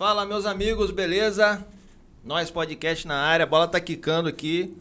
[0.00, 1.62] Fala, meus amigos, beleza?
[2.24, 4.74] Nós podcast na área, a bola tá quicando aqui.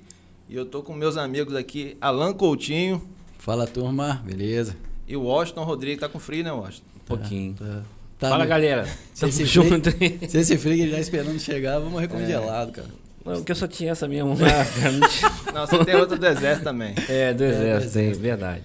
[0.48, 3.06] E eu tô com meus amigos aqui, Alan Coutinho.
[3.38, 4.78] Fala, turma, beleza?
[5.06, 6.00] E o Washington Rodrigues.
[6.00, 6.86] Tá com frio, né, Washington?
[6.96, 7.54] Um pouquinho.
[7.56, 7.82] Tá,
[8.18, 8.50] tá Fala, né?
[8.50, 8.86] galera.
[9.14, 12.72] Se Tamo esse, junto frio, se esse frio ele já esperando chegar, vamos morrer congelado,
[12.72, 12.88] cara.
[13.26, 14.38] Não, que eu só tinha essa mesmo.
[14.38, 16.96] cara, não tinha- Não, você tem outra do Exército também.
[17.10, 18.64] é, do exército, sim, verdade.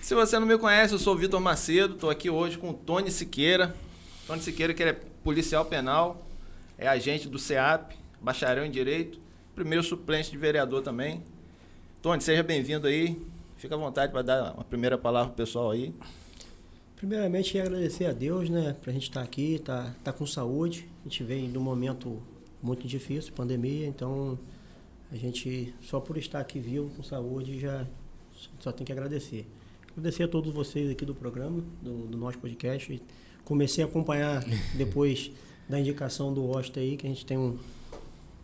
[0.00, 2.74] Se você não me conhece, eu sou o Vitor Macedo, tô aqui hoje com o
[2.74, 3.72] Tony Siqueira.
[4.26, 6.26] Tony Siqueira, que ele é policial penal,
[6.76, 9.18] é agente do CEAP, bacharel em Direito,
[9.54, 11.22] primeiro suplente de vereador também.
[12.00, 13.20] Tony, seja bem-vindo aí.
[13.56, 15.94] Fica à vontade para dar uma primeira palavra pro pessoal aí.
[16.96, 20.88] Primeiramente, agradecer a Deus, né, pra gente estar aqui, tá, tá com saúde.
[21.00, 22.20] A gente vem de um momento
[22.62, 24.38] muito difícil, pandemia, então
[25.10, 27.86] a gente, só por estar aqui vivo, com saúde, já
[28.58, 29.46] só tem que agradecer.
[29.90, 33.00] Agradecer a todos vocês aqui do programa, do, do nosso podcast.
[33.44, 35.30] Comecei a acompanhar depois
[35.68, 37.56] da indicação do Osta aí, que a gente tem um,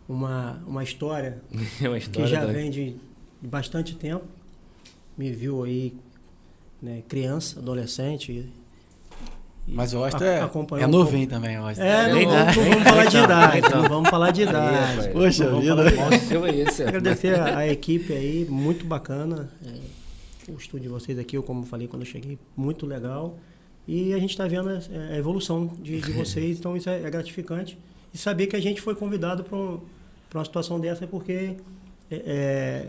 [0.07, 1.41] uma, uma história
[1.81, 2.27] É uma que história.
[2.27, 2.95] já da- vem de,
[3.41, 4.25] de bastante tempo.
[5.17, 5.93] Me viu aí,
[6.81, 8.31] né, criança, adolescente.
[8.31, 8.49] e-
[9.67, 11.83] Mas o Osta é, acompanhou é um novinho também, o Osta.
[11.83, 13.81] É, não, não vamos falar de Então, idade, então.
[13.83, 15.09] não vamos falar de idade.
[15.09, 15.75] Poxa vida.
[15.91, 16.83] de.
[16.83, 19.49] Agradecer a, a equipe aí, muito bacana.
[19.65, 23.37] É, o estúdio de vocês aqui, eu como falei quando eu cheguei, muito legal.
[23.91, 27.09] E a gente está vendo a, a evolução de, de vocês, então isso é, é
[27.09, 27.75] gratificante.
[28.13, 29.79] E saber que a gente foi convidado para um,
[30.31, 31.55] uma situação dessa é porque
[32.11, 32.87] é, é,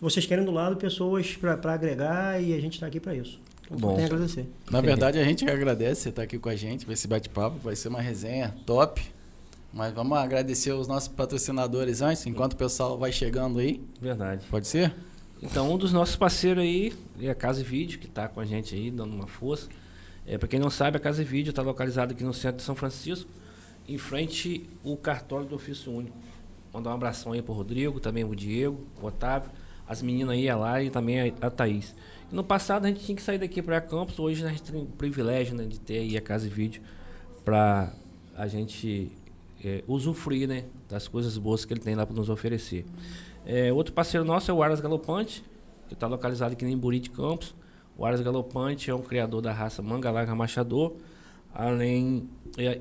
[0.00, 3.40] vocês querem do lado pessoas para agregar e a gente está aqui para isso.
[3.64, 3.94] Então, só Bom.
[3.96, 4.46] tem a agradecer.
[4.70, 7.74] Na verdade, a gente agradece você estar aqui com a gente, vai esse bate-papo, vai
[7.74, 9.02] ser uma resenha top.
[9.72, 13.82] Mas vamos agradecer os nossos patrocinadores antes, enquanto o pessoal vai chegando aí.
[14.00, 14.46] Verdade.
[14.48, 14.94] Pode ser?
[15.42, 18.44] Então, um dos nossos parceiros aí é a Casa e Vídeo, que está com a
[18.44, 19.68] gente aí, dando uma força.
[20.26, 22.62] É, para quem não sabe, a Casa e Vídeo está localizada aqui no centro de
[22.64, 23.30] São Francisco,
[23.88, 26.16] em frente ao cartório do ofício único.
[26.74, 29.50] Mandar um abração aí pro Rodrigo, também o Diego, o Otávio,
[29.88, 31.94] as meninas aí, a Lara e também a, a Thaís.
[32.30, 34.80] E no passado a gente tinha que sair daqui para Campos, hoje a gente tem
[34.80, 36.82] o privilégio né, de ter aí a Casa e Vídeo
[37.44, 37.92] para
[38.34, 39.12] a gente
[39.64, 42.84] é, usufruir né, das coisas boas que ele tem lá para nos oferecer.
[43.44, 45.44] É, outro parceiro nosso é o Aras Galopante,
[45.86, 47.54] que está localizado aqui em Buriti Campos.
[47.98, 50.96] O Aras Galopante é um criador da raça Manga Larga Machador.
[51.54, 52.28] Além,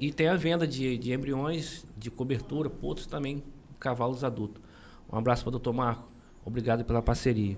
[0.02, 3.42] e tem a venda de, de embriões, de cobertura, potros também,
[3.80, 4.62] cavalos adultos.
[5.12, 6.04] Um abraço para o doutor Marco.
[6.44, 7.58] Obrigado pela parceria.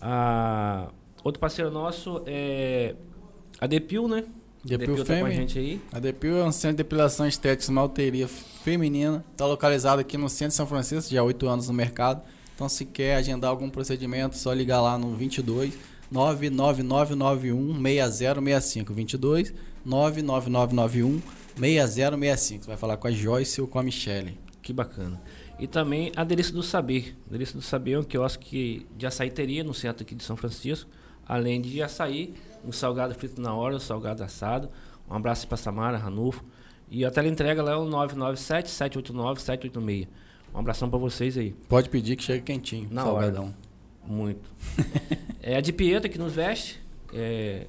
[0.00, 0.88] Ah,
[1.22, 2.94] outro parceiro nosso é
[3.60, 4.24] a Depil, né?
[4.64, 5.80] Depil tá com a gente aí.
[5.92, 9.22] A Depil é um centro de depilação estética e esmalteria feminina.
[9.32, 12.22] Está localizado aqui no centro de São Francisco, já há 8 anos no mercado.
[12.54, 18.94] Então, se quer agendar algum procedimento, só ligar lá no 22 99991 6065.
[18.94, 19.54] 22
[19.84, 21.20] 99991
[21.56, 22.64] 6065.
[22.64, 24.38] Você vai falar com a Joyce ou com a Michelle.
[24.62, 25.20] Que bacana.
[25.58, 27.16] E também a Delícia do Saber.
[27.28, 30.88] Delícia do Saber é um quiosque de açaiteria no centro aqui de São Francisco.
[31.26, 34.70] Além de açaí, um salgado frito na hora, um salgado assado.
[35.10, 36.44] Um abraço para Samara, Ranulfo.
[36.90, 40.08] E a teleentrega lá é o 997-789-786.
[40.54, 41.54] Um abração para vocês aí.
[41.68, 42.88] Pode pedir que chega quentinho.
[42.90, 43.52] Na salgadão.
[44.08, 44.40] Muito.
[45.42, 46.80] é a de Pieta que nos veste.
[47.12, 47.64] É,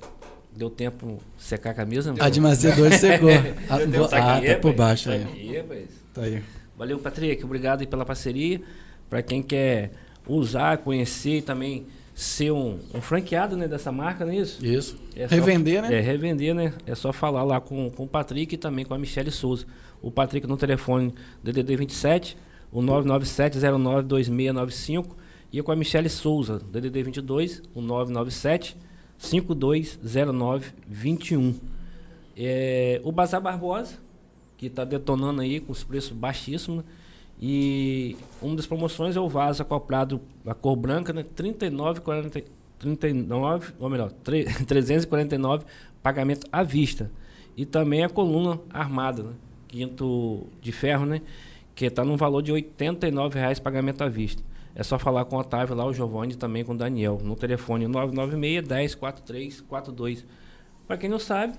[0.56, 2.16] deu tempo secar a camisa.
[2.20, 3.30] A de Macedo hoje secou.
[3.70, 5.24] Ah, Deu ah, tá por baixo aí.
[5.24, 5.86] Aqui, rapaz.
[6.14, 6.42] Tá aí.
[6.78, 7.44] Valeu, Patrick.
[7.44, 8.62] Obrigado aí pela parceria.
[9.10, 9.92] Para quem quer
[10.26, 11.86] usar, conhecer e também
[12.16, 14.66] ser um, um franqueado né, dessa marca, não é isso?
[14.66, 14.98] Isso.
[15.16, 15.98] É só- Revender, né?
[15.98, 16.74] É, revender, né?
[16.86, 19.66] É só falar lá com, com o Patrick e também com a Michelle Souza.
[20.02, 21.14] O Patrick no telefone
[21.44, 22.38] DDD 27,
[22.72, 25.06] o 997092695
[25.52, 28.78] e com a Michelle Souza, DDD 22, o 997
[29.18, 31.56] 520921.
[32.38, 33.96] É, o Bazar Barbosa,
[34.58, 36.84] que está detonando aí com os preços baixíssimos.
[37.42, 41.24] E uma das promoções é o vaso acoplado, a cor branca, né?
[41.24, 42.44] 39,40
[42.78, 45.66] 39, ou melhor, tre- 349
[46.04, 47.10] pagamento à vista.
[47.58, 49.32] E também a coluna armada, né?
[49.68, 51.22] quinto de ferro, né?
[51.76, 54.42] Que está num valor de 89 reais pagamento à vista.
[54.80, 57.86] É só falar com o Otávio lá, o Giovanni também com o Daniel, no telefone
[57.88, 58.96] 996 10
[59.62, 60.26] 42.
[60.88, 61.54] Para quem não sabe,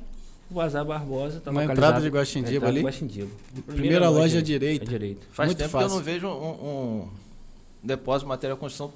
[0.51, 2.81] o Bazar Barbosa está Na entrada de Guaxindiba ali?
[2.83, 3.31] Guaxindiba.
[3.67, 4.85] Primeira loja à direita.
[4.85, 5.27] À direita.
[5.33, 5.97] Faz Muito tempo que eu fácil.
[5.99, 6.51] não vejo um,
[7.03, 7.09] um
[7.85, 8.93] depósito de material de construção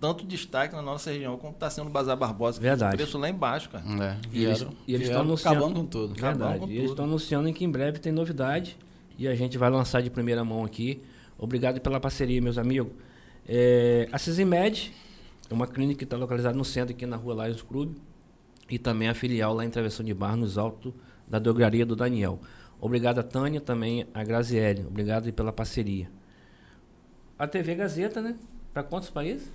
[0.00, 2.58] tanto destaque na nossa região como está sendo o Bazar Barbosa.
[2.58, 2.94] que Verdade.
[2.94, 3.82] O preço lá embaixo, cara.
[4.04, 6.14] É, E eles- vieram, e eles estão anunciando- acabando com tudo.
[6.14, 6.58] Verdade.
[6.58, 8.76] com E eles estão anunciando que em breve tem novidade
[9.18, 11.00] e a gente vai lançar de primeira mão aqui.
[11.38, 12.92] Obrigado pela parceria, meus amigos.
[13.46, 14.92] É, a Cisimed
[15.50, 17.96] é uma clínica que está localizada no centro, aqui na rua Lions Club.
[18.70, 20.92] E também a filial lá em Travessão de Barra, nos altos
[21.28, 22.40] da drogaria do Daniel.
[22.80, 24.84] Obrigado a Tânia, também a Graziele.
[24.86, 26.10] Obrigado pela parceria.
[27.38, 28.36] A TV Gazeta, né?
[28.72, 29.52] Para quantos países?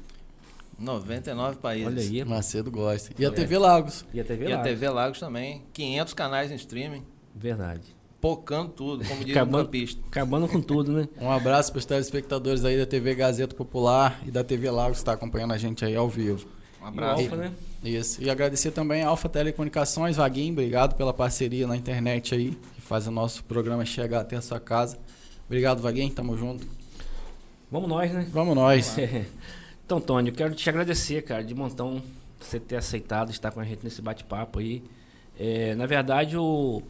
[0.77, 1.87] 99 países.
[1.87, 2.25] Olha aí.
[2.25, 3.11] Macedo gosta.
[3.17, 4.05] E a TV Lagos.
[4.13, 4.61] E a TV E a.
[4.61, 5.63] TV Lagos também.
[5.73, 7.03] 500 canais em streaming.
[7.35, 7.98] Verdade.
[8.21, 10.01] Pocando tudo, como diz o Acabando, campista.
[10.07, 11.07] acabando com tudo, né?
[11.21, 15.01] Um abraço para os telespectadores aí da TV Gazeta Popular e da TV Lagos que
[15.03, 16.45] está acompanhando a gente aí ao vivo.
[16.81, 17.21] Um E o abraço.
[17.23, 17.51] Alfa, né?
[17.83, 18.21] Isso.
[18.21, 23.07] E agradecer também a Alfa Telecomunicações, Vaguinho, obrigado pela parceria na internet aí, que faz
[23.07, 24.99] o nosso programa chegar até a sua casa.
[25.45, 26.67] Obrigado, Vaguinho, tamo junto.
[27.71, 28.27] Vamos nós, né?
[28.31, 28.95] Vamos nós.
[29.85, 31.99] Então, Tony, eu quero te agradecer, cara, de montão
[32.39, 34.83] você ter aceitado estar com a gente nesse bate-papo aí.
[35.39, 36.83] É, na verdade, o,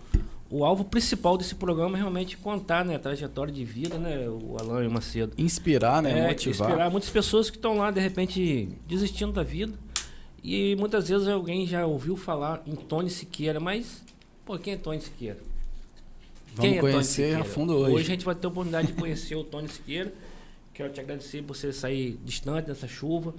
[0.49, 4.57] o alvo principal desse programa é realmente contar né, a trajetória de vida, né, o
[4.59, 5.33] Alan e o Macedo.
[5.37, 6.17] Inspirar, né?
[6.17, 6.69] É, Motivar.
[6.69, 9.73] Inspirar muitas pessoas que estão lá, de repente, desistindo da vida.
[10.43, 14.03] E muitas vezes alguém já ouviu falar em Tony Siqueira, mas,
[14.43, 15.37] pô, quem é Tony Siqueira?
[16.55, 17.93] Vamos Tony conhecer a fundo hoje.
[17.93, 20.11] Hoje a gente vai ter a oportunidade de conhecer o Tony Siqueira.
[20.73, 23.35] Quero te agradecer por você sair distante dessa chuva,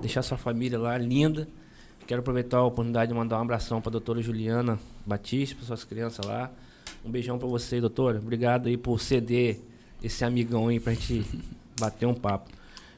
[0.00, 1.46] deixar sua família lá linda.
[2.08, 5.84] Quero aproveitar a oportunidade de mandar um abração para a doutora Juliana Batista, para suas
[5.84, 6.50] crianças lá.
[7.04, 8.18] Um beijão para você, doutora.
[8.18, 9.60] Obrigado aí por ceder
[10.02, 11.22] esse amigão aí para a gente
[11.78, 12.50] bater um papo.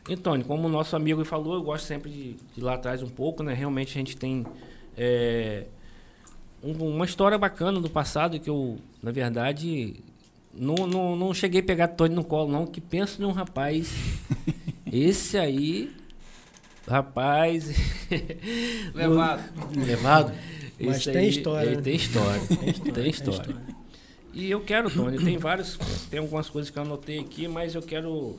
[0.09, 3.09] Então, como o nosso amigo falou, eu gosto sempre de, de ir lá atrás um
[3.09, 3.53] pouco, né?
[3.53, 4.47] Realmente a gente tem
[4.97, 5.67] é,
[6.63, 9.97] um- uma história bacana do passado que eu, na verdade,
[10.55, 12.65] não, não, não cheguei a pegar Tony no colo, não.
[12.65, 13.93] Que penso num rapaz.
[14.91, 15.93] Esse aí,
[16.91, 17.67] rapaz.
[18.95, 19.43] Levado.
[19.77, 20.33] Levado?
[20.81, 21.83] Mas esse tem aí, história, ele né?
[21.83, 22.41] Tem história.
[22.47, 22.57] tem
[22.93, 23.11] tem história.
[23.11, 23.81] história.
[24.33, 25.77] E eu quero, Tony, tem vários.
[26.09, 28.39] Tem algumas coisas que eu anotei aqui, mas eu quero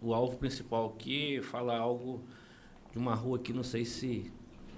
[0.00, 2.22] o alvo principal aqui, falar algo
[2.90, 4.30] de uma rua aqui, não sei se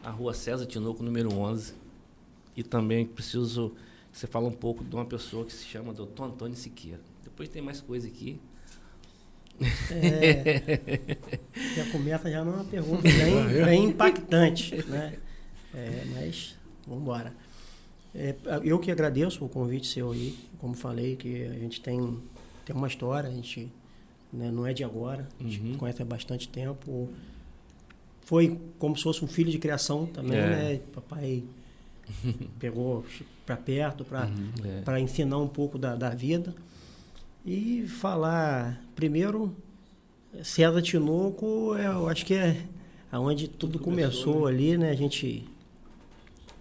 [0.03, 1.75] a rua César Tinoco, número 11.
[2.57, 3.75] E também preciso
[4.13, 6.23] que você fale um pouco de uma pessoa que se chama Dr.
[6.23, 7.01] Antônio Siqueira.
[7.23, 8.39] Depois tem mais coisa aqui.
[9.91, 10.81] É,
[11.77, 15.15] já começa já numa pergunta bem, bem impactante, né?
[15.75, 16.57] É, mas
[16.87, 17.33] vamos embora.
[18.15, 22.19] É, eu que agradeço o convite seu aí, como falei, que a gente tem,
[22.65, 23.69] tem uma história, a gente
[24.33, 25.77] né, não é de agora, a gente Uhum.
[25.79, 27.09] conhece há bastante tempo.
[28.23, 30.47] Foi como se fosse um filho de criação também, É.
[30.47, 30.81] né?
[30.95, 31.43] Papai
[32.59, 33.05] pegou
[33.47, 34.29] para perto para
[34.65, 34.81] É.
[34.83, 36.55] para ensinar um pouco da, da vida.
[37.45, 39.55] E falar, primeiro,
[40.43, 42.65] César Tinoco, é, eu acho que é
[43.13, 44.91] aonde tudo, Tudo começou, começou, ali, né?
[44.91, 45.47] A gente,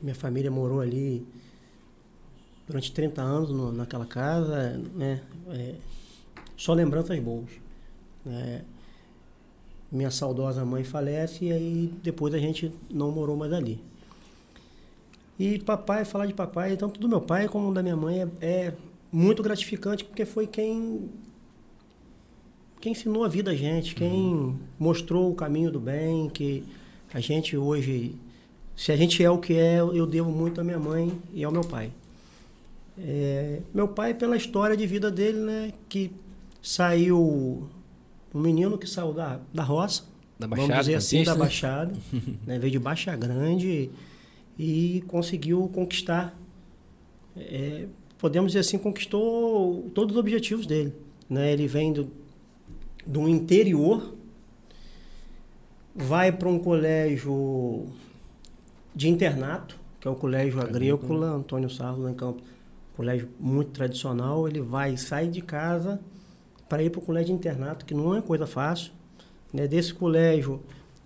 [0.02, 1.26] minha família morou ali
[2.68, 5.22] durante 30 anos no- naquela casa, né?
[5.50, 5.76] É,
[6.58, 7.50] só lembranças boas.
[8.26, 8.62] né?
[9.92, 13.80] Minha saudosa mãe falece e aí depois a gente não morou mais ali.
[15.40, 18.74] E papai, falar de papai, tanto do meu pai como da minha mãe, é, é
[19.14, 21.10] muito gratificante porque foi quem
[22.82, 26.66] quem ensinou a vida a gente, quem mostrou o caminho do bem, que
[27.14, 28.14] a gente hoje,
[28.76, 31.52] se a gente é o que é, eu devo muito à minha mãe e ao
[31.52, 31.92] meu pai.
[32.98, 36.12] É, meu pai, pela história de vida dele, né, que
[36.62, 37.70] saiu
[38.34, 40.04] um menino que saiu da, da roça,
[40.38, 41.36] Da vamos Baixada, dizer assim, da?
[41.36, 41.94] Baixada,
[42.46, 43.90] né, veio de Baixa Grande
[44.60, 46.36] e conseguiu conquistar,
[47.38, 47.88] é,
[48.24, 50.94] podemos dizer assim, conquistou todos os objetivos dele.
[51.30, 51.52] Né?
[51.52, 52.10] Ele vem do,
[53.06, 54.14] do interior,
[55.94, 57.86] vai para um colégio
[58.96, 62.42] de internato, que é o Colégio Agrícola, Antônio Sarro, lá em Campos.
[62.96, 66.00] Colégio muito tradicional, ele vai sair de casa
[66.70, 68.94] para ir para o colégio de internato, que não é coisa fácil.
[69.52, 69.68] Né?
[69.68, 70.62] Desse colégio,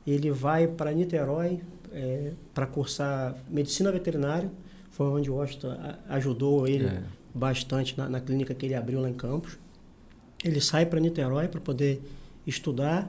[0.06, 4.52] ele vai para Niterói é, para cursar medicina veterinária.
[4.98, 5.77] Foi onde o Washington
[6.10, 7.04] ajudou ele É.
[7.32, 9.56] bastante na, na clínica que ele abriu lá em Campos.
[10.44, 12.01] Ele sai para Niterói para poder
[12.48, 13.08] estudar,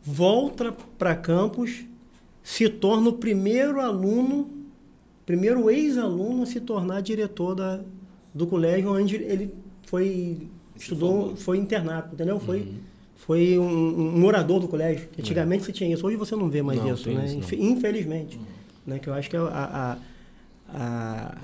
[0.00, 1.84] volta para Campos,
[2.40, 4.48] se torna o primeiro aluno,
[5.26, 7.80] primeiro ex-aluno a se tornar diretor da,
[8.32, 9.52] do colégio onde ele
[9.86, 12.38] foi estudou, foi internato, entendeu?
[12.38, 12.68] Foi
[13.16, 15.08] foi um, um morador do colégio.
[15.18, 17.26] Antigamente você tinha isso, hoje você não vê mais Não, isso, né?
[17.26, 18.38] isso, Infelizmente,
[18.86, 18.98] né?
[19.00, 19.96] Que eu acho que a, a,
[20.74, 21.38] a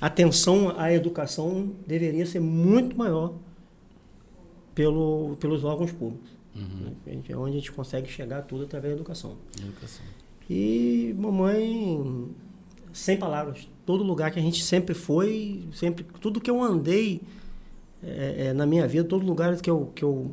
[0.00, 3.34] atenção à educação deveria ser muito maior
[4.74, 6.30] pelo, pelos órgãos públicos.
[6.54, 6.92] né?
[7.06, 9.36] A gente- É onde a gente consegue chegar tudo através da educação.
[9.60, 10.04] Educação.
[10.50, 12.28] E mamãe,
[12.92, 13.68] sem palavras.
[13.84, 17.20] Todo lugar que a gente sempre foi, sempre tudo que eu andei
[18.02, 20.32] é, é, na minha vida, todo lugar que eu, que eu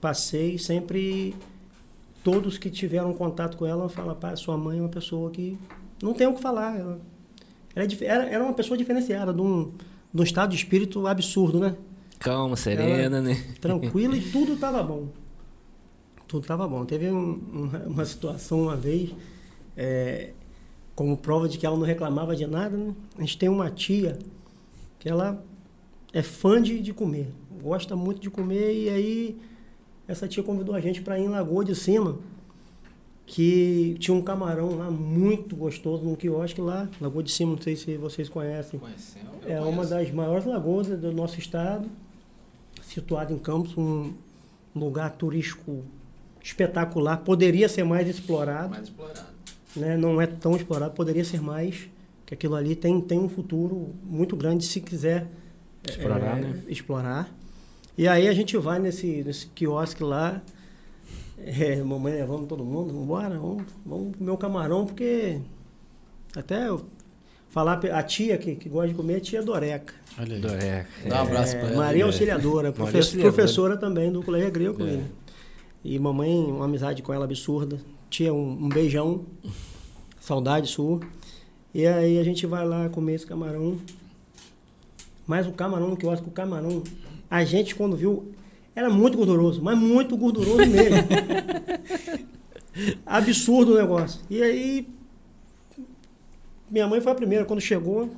[0.00, 1.34] passei, sempre
[2.24, 5.58] todos que tiveram contato com ela falam, pá, sua mãe é uma pessoa que
[6.02, 6.78] não tem o que falar.
[6.78, 7.00] Ela,
[7.74, 9.72] era, era uma pessoa diferenciada, de um,
[10.12, 11.76] num estado de espírito absurdo, né?
[12.18, 13.34] Calma, serena, né?
[13.60, 15.08] Tranquila e tudo estava bom.
[16.28, 16.84] Tudo estava bom.
[16.84, 19.10] Teve um- uma, uma situação uma vez,
[19.76, 20.32] é,
[20.94, 22.94] como prova de que ela não reclamava de nada, né?
[23.16, 24.18] A gente tem uma tia
[24.98, 25.42] que ela
[26.12, 27.28] é fã de, de comer,
[27.62, 29.38] gosta muito de comer, e aí
[30.06, 32.18] essa tia convidou a gente para ir em Lagoa de Cima,
[33.32, 37.76] que tinha um camarão lá muito gostoso num quiosque lá, Lagoa de Cima, não sei
[37.76, 38.80] se vocês conhecem.
[38.80, 39.30] Conhecemos?
[39.46, 41.88] É uma das maiores lagoas do nosso estado,
[42.82, 44.12] situado em Campos, um
[44.74, 45.84] lugar turístico
[46.42, 47.18] espetacular.
[47.18, 49.28] Poderia ser mais explorado, Mais explorado.
[49.76, 49.96] né?
[49.96, 51.88] não é tão explorado, poderia ser mais,
[52.26, 55.28] que aquilo ali tem, tem um futuro muito grande se quiser
[55.88, 56.62] Explorar, é, né?
[56.66, 57.32] explorar.
[57.96, 60.42] E aí a gente vai nesse, nesse quiosque lá,
[61.44, 65.40] é, mamãe levando todo mundo, vambora, vamos, vamos comer o camarão, porque
[66.36, 66.84] até eu
[67.50, 69.92] falar, a tia que, que gosta de comer é a tia Doreca.
[70.18, 70.64] Olha aí.
[70.64, 71.76] É, Dá um abraço É, pra ela.
[71.76, 72.06] Maria É.
[72.06, 73.32] Auxiliadora, Maria profe- Auxiliadora.
[73.34, 74.88] professora também do Colégio Agrícola.
[74.90, 75.02] É.
[75.82, 77.80] E mamãe, uma amizade com ela absurda.
[78.10, 79.24] Tia, um, um beijão.
[80.20, 81.00] Saudade sua.
[81.72, 83.78] E aí a gente vai lá comer esse camarão.
[85.26, 86.82] Mas o camarão, que eu acho que o camarão,
[87.30, 88.32] a gente quando viu,
[88.80, 90.96] era muito gorduroso, mas muito gorduroso mesmo.
[93.04, 94.20] Absurdo o negócio.
[94.30, 94.88] E aí,
[96.70, 98.10] minha mãe foi a primeira, quando chegou,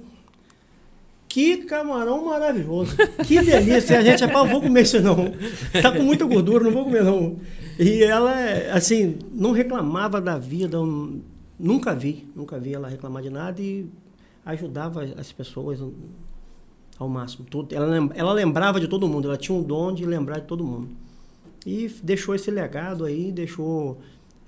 [1.29, 2.97] que camarão maravilhoso.
[3.27, 3.99] Que delícia.
[3.99, 5.33] A gente, rapaz, eu vou comer isso não.
[5.83, 7.39] Tá com muita gordura, não vou comer não.
[7.79, 8.35] E ela,
[8.73, 10.79] assim, não reclamava da vida.
[11.59, 13.87] Nunca vi, nunca vi ela reclamar de nada e
[14.45, 15.81] ajudava as pessoas
[17.03, 17.45] ao máximo.
[17.71, 20.65] Ela, lem- ela lembrava de todo mundo, ela tinha um dom de lembrar de todo
[20.65, 20.89] mundo.
[21.67, 24.01] E deixou esse legado aí, deixou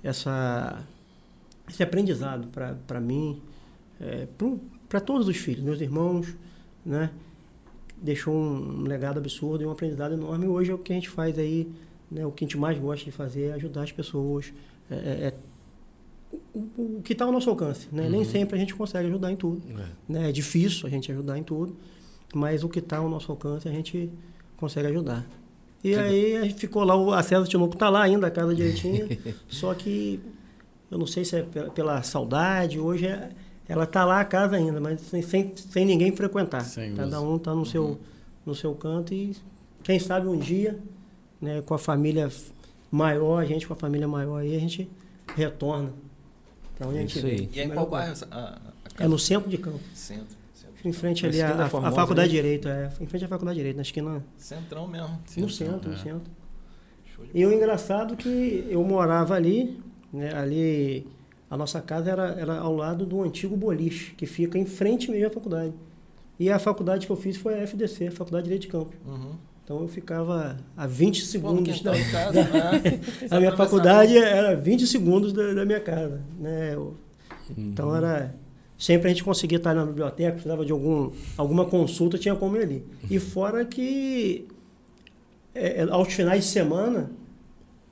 [0.03, 0.83] essa,
[1.69, 2.47] esse aprendizado
[2.87, 3.41] para mim,
[3.99, 4.27] é,
[4.89, 6.27] para todos os filhos, meus irmãos,
[6.85, 7.09] né?
[8.01, 10.47] Deixou um legado absurdo e um aprendizado enorme.
[10.47, 11.71] Hoje é o que a gente faz aí,
[12.11, 12.25] né?
[12.25, 14.53] O que a gente mais gosta de fazer é ajudar as pessoas.
[14.91, 15.33] É, é- é
[16.53, 18.09] o, o que está ao nosso alcance, né?
[18.09, 19.85] Nem sempre a gente consegue ajudar em tudo, É.
[20.07, 20.29] né?
[20.29, 21.75] É difícil a gente ajudar em tudo,
[22.33, 24.09] mas o que está ao nosso alcance a gente
[24.57, 25.25] consegue ajudar.
[25.83, 28.55] E aí a gente ficou lá, o- a César Tinoco está lá ainda, a casa
[28.55, 29.07] direitinha,
[29.47, 30.19] só que
[30.89, 33.29] eu não sei se é pela, pela saudade, hoje é-
[33.67, 36.61] ela está lá a casa ainda, mas sem, sem, sem ninguém frequentar.
[36.63, 37.29] Sem Cada uso.
[37.29, 37.99] um está no, seu,
[38.45, 39.35] no seu canto e
[39.83, 40.77] quem sabe um dia,
[41.41, 42.29] né, com a família
[42.91, 44.89] maior, a gente com a família maior aí, a gente
[45.35, 45.91] retorna
[46.77, 47.35] para onde a É gente isso aí.
[47.37, 47.49] veio.
[47.53, 48.13] E é em qual bairro?
[48.31, 48.57] a
[48.99, 49.79] É no centro de campo.
[49.93, 50.35] Centro.
[50.85, 52.35] Em frente Na ali à- à Formosa, faculdade de?
[52.35, 52.89] Direito, é.
[53.01, 54.23] Em frente à faculdade de Direito, na esquina.
[54.37, 55.19] Centrão mesmo.
[55.37, 55.97] no Centro, no é.
[55.97, 56.31] centro.
[57.33, 59.79] De E o engraçado é que eu morava ali,
[60.13, 61.07] né, ali,
[61.49, 65.27] a nossa casa era, era ao lado do antigo boliche, que fica em frente mesmo
[65.27, 65.73] à faculdade.
[66.39, 68.95] E a faculdade que eu fiz foi a FDC, Faculdade de Direito de Campos.
[69.07, 69.31] Uhum.
[69.63, 72.99] Então eu ficava a 20 Pô, segundos da, casa, né?
[73.31, 76.75] a minha faculdade era 20 segundos da, da minha casa, né?
[76.75, 76.95] Eu-
[77.57, 78.35] Então era
[78.77, 82.61] sempre a gente conseguia estar na biblioteca, precisava de algum alguma consulta, tinha como ir
[82.61, 82.85] ali.
[83.09, 84.47] E fora que
[85.53, 87.09] é, é, aos finais de semana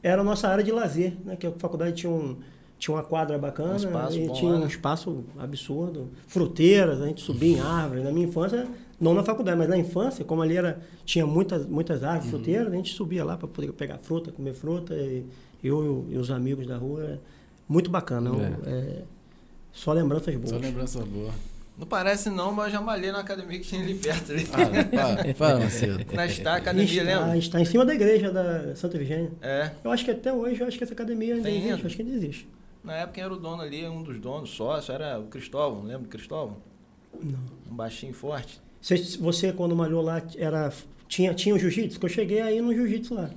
[0.01, 1.35] era a nossa área de lazer, né?
[1.35, 2.35] Que a faculdade tinha um
[2.77, 4.67] tinha uma quadra bacana, Um bom tinha lá, um né?
[4.67, 8.03] espaço absurdo, fruteiras, a gente subia em árvores.
[8.03, 8.67] Na minha infância,
[8.99, 12.31] não na faculdade, mas na infância, como ali era tinha muitas muitas árvores Uhum.
[12.39, 15.23] fruteiras, a gente subia lá para poder pegar fruta, comer fruta, e
[15.63, 17.21] eu e os amigos da rua,
[17.69, 18.31] muito bacana.
[18.65, 18.69] É.
[18.69, 19.01] É,
[19.73, 20.49] só lembranças boas.
[20.49, 21.31] Só lembrança boa.
[21.77, 24.47] Não parece não, mas eu já malhei na academia que tinha ali perto ali.
[24.95, 26.05] Ah, para, Macedo.
[26.13, 27.37] Na Star Academia, está, lembra?
[27.37, 29.31] está em cima da igreja da Santa Virgínia.
[29.41, 29.71] É.
[29.83, 31.71] Eu acho que até hoje, eu acho que essa academia ainda Tem existe.
[31.71, 31.81] ainda?
[31.81, 32.47] eu Acho que ainda existe.
[32.83, 36.03] Na época quem era o dono ali, um dos donos, sócio, era o Cristóvão, lembra
[36.03, 36.57] do Cristóvão?
[37.23, 37.39] Não.
[37.71, 38.61] Um baixinho forte.
[38.79, 40.71] Você, você, quando malhou lá, era,
[41.07, 41.99] tinha, tinha o jiu-jitsu?
[41.99, 43.31] Que eu cheguei aí no jiu-jitsu lá.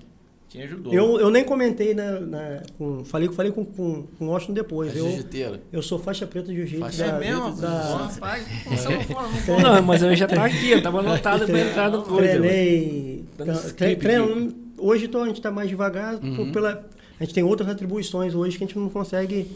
[0.56, 0.90] Tinha judô.
[0.92, 2.18] Eu, eu nem comentei, né?
[2.18, 4.94] na- com, falei, falei com, com, com o Austin depois.
[4.96, 5.58] É Eu, jiu-jiteiro.
[5.70, 6.80] eu sou faixa preta de jiu-jitsu.
[6.80, 7.52] Faixa é da- mesmo?
[7.60, 8.46] da- Rapaz,
[9.48, 12.32] não não mas eu já tava aqui, eu tava anotado pra entrar no coisa.
[12.34, 12.42] mano.
[12.42, 13.24] Treinei.
[13.36, 16.18] Dando tre- treino- hoje tô, a gente está mais devagar.
[16.18, 16.52] por- Uhum.
[16.52, 16.84] pela,
[17.20, 19.50] a gente tem outras atribuições hoje que a gente não consegue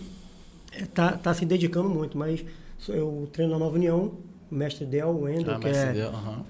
[0.78, 2.16] estar tá, tá se dedicando muito.
[2.19, 2.45] Mas
[2.88, 4.12] eu treino na Nova União,
[4.50, 6.45] o mestre Del Wendel, Ah, que é aham.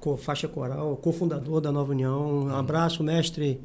[0.00, 2.44] co- faixa coral, cofundador da Nova União.
[2.44, 3.60] Um abraço, mestre.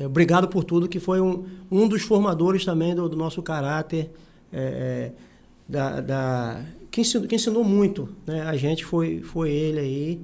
[0.00, 4.10] É, obrigado por tudo, que foi um, um dos formadores também do, do nosso caráter.
[4.52, 5.12] é, é,
[5.68, 8.08] da, da, que, ensinou, que ensinou muito.
[8.26, 8.42] Né?
[8.42, 10.20] A gente foi, foi ele aí.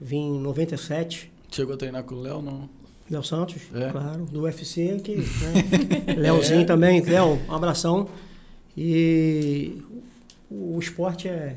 [0.00, 1.32] Vim em 97.
[1.50, 2.68] Chegou a treinar com o Léo, não?
[3.10, 3.90] Léo Santos, É.
[3.90, 6.14] claro, do UFC, que, né?
[6.18, 8.08] Léozinho também, Léo, um abração.
[8.76, 9.80] E
[10.50, 11.56] o esporte é,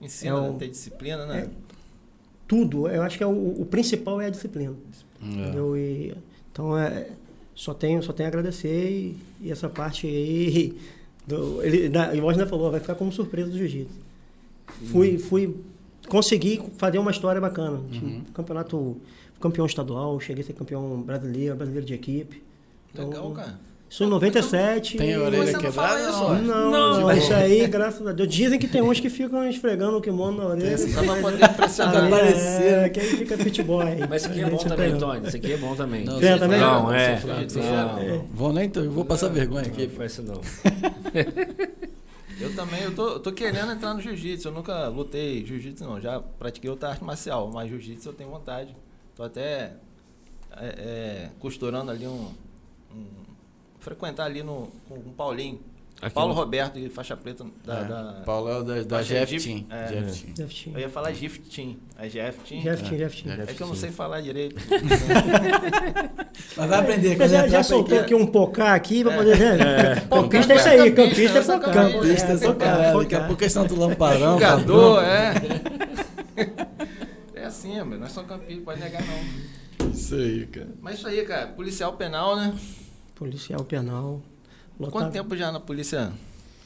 [0.00, 1.48] Ensina É o- a ter disciplina, né?
[2.46, 2.86] tudo.
[2.88, 4.74] Eu acho que é o, o principal é a disciplina.
[5.22, 5.26] É.
[5.26, 5.76] Entendeu?
[5.76, 6.14] E,
[6.52, 7.08] então, é,
[7.54, 10.78] só tenho, só tenho a agradecer e, e essa parte aí.
[11.24, 13.94] Do, ele, da, a gente falou, vai ficar como surpresa do jiu-jitsu.
[14.90, 15.56] Fui, fui.
[16.08, 17.78] Consegui fazer uma história bacana.
[17.78, 18.24] Uhum.
[18.34, 18.96] Campeonato.
[19.40, 22.42] Campeão estadual, cheguei a ser campeão brasileiro, brasileiro de equipe.
[22.92, 23.60] Então, Legal, cara.
[23.92, 24.96] Isso em 97.
[24.96, 26.10] Tem a orelha quebrada?
[26.12, 26.38] não?
[26.40, 26.70] Não,
[27.02, 27.12] Não.
[27.12, 28.26] isso aí, graças a Deus.
[28.26, 30.78] Dizem que tem uns que ficam esfregando o kimono na orelha.
[30.78, 32.04] Só pra poder impressionar.
[32.04, 32.72] Aí, parecer.
[32.72, 33.84] é, que aí fica pitboy.
[34.08, 35.26] Mas isso aqui é bom também, Tony.
[35.28, 36.04] Isso aqui é bom também.
[36.06, 36.58] Não, sou também?
[36.58, 37.20] Não, é.
[38.32, 39.86] Vou nem, vou passar vergonha aqui.
[39.86, 40.40] Não faz isso não.
[42.40, 44.48] Eu também, eu tô, eu tô querendo entrar no jiu-jitsu.
[44.48, 46.00] Eu nunca lutei jiu-jitsu, não.
[46.00, 48.74] Já pratiquei outra arte marcial, mas jiu-jitsu eu tenho vontade.
[49.14, 49.74] Tô até
[50.56, 52.30] é, é, costurando ali um,
[52.90, 53.21] um-
[53.82, 55.60] Frequentar ali no, com o Paulinho.
[56.00, 57.78] Aqui Paulo no- Roberto, de faixa preta da.
[57.78, 59.66] É, da- Paulo é da, da GF de- Team.
[59.70, 59.86] é.
[59.86, 60.34] GF Team.
[60.34, 60.74] Jeff Team.
[60.76, 61.76] Eu ia falar Gift Team.
[61.96, 62.60] É GF Team.
[62.62, 63.22] Jeff Team, Jeff É.
[63.36, 63.42] Team.
[63.48, 64.56] É que eu não sei falar direito.
[66.56, 70.08] Mas vai aprender, quando já, já soltou aqui um pocá aqui pra poder ver?
[70.08, 71.72] Pô, Campista é isso aí, campista, campista é pocá.
[71.72, 72.92] Campista, É, pocá.
[72.98, 74.32] Daqui a pouco estão do lamparão.
[74.34, 75.34] Jogador, é.
[77.34, 77.98] É assim, meu.
[77.98, 79.88] Nós somos campistas, pode negar não.
[79.90, 80.68] Isso aí, cara.
[80.80, 81.46] Mas isso aí, cara.
[81.48, 82.54] Policial penal, né?
[83.22, 84.20] Policial penal.
[84.90, 86.12] Quanto tempo já na polícia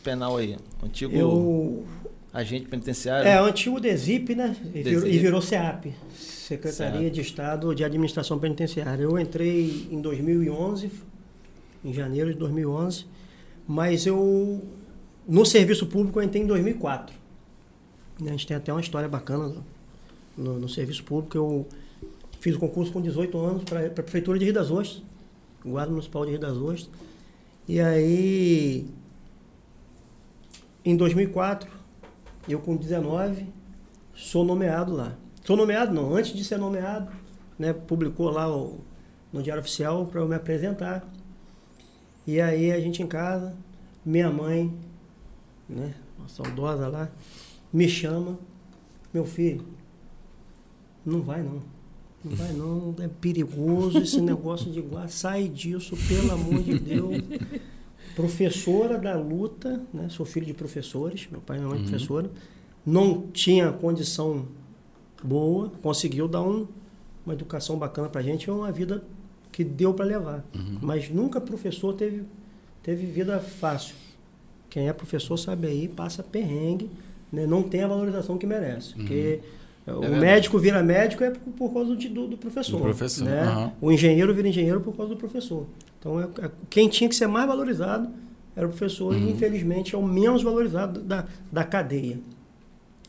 [0.02, 0.56] penal aí?
[0.82, 1.84] Antigo Eu.
[2.32, 3.28] agente penitenciário?
[3.28, 4.56] É, o antigo DESIP, né?
[4.74, 5.14] E virou, DESIP.
[5.14, 5.86] e virou CEAP
[6.18, 7.12] Secretaria Certo.
[7.14, 9.02] de Estado de Administração Penitenciária.
[9.02, 10.90] Eu entrei em 2011,
[11.84, 13.04] em janeiro de 2011,
[13.68, 14.62] mas eu.
[15.28, 17.14] No serviço público eu entrei em 2004.
[18.18, 19.64] Né, A gente tem até uma história bacana no,
[20.38, 21.36] no- no serviço público.
[21.36, 21.66] Eu
[22.40, 25.02] fiz o concurso com 18 anos para a Prefeitura de Rio das Ostras,
[25.66, 26.90] Guarda Municipal de Rio das Ostras.
[27.68, 28.86] E aí,
[30.84, 31.68] em 2004,
[32.48, 33.46] eu com 19,
[34.14, 35.16] sou nomeado lá.
[35.44, 37.10] Sou nomeado não, antes de ser nomeado,
[37.58, 38.80] né, publicou lá o-
[39.32, 41.04] no Diário Oficial para eu me apresentar.
[42.26, 43.54] E aí a gente em casa,
[44.04, 44.72] minha mãe,
[45.68, 47.08] né, uma saudosa lá,
[47.72, 48.38] me chama,
[49.12, 49.64] meu filho,
[51.04, 51.62] não vai não.
[52.28, 57.22] Não vai não, é perigoso esse negócio de guarda, sai disso, pelo amor de Deus.
[58.14, 60.08] Professora da luta, né?
[60.08, 61.84] Sou filho de professores, meu pai e minha mãe Uhum.
[61.86, 62.30] professora.
[62.84, 64.46] Não tinha condição
[65.22, 66.66] boa, conseguiu dar um,
[67.24, 69.02] uma educação bacana pra gente, é uma vida
[69.52, 70.44] que deu para levar.
[70.54, 70.78] Uhum.
[70.80, 72.22] Mas nunca professor teve,
[72.82, 73.94] teve vida fácil.
[74.70, 76.90] Quem é professor sabe aí, passa perrengue,
[77.32, 77.46] né?
[77.46, 78.92] não tem a valorização que merece.
[78.94, 78.98] Uhum.
[79.00, 79.40] Porque
[79.94, 80.20] o verdade.
[80.20, 82.76] médico vira médico é por, causa do, do, professor.
[82.76, 83.40] Do professor, né?
[83.42, 83.72] aham.
[83.80, 85.66] O engenheiro vira engenheiro por causa do professor.
[85.98, 88.08] Então, é, é- quem tinha que ser mais valorizado
[88.56, 89.28] era o professor Uhum.
[89.28, 92.18] e, infelizmente, é o menos valorizado da, da cadeia.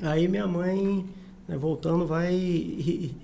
[0.02, 1.06] Aí minha mãe,
[1.48, 2.38] né, voltando, vai e,
[3.12, 3.16] e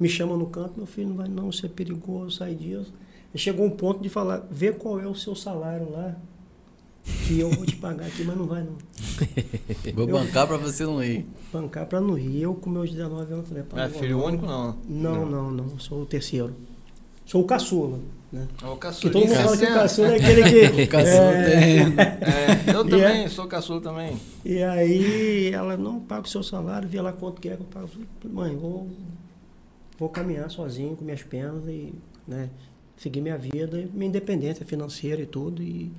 [0.00, 2.92] me chama no canto, meu filho, não vai não, isso é perigoso, sai disso.
[3.34, 6.16] E chegou um ponto de falar, vê qual é o seu salário lá,
[7.26, 8.72] que eu vou te pagar aqui, mas não vai não.
[9.94, 11.26] Vou Eu- bancar pra você não ir.
[11.52, 12.42] Bancar pra não ir.
[12.42, 14.24] Eu com meus 19 anos falei, Não é não filho não.
[14.26, 14.76] único, não.
[14.88, 16.54] Não, não, não, sou o terceiro.
[17.26, 17.98] Sou o caçula,
[18.32, 18.46] né?
[18.62, 19.12] É o Que caçula.
[19.12, 19.80] todo mundo fala que o Caçula.
[19.82, 20.42] caçula é aquele
[20.76, 20.82] que...
[20.82, 22.72] O caçula é, tem.
[22.72, 24.16] É, eu também, é- sou caçula também.
[24.44, 27.66] E aí ela, não, paga o seu salário, vê lá quanto que é que eu
[27.66, 27.88] pago.
[28.24, 28.88] Mãe, vou,
[29.98, 31.92] vou caminhar sozinho com minhas pernas e
[32.26, 32.48] né,
[32.96, 35.62] seguir minha vida, e minha independência financeira e tudo.
[35.62, 35.92] E,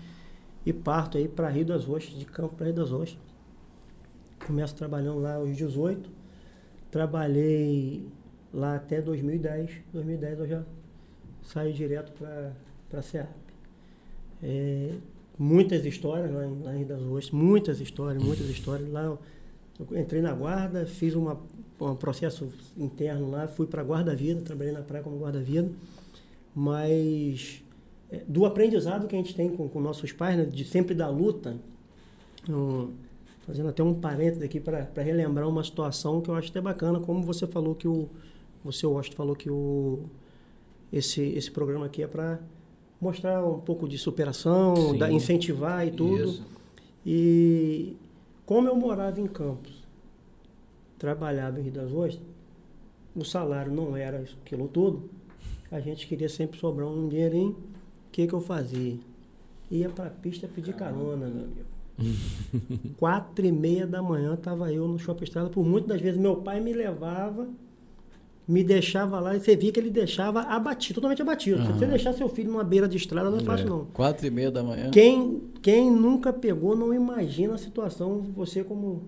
[0.66, 3.18] e parto aí para Rio das Ostras, de campo para Rio das Ostras.
[4.46, 6.10] Começo trabalhando lá aos 18.
[6.92, 8.06] Trabalhei
[8.54, 9.72] lá até 2010.
[9.92, 10.64] 2010 eu já
[11.44, 13.30] saí direto para a SEAP.
[14.42, 14.92] É,
[15.38, 18.90] muitas histórias lá em, lá em Rio das Ostras, muitas histórias, muitas histórias.
[18.90, 19.20] Lá eu,
[19.92, 21.40] entrei na guarda, fiz uma,
[21.80, 25.70] um processo interno lá, fui para guarda-vida, trabalhei na praia como guarda-vida,
[26.56, 27.63] mas
[28.28, 31.58] do aprendizado que a gente tem com, com nossos pais, né, de sempre da luta,
[32.50, 32.90] um,
[33.46, 37.24] fazendo até um parênteses aqui para relembrar uma situação que eu acho até bacana, como
[37.24, 38.10] você falou que o
[38.64, 40.04] você, Washington, falou que o
[40.92, 42.40] esse esse programa aqui é para
[43.02, 46.24] mostrar um pouco de superação, da, incentivar e tudo.
[46.24, 46.44] Isso.
[47.06, 47.98] E
[48.46, 49.84] como eu morava em Campos,
[50.98, 52.22] trabalhava em Rio das Ostras,
[53.14, 55.10] o salário não era isso, aquilo tudo,
[55.70, 57.58] a gente queria sempre sobrar um dinheirinho.
[58.14, 58.96] O que, que eu fazia?
[59.72, 61.74] Ia para a pista pedir carona, meu amigo.
[62.96, 65.50] Quatro e meia da manhã estava eu no Shopping Estrada.
[65.50, 67.48] Por muitas das vezes meu pai me levava,
[68.48, 71.66] me deixava lá e você via que ele deixava abatido, totalmente abatido.
[71.66, 73.86] Se você deixar seu filho numa beira de estrada, não é fácil não.
[73.86, 74.92] Quatro e meia da manhã.
[74.92, 79.06] Quem, quem nunca pegou não imagina a situação, você como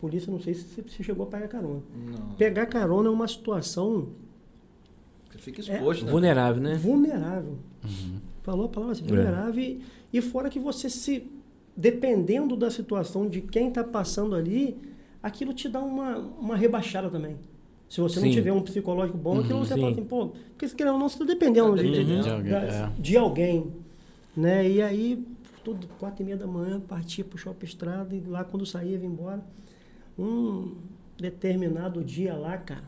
[0.00, 1.80] polícia, não sei se você chegou a pegar carona.
[1.94, 2.34] Não.
[2.34, 4.08] Pegar carona é uma situação
[5.30, 6.10] Você fica exposto, né?
[6.10, 6.74] Vulnerável, né?
[6.74, 7.56] vulnerável.
[7.84, 8.31] Uhum.
[8.42, 9.08] Falou a palavra assim, É.
[9.08, 9.62] vulnerável.
[9.62, 9.80] E,
[10.12, 11.26] e fora que você se.
[11.76, 14.76] Dependendo da situação de quem está passando ali,
[15.22, 17.36] aquilo te dá uma, uma rebaixada também.
[17.88, 18.32] Se você não Sim.
[18.32, 19.80] tiver um psicológico bom, aquilo Uhum, você sim.
[19.80, 22.22] fala assim, pô, porque se querendo ou não, você está dependendo Tá de, de- dependendo
[22.22, 22.90] de alguém, da- é.
[22.98, 23.72] de alguém.
[24.36, 24.68] Né?
[24.70, 25.26] E aí,
[25.64, 29.04] tudo quatro e meia da manhã, partia pro shopping estrada e lá quando saía, ia
[29.06, 29.42] embora.
[30.18, 30.74] Um
[31.18, 32.84] determinado dia lá, cara,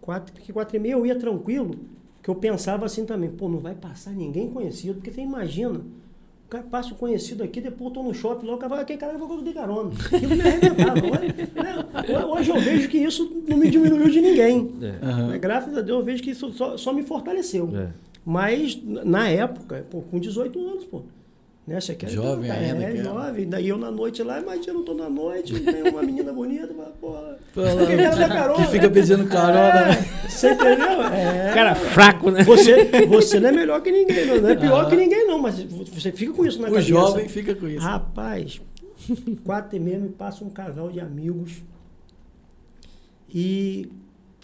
[0.00, 1.74] quatro, porque quatro e meia eu ia tranquilo,
[2.22, 6.48] que eu pensava assim também, pô, não vai passar ninguém conhecido, porque você imagina, o
[6.48, 8.98] cara passa o conhecido aqui, depois eu tô no shopping lá, o cara fala, aquele
[8.98, 9.90] cara vai de carona.
[10.12, 11.00] Aquilo me arrebentava.
[11.00, 14.72] Hoje, né, hoje eu vejo que isso não me diminuiu de ninguém.
[14.82, 15.26] É.
[15.28, 17.70] Mas, Graças a Deus eu vejo que isso só, só me fortaleceu.
[17.74, 17.88] É.
[18.24, 21.02] Mas na época, pô, com 18 anos, pô.
[21.64, 21.80] Né?
[21.80, 23.04] Você quer Jovem é, ainda, É, cara.
[23.04, 23.48] jovem.
[23.48, 26.92] Daí eu na noite lá, imagina, eu tô na noite, tem uma menina bonita, fala,
[27.00, 27.38] porra.
[27.54, 27.62] Pô,
[28.28, 28.54] carona.
[28.54, 29.90] que fica pedindo carona, né?
[30.24, 31.02] É, você entendeu?
[31.12, 31.52] É.
[31.54, 32.42] Cara fraco, né?
[32.42, 35.62] Você, você não é melhor que ninguém, não, não é pior que ninguém, não, mas
[35.62, 36.88] você fica com isso na O cabeça.
[36.88, 37.84] jovem fica com isso.
[37.86, 38.60] Rapaz,
[39.44, 41.62] quatro e meia me passa um casal de amigos.
[43.32, 43.88] E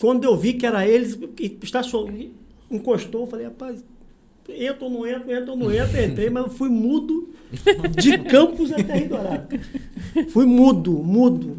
[0.01, 2.09] quando eu vi que era eles, que estacion-
[2.71, 3.85] encostou, eu falei, rapaz,
[4.49, 7.31] entro ou não entro, entro ou não entro, entrei, mas eu fui mudo
[7.97, 9.59] de Campos até Rio Dourado.
[10.31, 11.57] Fui mudo, mudo.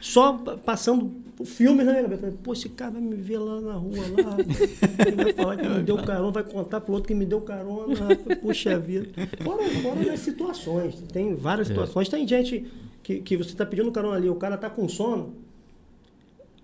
[0.00, 1.10] Só pa- passando
[1.44, 2.32] filmes na minha cabeça.
[2.42, 4.36] Pô, esse cara vai me ver lá na rua, lá.
[5.06, 8.14] Ele vai falar que me deu carona, vai contar pro outro que me deu carona.
[8.40, 9.08] Puxa vida.
[9.42, 10.94] Fora, fora das situações.
[11.12, 12.08] Tem várias situações.
[12.08, 12.64] Tem gente
[13.02, 15.32] que, que você tá pedindo carona ali, o cara tá com sono.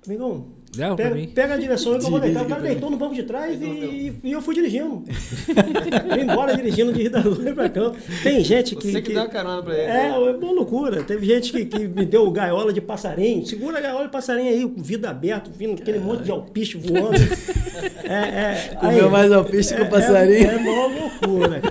[0.06, 1.26] Amigão, Pra pega, mim.
[1.26, 2.44] pega a direção que eu vou deitar.
[2.44, 5.02] O cara deitou no banco de trás e, e eu fui dirigindo.
[5.10, 7.92] Fui embora dirigindo de Rio da Luz pra cá.
[8.22, 8.92] Tem gente que.
[8.92, 9.90] Você que, deu a carona pra ele.
[9.90, 11.02] É, é uma loucura.
[11.02, 13.44] Teve gente que, que me deu gaiola de passarinho.
[13.44, 17.18] Segura a gaiola de passarinho aí, com vidro aberto, vindo aquele monte de alpiste voando.
[18.04, 20.50] É, é, Comeu aí, mais alpiste que o passarinho.
[20.50, 21.62] É, é uma loucura.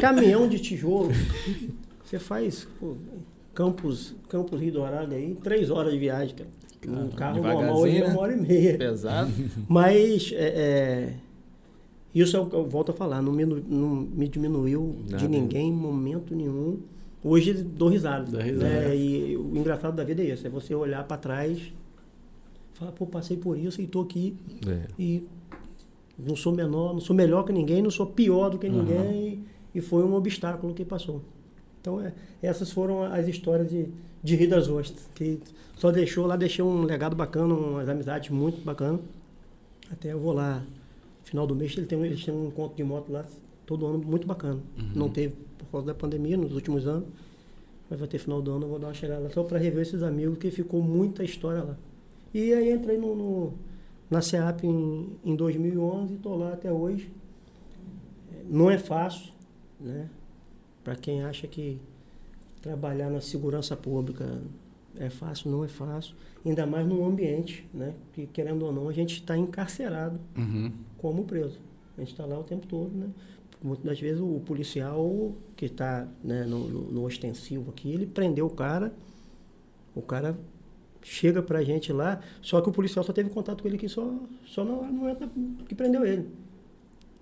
[0.00, 1.12] Caminhão de tijolo.
[2.04, 2.96] Você faz pô,
[3.54, 6.48] Campos, Campos Rio Dourado aí, três horas de viagem, cara.
[6.86, 8.06] Um carro normal hoje é né?
[8.12, 8.78] uma hora e meia.
[8.78, 9.32] Pesado.
[9.68, 11.14] Mas é, é,
[12.14, 15.16] isso é o que eu volto a falar, não me, não me diminuiu Nada.
[15.18, 16.78] de ninguém em momento nenhum.
[17.22, 18.30] Hoje dou risada.
[18.30, 18.68] Dá risada.
[18.68, 18.96] né?
[18.96, 21.60] E o engraçado da vida é isso, é você olhar para trás,
[22.74, 24.36] falar, pô, passei por isso e estou aqui
[24.66, 24.86] É.
[24.98, 25.24] e
[26.18, 29.78] não sou menor, não sou melhor que ninguém, não sou pior do que ninguém e,
[29.78, 31.22] e foi um obstáculo que passou.
[31.80, 32.12] Então, é,
[32.42, 33.86] essas foram as histórias de,
[34.22, 35.40] de Rio das Ostras, que
[35.76, 39.00] só deixou lá, deixei um legado bacana, umas amizades muito bacanas.
[39.90, 40.62] Até eu vou lá,
[41.24, 43.24] final do mês, ele tem, eles têm um encontro de moto lá,
[43.64, 44.60] todo ano, muito bacana.
[44.94, 47.08] Não teve por causa da pandemia nos últimos anos,
[47.88, 49.82] mas vai ter final do ano, eu vou dar uma chegada lá só para rever
[49.82, 51.76] esses amigos, que ficou muita história lá.
[52.34, 53.54] E aí entrei no, no-
[54.10, 57.10] na SEAP em, em 2011 e estou lá até hoje.
[58.48, 59.32] Não é fácil,
[59.80, 60.08] né?
[60.88, 61.78] Para quem acha que
[62.62, 64.40] trabalhar na segurança pública
[64.96, 66.14] é fácil, não é fácil.
[66.46, 67.92] Ainda mais num ambiente, né?
[68.14, 70.72] Que querendo ou não, a gente está encarcerado Uhum.
[70.96, 71.58] como preso.
[71.94, 73.10] A gente está lá o tempo todo, né?
[73.62, 78.46] Muitas das vezes o policial que está né, no, no- no ostensivo aqui, ele prendeu
[78.46, 78.90] o cara,
[79.94, 80.38] o cara
[81.02, 84.10] chega pra gente lá, só que o policial só teve contato com ele aqui só,
[84.46, 85.18] só na hora
[85.68, 86.30] que prendeu ele.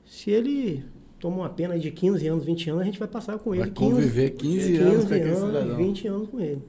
[0.05, 0.85] Se ele
[1.27, 3.71] toma uma pena de 15 anos, 20 anos, a gente vai passar com ele Vai
[3.73, 5.77] conviver 15, 15 anos com aquele anos, cidadão.
[5.77, 6.62] 20 anos com ele.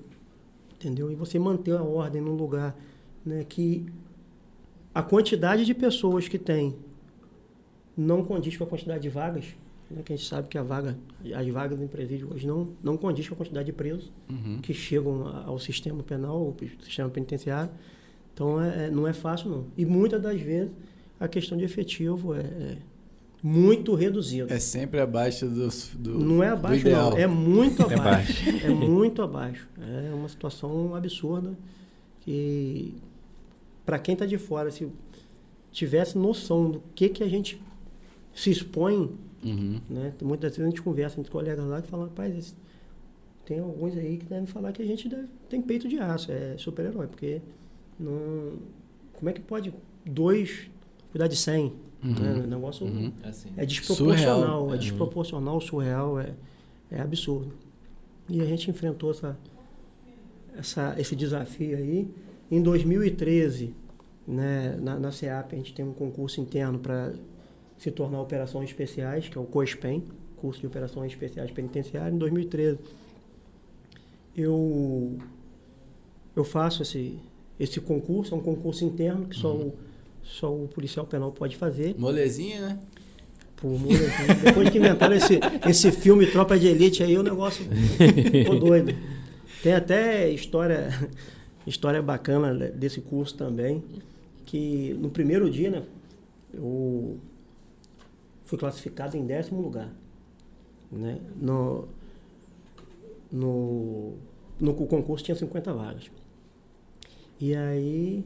[0.76, 1.12] Entendeu?
[1.12, 2.76] E você manter a ordem num lugar
[3.24, 3.86] né, que
[4.96, 6.76] a quantidade de pessoas que tem
[7.96, 9.46] não condiz com a quantidade de vagas.
[9.92, 10.98] Né, que a gente sabe que a vaga,
[11.36, 14.58] as vagas em presídio hoje não, não condiz com a quantidade de presos Uhum.
[14.62, 17.70] que chegam ao sistema penal, ao sistema penitenciário.
[18.34, 19.66] Então é, é- não é fácil não.
[19.78, 20.72] E muitas das vezes
[21.20, 22.78] a questão de efetivo é, é
[23.48, 24.54] muito reduzida.
[24.54, 27.12] É sempre abaixo dos, do, Não é do abaixo, ideal.
[27.12, 27.18] não.
[27.18, 28.44] É muito É abaixo.
[28.66, 29.68] É muito abaixo.
[29.80, 31.58] É uma situação absurda
[32.22, 32.96] que,
[33.86, 34.88] para quem está de fora, se
[35.72, 37.62] tivesse noção do que, que a gente
[38.34, 39.10] se expõe,
[39.44, 39.80] Uhum.
[39.88, 40.14] né?
[40.22, 42.56] Muitas vezes a gente conversa entre colegas lá que falam, rapaz,
[43.46, 46.56] tem alguns aí que devem falar que a gente deve- tem peito de aço, é
[46.58, 47.40] super-herói, porque
[48.00, 48.54] não,
[49.14, 49.72] como é que pode
[50.04, 50.70] dois
[51.12, 51.72] cuidar de cem?
[52.04, 52.14] Uhum.
[52.14, 52.44] Né?
[52.44, 53.12] O negócio Uhum.
[53.24, 53.50] Assim.
[53.58, 54.72] é desproporcional, Surreal.
[54.72, 54.78] é É.
[54.78, 56.34] desproporcional, surreal, é,
[56.92, 57.54] é absurdo.
[58.30, 59.38] E a gente enfrentou essa,
[60.56, 62.08] essa, esse desafio aí.
[62.52, 63.74] Em 2013,
[64.28, 67.14] né, na, na SEAP, a gente tem um concurso interno para
[67.78, 70.04] se tornar Operações Especiais, que é o COSPEN,
[70.38, 72.14] Curso de Operações Especiais Penitenciárias.
[72.14, 72.80] Em 2013,
[74.36, 75.18] eu
[76.36, 77.18] eu faço esse,
[77.60, 79.68] esse concurso, é um concurso interno que só, Uhum.
[79.70, 79.74] o,
[80.28, 81.96] só o policial penal pode fazer.
[81.98, 82.80] Molezinha, né?
[83.64, 87.66] Moleque, depois que inventaram esse, esse filme Tropa de Elite aí, o negócio
[88.32, 88.94] ficou doido.
[89.64, 90.90] Tem até história,
[91.66, 93.84] história bacana desse curso também,
[94.46, 95.84] que no primeiro dia, né,
[96.54, 97.18] eu
[98.46, 99.90] fui classificado em décimo lugar.
[100.92, 101.18] Né?
[101.36, 101.88] No,
[103.32, 104.14] no,
[104.60, 106.12] no concurso tinha 50 vagas.
[107.40, 108.24] E aí,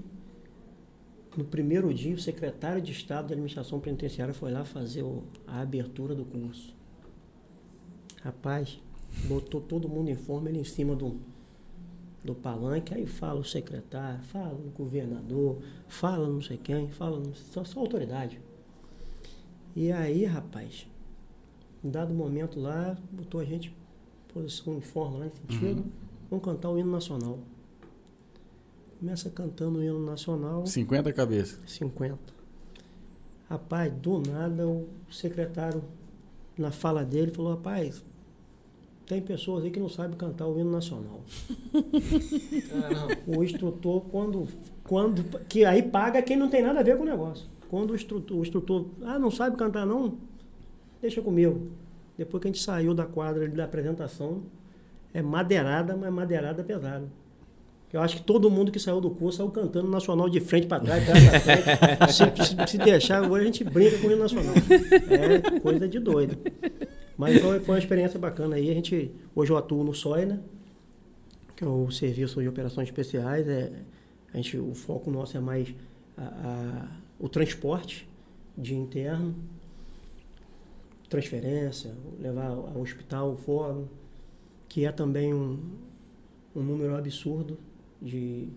[1.37, 5.61] no primeiro dia, o secretário de Estado da Administração Penitenciária foi lá fazer o- a
[5.61, 6.75] abertura do curso.
[8.23, 8.79] Rapaz,
[9.27, 11.17] botou todo mundo em forma, ele em cima do,
[12.23, 17.63] do palanque, aí fala o secretário, fala o governador, fala não sei quem, fala só,
[17.63, 18.39] só autoridade.
[19.75, 20.85] E aí, rapaz,
[21.83, 25.85] em dado momento lá, botou a gente em posição em forma lá em sentido,
[26.29, 27.39] vamos cantar o hino nacional.
[29.01, 30.63] Começa cantando o hino nacional.
[30.63, 31.59] 50 cabeças.
[31.65, 32.19] 50.
[33.49, 35.83] Rapaz, do nada o secretário,
[36.55, 38.05] na fala dele, falou, rapaz,
[39.07, 41.19] tem pessoas aí que não sabem cantar o hino nacional.
[43.25, 44.47] O instrutor, quando,
[44.83, 45.23] quando.
[45.47, 47.47] Que aí paga quem não tem nada a ver com o negócio.
[47.71, 50.19] Quando o instrutor, o instrutor, ah, não sabe cantar não?
[51.01, 51.71] Deixa comigo.
[52.15, 54.43] Depois que a gente saiu da quadra da apresentação,
[55.11, 57.20] é madeirada, mas madeirada pesada.
[57.93, 60.81] Eu acho que todo mundo que saiu do curso saiu cantando nacional de frente para
[60.81, 62.13] trás, trás para frente.
[62.39, 64.53] se, se- se deixar, agora a gente brinca com o nacional.
[65.09, 66.37] É coisa de doido.
[67.17, 68.69] Mas foi, foi uma experiência bacana aí.
[68.71, 70.39] A gente, hoje eu atuo no SOI, né?
[71.55, 73.45] Que é o Serviço de Operações Especiais.
[73.47, 73.71] É,
[74.33, 75.67] a gente, o foco nosso é mais
[76.17, 76.87] a- a-
[77.19, 78.07] o transporte
[78.57, 79.35] de interno,
[81.09, 83.85] transferência, levar ao hospital, o fórum,
[84.69, 85.59] que é também um,
[86.55, 87.57] um número absurdo
[88.01, 88.47] de,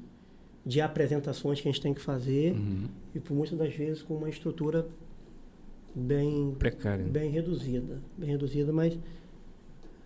[0.64, 2.86] de apresentações que a gente tem que fazer Uhum.
[3.14, 4.86] e por muitas das vezes com uma estrutura
[5.94, 7.04] bem Precário.
[7.04, 7.10] né?
[7.10, 8.98] bem reduzida, bem reduzida, mas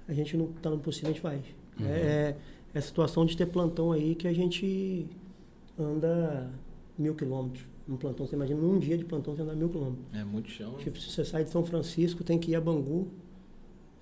[0.06, 1.42] a gente não está no possível, a gente faz.
[1.80, 1.86] Uhum.
[1.86, 2.36] É, é,
[2.74, 5.06] é a situação de ter plantão aí que a gente
[5.78, 6.50] anda
[6.98, 7.64] mil quilômetros.
[7.88, 10.04] Um plantão, você imagina, num dia de plantão você anda mil quilômetros.
[10.12, 10.72] É muito chão.
[10.72, 10.78] né?
[10.78, 13.08] Tipo, se você sai de São Francisco, tem que ir a Bangu,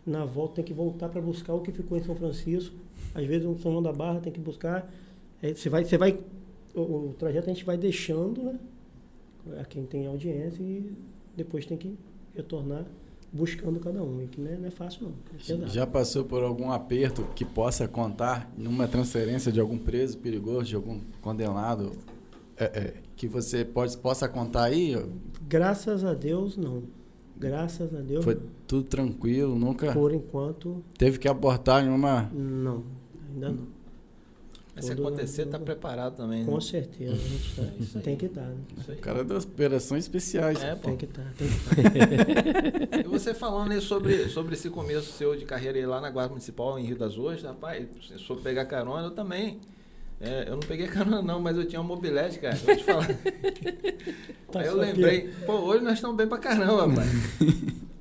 [0.04, 2.74] na volta tem que voltar para buscar o que ficou em São Francisco.
[3.14, 4.92] Às vezes um São João da Barra tem que buscar.
[5.42, 6.18] Aí você vai, você vai,
[6.74, 8.58] o, o trajeto a gente vai deixando, né?
[9.60, 10.92] A quem tem audiência e
[11.36, 11.96] depois tem que
[12.34, 12.84] retornar
[13.32, 14.22] buscando cada um.
[14.22, 15.64] E que não é, não é fácil não.
[15.64, 15.68] É.
[15.68, 20.76] Já passou por algum aperto que possa contar numa transferência de algum preso perigoso, de
[20.76, 21.92] algum condenado,
[22.56, 24.96] é, é, que você pode, possa contar aí?
[25.48, 26.84] Graças a Deus, não.
[27.38, 32.30] Graças a Deus, Foi tudo tranquilo, nunca por enquanto, teve que abortar nenhuma.
[32.32, 32.82] não.
[33.28, 33.75] Ainda não.
[34.76, 36.40] Mas se acontecer, tá preparado também.
[36.40, 36.44] né?
[36.44, 38.04] Com certeza, a gente tá- isso aí.
[38.04, 38.42] tem que estar.
[38.42, 38.56] né?
[38.78, 38.96] Isso aí.
[38.98, 40.62] Cara das operações especiais.
[40.62, 40.88] É, pô.
[40.88, 41.54] Tem que estar, tem que
[42.84, 43.00] estar.
[43.00, 46.28] E você falando aí sobre, sobre esse começo seu de carreira aí lá na Guarda
[46.30, 49.58] Municipal, em Rio das Ostras, rapaz, se eu for pegar carona, eu também.
[50.20, 52.54] É, eu não peguei carona não, mas eu tinha uma mobilete, cara.
[52.56, 53.06] Vou te falar.
[54.52, 57.08] Tá aí eu lembrei, pô, hoje nós estamos bem pra caramba, rapaz.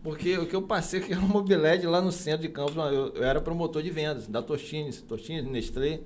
[0.04, 3.14] Porque o que eu passei que era uma mobilete lá no centro de Campos, eu,
[3.16, 6.00] eu era promotor de vendas, da Tostines, Tostines, Nestlé.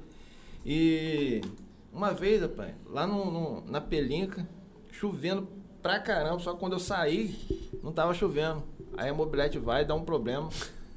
[0.65, 1.41] E
[1.91, 4.47] uma vez, rapaz, lá no, no- na Pelinca,
[4.91, 5.47] chovendo
[5.81, 7.35] pra caramba, só que quando eu saí,
[7.83, 8.63] não tava chovendo.
[8.97, 10.49] Aí a mobilete vai, dá um problema.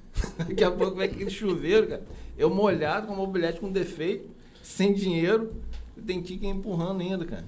[0.39, 2.03] Daqui a pouco vem aquele chuveiro, cara.
[2.37, 4.29] Eu molhado com a mobilete com defeito,
[4.63, 5.53] sem dinheiro,
[5.97, 7.45] e tem que ir empurrando ainda, cara.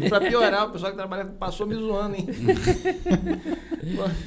[0.00, 2.26] E pra piorar, o pessoal que trabalha passou me zoando, hein?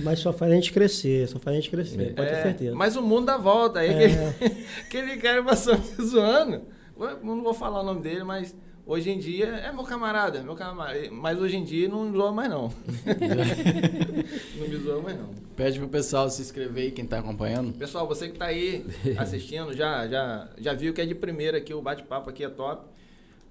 [0.04, 2.76] Mas só faz a gente crescer, só faz a gente crescer, pode ter É, certeza.
[2.76, 3.80] Mas o mundo dá volta.
[3.80, 4.30] Aí É.
[4.30, 6.62] aquele, aquele cara passou me zoando.
[7.00, 8.56] Eu não vou falar o nome dele, mas
[8.86, 11.00] hoje em dia é meu camarada, meu camarada.
[11.12, 12.74] Mas hoje em dia não zoa mais não.
[14.58, 15.30] não me zoa mais não.
[15.56, 17.74] Pede pro pessoal se inscrever aí, quem tá acompanhando.
[17.78, 18.86] Pessoal, você que tá aí
[19.18, 22.88] assistindo, já, já, já viu que é de primeira aqui, o bate-papo aqui é top.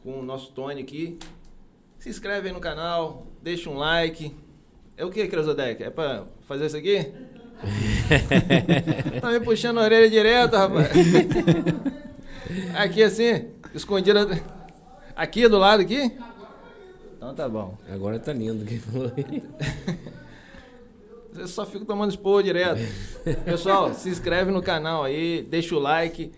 [0.03, 1.19] Com o nosso Tony aqui.
[1.99, 4.35] Se inscreve aí no canal, deixa um like.
[4.97, 5.83] É o que, Crasodec?
[5.83, 7.13] É pra fazer isso aqui?
[9.21, 10.89] tá me puxando a orelha direto, rapaz.
[12.75, 14.27] Aqui assim, escondida.
[15.15, 16.13] Aqui do lado aqui?
[17.17, 17.77] Então tá bom.
[17.93, 19.43] Agora tá lindo quem falou aí.
[21.37, 22.81] Eu só fico tomando expor direto.
[23.45, 26.33] Pessoal, se inscreve no canal aí, deixa o like,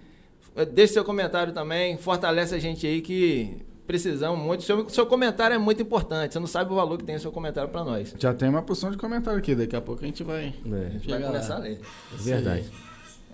[0.72, 4.62] deixa seu comentário também, fortalece a gente aí que precisamos muito.
[4.64, 6.32] Seu, seu comentário é muito importante.
[6.32, 8.14] Você não sabe o valor que tem o seu comentário para nós.
[8.18, 10.52] Já tem uma porção de comentário aqui, daqui a pouco a gente vai.
[10.66, 11.60] É, A gente vai começar lá.
[11.60, 11.80] a ler.
[12.16, 12.64] verdade.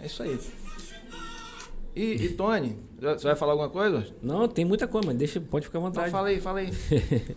[0.02, 0.38] É isso aí.
[1.94, 4.06] E, e Tony, você vai falar alguma coisa?
[4.22, 6.10] Não, tem muita coisa, mas deixa, pode ficar à Então vontade.
[6.10, 6.70] fala aí, fala aí.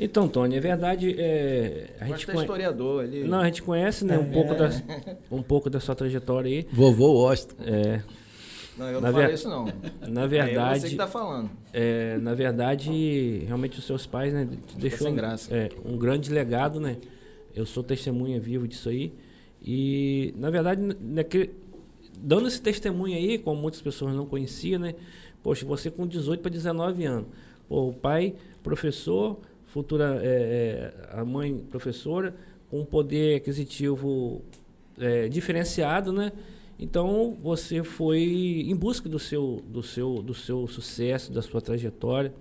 [0.00, 3.22] Então, Tony, é verdade, é, a gente conhe- historiador ali.
[3.22, 4.32] Não, a gente conhece, né, um, É.
[4.32, 4.70] pouco da,
[5.30, 6.66] um pouco da sua trajetória aí.
[6.72, 7.54] Vovô Washington.
[7.64, 8.02] É,
[8.76, 9.66] Não, eu não Na falei ver- isso não.
[10.08, 11.50] na É você verdade, que tá falando.
[11.72, 15.54] é, na verdade, realmente os seus pais, né, te deixou sem graça.
[15.54, 16.96] é, um grande legado, né?
[17.54, 19.12] Eu sou testemunha vivo disso aí.
[19.64, 21.50] E, na verdade, naquele,
[22.18, 24.94] dando esse testemunho aí, como muitas pessoas não conheciam, né?
[25.42, 27.28] Poxa, você com 18 para 19 anos.
[27.68, 32.34] Pô, o pai, professor, futura, é, a mãe, professora,
[32.70, 34.42] com um poder aquisitivo
[34.98, 36.32] é, diferenciado, né?
[36.78, 38.20] Então você foi
[38.66, 42.32] em busca do seu, do seu, do seu sucesso, da sua trajetória.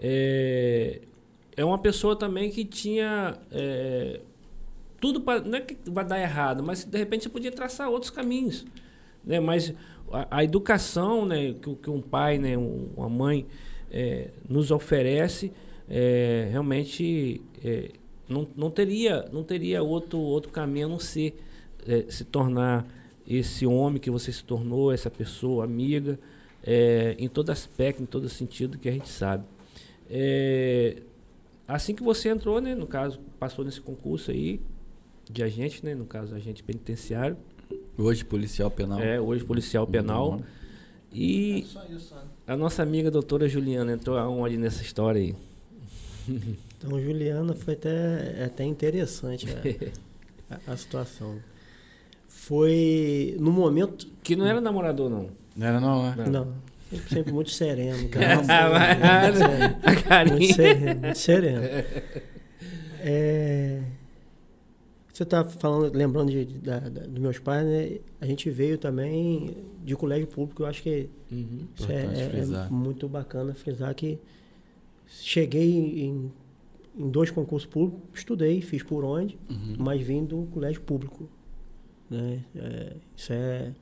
[0.00, 1.00] É,
[1.56, 4.20] é uma pessoa também que tinha é,
[5.00, 8.10] tudo para não é que vai dar errado, mas de repente você podia traçar outros
[8.10, 8.64] caminhos,
[9.28, 9.38] né?
[9.40, 9.72] Mas
[10.10, 13.46] a, a educação, né, que, que um pai, né, um- uma mãe
[13.90, 15.52] é, nos oferece,
[15.88, 17.90] é, realmente é,
[18.28, 21.34] não, não teria não teria outro outro caminho a não ser
[21.86, 22.86] é, se tornar
[23.26, 26.18] esse homem que você se tornou, essa pessoa amiga,
[26.64, 29.44] é, em todo aspecto, em todo sentido que a gente sabe.
[30.10, 31.02] É,
[31.66, 34.60] assim que você entrou, né, no caso, passou nesse concurso aí
[35.30, 37.36] de agente, né, no caso, agente penitenciário,
[37.96, 39.00] Hoje policial penal.
[39.00, 40.40] é, hoje policial penal.
[41.12, 42.20] E Só isso, né?
[42.46, 45.34] a nossa amiga doutora Juliana entrou aonde nessa história aí?
[46.78, 51.38] Então, Juliana, foi até, é até interessante a, a- a situação.
[52.28, 54.06] Foi no momento.
[54.22, 55.28] Que não era namorador, não.
[55.56, 56.14] Não era não, né?
[56.18, 56.30] Não.
[56.44, 56.54] Não,
[56.88, 58.08] sempre, sempre muito sereno.
[58.48, 60.30] Ah, cara.
[60.30, 60.54] mas- Muito sereno.
[60.54, 61.60] Muito sereno, muito sereno.
[63.00, 63.82] É,
[65.18, 67.98] você está falando, lembrando de, da- da- dos meus pais, né?
[68.20, 71.66] A gente veio também de colégio público, eu acho que Uhum.
[71.76, 74.18] isso é, é- é muito bacana frisar que
[75.08, 76.32] cheguei em,
[76.96, 79.76] em dois concursos públicos, estudei, fiz por onde, Uhum.
[79.78, 81.28] mas vim do colégio público.
[82.10, 82.44] Né?
[82.56, 83.72] É, isso é,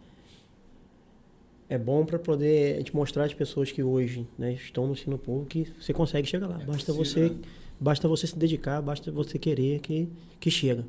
[1.69, 5.19] é bom para poder a gente mostrar às pessoas que hoje né, estão no ensino
[5.19, 6.59] público que você consegue chegar lá.
[6.59, 7.37] basta, possível, você, né?
[7.81, 10.09] basta você se dedicar, basta você querer que,
[10.41, 10.85] que chega.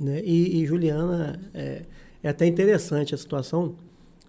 [0.00, 0.22] Né?
[0.24, 1.82] E, e Juliana, é,
[2.22, 3.74] é até interessante a situação.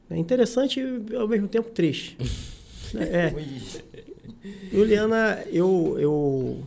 [0.10, 2.18] É interessante e ao mesmo tempo triste.
[2.96, 3.34] é,
[4.72, 6.64] Juliana, eu, eu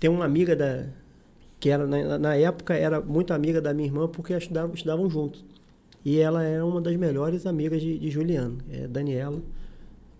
[0.00, 0.86] tenho uma amiga da
[1.58, 5.44] que era na, na época era muito amiga da minha irmã porque estudavam, estudavam juntos.
[6.04, 9.42] E ela era uma das melhores amigas de, de Juliana, é Daniela.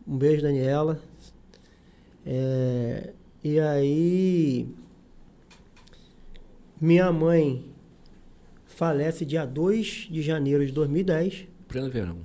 [0.07, 1.01] Um beijo, Daniela.
[2.27, 3.13] É,
[3.45, 4.69] e aí
[6.81, 7.65] minha mãe
[8.77, 12.19] falece dia 2 de janeiro de 2010 Pleno verão.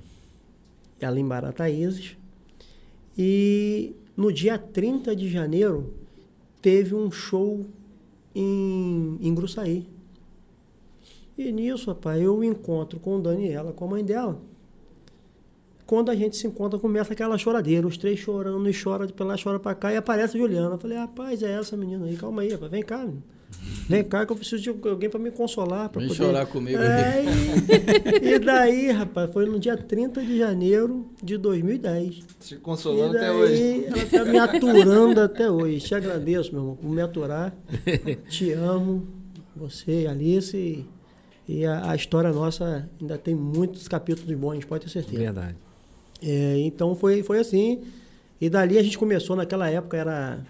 [1.00, 2.14] ela em Barataízes.
[3.16, 5.94] E no dia 30 de janeiro
[6.60, 7.66] teve um show
[8.34, 9.88] em, em Gruçaí.
[11.36, 14.38] E nisso, rapaz, eu encontro com Daniela, com a mãe dela.
[15.86, 19.24] Quando a gente se encontra, começa aquela choradeira, os três chorando e chora de pra
[19.24, 20.74] lá, chora pra cá, e aparece a Juliana.
[20.74, 23.22] Eu falei, rapaz, é essa menina aí, calma aí, rapaz, vem cá, menino.
[23.88, 25.88] Vem cá que eu preciso de alguém pra me consolar.
[25.88, 26.22] Pra Vem poder...
[26.24, 27.24] chorar comigo É,
[28.22, 32.20] e, e daí, rapaz, foi no dia 30 de janeiro de 2010.
[32.40, 33.84] Se E consolando até daí, hoje.
[33.86, 35.80] ela tá me aturando até hoje.
[35.80, 37.54] Te agradeço, meu irmão, por me aturar.
[38.28, 39.06] Te amo,
[39.54, 40.56] você, Alice.
[40.56, 40.86] E,
[41.48, 45.18] e a, a história nossa ainda tem muitos capítulos bons, pode ter certeza.
[45.18, 45.56] Verdade.
[46.22, 47.82] É, então foi, foi assim.
[48.40, 50.40] E dali a gente começou, naquela época era.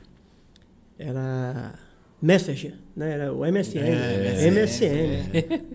[0.98, 1.74] Era.
[2.22, 3.12] Messenger, né?
[3.14, 3.78] Era o MSN.
[3.80, 4.86] É, MSN.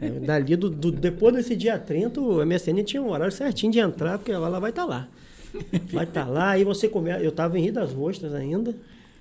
[0.02, 3.80] É, dali, do, do- depois desse dia 30, o MSN tinha um horário certinho de
[3.80, 5.10] entrar, porque ela vai estar lá.
[5.92, 7.22] Vai estar lá, aí você começa.
[7.22, 8.72] Eu estava em Rio das Ostras ainda.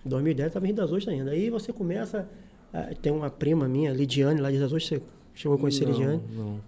[0.04, 1.32] Em 2010 estava em Rio das Ostras ainda.
[1.32, 2.28] Aí você começa.
[2.72, 5.00] a- tem uma prima minha, Lidiane, lá de Rio das Ostras.
[5.00, 6.20] Você chegou a conhecer a Não, Lidiane?
[6.36, 6.60] Não.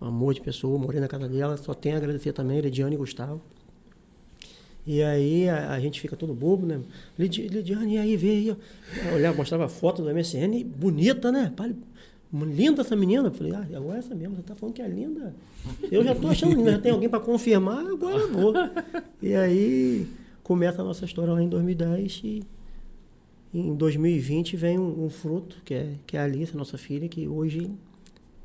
[0.00, 2.98] um amor de pessoa, morei na casa dela, só tenho a agradecer também, Lidiane e
[2.98, 3.40] Gustavo.
[4.86, 6.80] E aí a, a gente fica todo bobo, né?
[7.18, 8.56] Lidi- Lidiane, e aí veio.
[9.08, 11.52] Eu olhava, mostrava foto do MSN, bonita, né?
[12.32, 13.28] Linda essa menina.
[13.28, 15.34] Eu falei, ah, agora é essa mesmo, você tá falando que é linda.
[15.90, 18.54] Eu já tô achando linda, já tem alguém para confirmar, agora eu vou.
[19.20, 20.08] E aí
[20.42, 22.42] começa a nossa história lá em 2010 e
[23.54, 27.28] em 2020 vem um, um fruto, que é, que é a Alice, nossa filha, que
[27.28, 27.70] hoje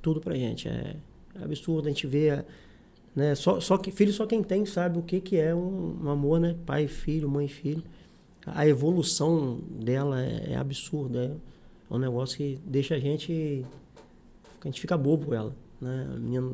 [0.01, 0.67] tudo pra gente.
[0.67, 0.95] É
[1.41, 2.43] absurdo a gente ver,
[3.17, 3.33] né?
[3.33, 6.39] Só, só que filho só quem tem sabe o que, que é um, um amor,
[6.39, 6.55] né?
[6.67, 7.81] Pai, filho, mãe, filho.
[8.45, 11.23] A evolução dela é, é absurda.
[11.23, 13.65] É, é um negócio que deixa a gente.
[14.61, 15.51] A gente fica bobo ela.
[15.81, 16.07] Né?
[16.13, 16.53] A menina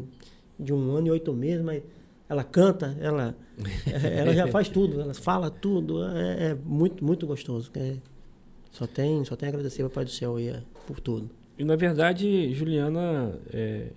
[0.57, 1.84] de um ano e oito meses, mas
[2.30, 3.36] ela canta, ela,
[3.86, 6.01] é, ela já faz tudo, ela fala tudo.
[6.16, 7.70] É, é muito, muito gostoso.
[7.76, 7.97] É,
[8.72, 11.30] só tem, só tem a agradecer ao Pai do Céu aí, é, por tudo.
[11.59, 13.89] E na verdade, Juliana é,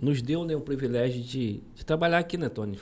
[0.00, 2.78] nos deu né, o privilégio de, de trabalhar aqui, né, Tony?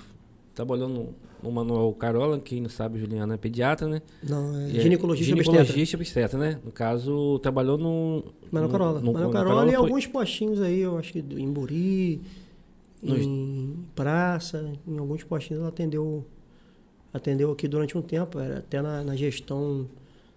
[0.55, 4.01] Trabalhou no, no Manuel Carola, quem não sabe, Juliana é pediatra, né?
[4.23, 6.61] Não, é é ginecologista, ginecologista obstetra, né?
[6.65, 8.25] No caso, trabalhou no.
[8.51, 9.01] Manoel no- Carola.
[9.01, 12.21] no- Manoel no Carola e foi- alguns postinhos aí, eu acho que em Buri,
[13.03, 16.25] Nos- em Praça, em alguns postinhos ela atendeu,
[17.13, 19.87] atendeu aqui durante um tempo, era até na, na gestão,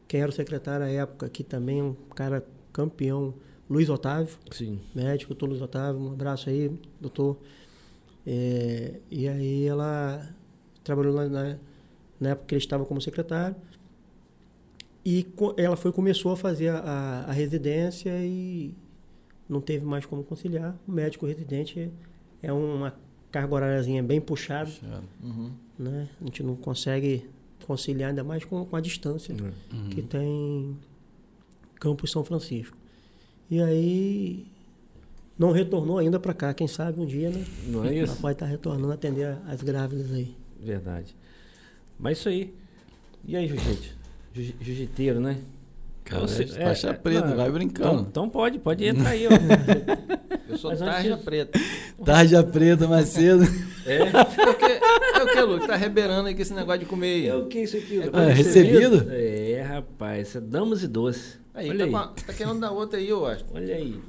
[0.07, 3.33] quem era o secretário à época aqui também, um cara campeão,
[3.69, 4.79] Luiz Otávio, Sim.
[4.95, 7.37] médico, doutor Luiz Otávio, um abraço aí, doutor.
[8.25, 10.27] É, e aí ela
[10.83, 11.57] trabalhou na, na,
[12.19, 13.55] na época que ele estava como secretário.
[15.05, 18.73] E co- ela foi começou a fazer a, a- a residência e
[19.47, 20.75] não teve mais como conciliar.
[20.87, 21.91] O médico residente
[22.41, 22.95] é uma
[23.31, 24.71] carga horáriazinha bem puxada,
[25.21, 25.51] Uhum.
[25.77, 26.09] né?
[26.19, 27.29] A gente não consegue
[27.67, 29.35] conciliar ainda mais com, com a distância
[29.71, 29.89] Uhum.
[29.89, 30.75] que tem
[31.79, 32.75] Campos São Francisco.
[33.49, 34.45] E aí
[35.37, 37.43] não retornou ainda para cá, quem sabe um dia, né?
[37.67, 38.17] Não é Ela isso?
[38.17, 40.35] pode estar retornando a atender as grávidas aí.
[40.61, 41.15] Verdade.
[41.97, 42.53] Mas isso aí.
[43.25, 43.89] E aí, Jiu-Jitsu?
[44.33, 45.37] Jiu- Jiu-jiteiro, né?
[46.05, 48.05] Cara, Você- é, faixa é, preta, não, vai Então, brincando.
[48.09, 49.29] então pode, pode entrar aí, ó.
[50.49, 51.59] Eu sou Mas tarja preta.
[52.03, 53.43] Tarja preta, Macedo.
[53.85, 53.97] É?
[53.97, 55.67] É o que, é o que, Lu?
[55.67, 57.99] Tá rebeirando aí com esse negócio de comer É o que isso aqui?
[58.01, 59.05] É, recebido?
[59.11, 59.48] É,
[59.79, 61.39] rapaz, isso é damas e doces.
[61.53, 61.91] Aí, Olha tá, aí.
[61.91, 63.45] com a- tá querendo dar outra aí, eu acho.
[63.53, 63.99] Olha aí.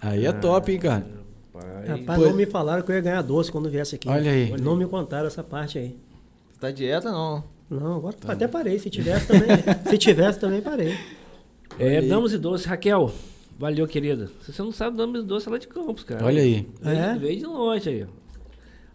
[0.00, 1.06] Aí é top, hein, cara.
[1.54, 1.88] Rapaz.
[1.88, 4.08] Rapaz, não me falaram que eu ia ganhar doce quando viesse aqui.
[4.08, 4.50] Olha aí.
[4.60, 5.96] Não me contaram essa parte aí.
[6.60, 7.42] Tá dieta, não.
[7.68, 8.78] Não, agora até parei.
[8.78, 9.48] Se tivesse também,
[9.88, 10.94] se tivesse também parei.
[11.78, 12.66] É, damas e doces.
[12.66, 13.10] Raquel,
[13.58, 14.30] valeu, querida.
[14.42, 16.24] Se você não sabe, damas e doces é lá de Campos, cara.
[16.24, 16.66] Olha aí.
[16.80, 17.18] Veio, É?
[17.18, 18.06] veio de longe aí.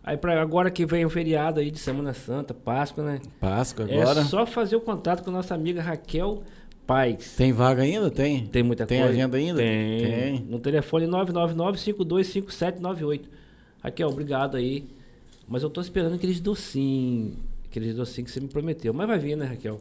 [0.03, 3.19] Aí pra agora que vem o feriado aí de Semana Santa, Páscoa, né?
[3.39, 4.21] Páscoa agora.
[4.21, 6.41] É só fazer o contato com a nossa amiga Raquel
[6.87, 7.35] Paz.
[7.37, 8.09] Tem vaga ainda?
[8.09, 8.47] Tem?
[8.47, 9.13] Tem muita Tem coisa.
[9.13, 9.59] agenda ainda?
[9.59, 10.03] Tem.
[10.03, 10.39] Tem.
[10.49, 13.21] No telefone 999-525798.
[13.83, 14.85] Raquel, obrigado aí.
[15.47, 17.33] Mas eu tô esperando aqueles docinhos.
[17.69, 18.93] Aqueles docinhos que você me prometeu.
[18.93, 19.79] Mas vai vir, né, Raquel?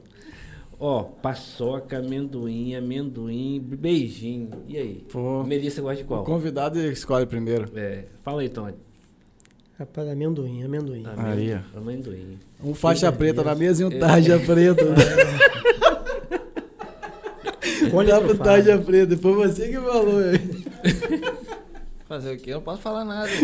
[0.78, 4.50] Ó, paçoca, amendoim, amendoim, beijinho.
[4.68, 5.04] E aí?
[5.12, 5.42] Pô.
[5.44, 6.24] Melissa gosta de O qual?
[6.24, 7.68] convidado escolhe primeiro.
[7.74, 8.74] É, fala aí, Tony.
[9.80, 11.02] Rapaz, amendoim, amendoim.
[11.16, 11.78] Aí, ó.
[11.78, 12.38] Amendoim.
[12.62, 13.98] Um faixa preta na mesa e um É.
[13.98, 14.84] tarja preta.
[17.90, 19.16] Dá outro pro tarja preta.
[19.16, 20.38] Foi você que falou aí.
[22.06, 22.50] Fazer o quê?
[22.50, 23.30] Eu não posso falar nada.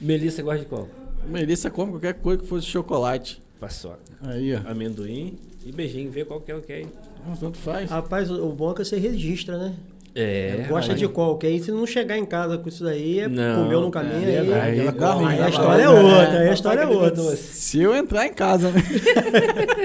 [0.00, 0.88] Melissa gosta de qual?
[1.26, 3.42] Melissa come qualquer coisa que fosse chocolate.
[3.58, 3.98] Paçoca.
[4.22, 4.60] Aí, ó.
[4.70, 5.36] Amendoim
[5.66, 6.12] e beijinho.
[6.12, 6.86] Vê qual que é o que é.
[7.40, 7.90] Tanto faz.
[7.90, 9.74] Rapaz, o bom é que você registra, né?
[10.20, 10.56] É.
[10.68, 10.98] Gosta rapaz.
[10.98, 11.38] de qual?
[11.38, 14.28] Que aí se não chegar em casa com isso daí, é Não, comeu no caminho
[14.28, 14.52] é aí.
[14.52, 14.58] Aí ruim.
[14.58, 17.36] Aí ela a vai- história é vai- outra, vai- aí a vai história é outra.
[17.36, 18.80] Se eu entrar em casa, né?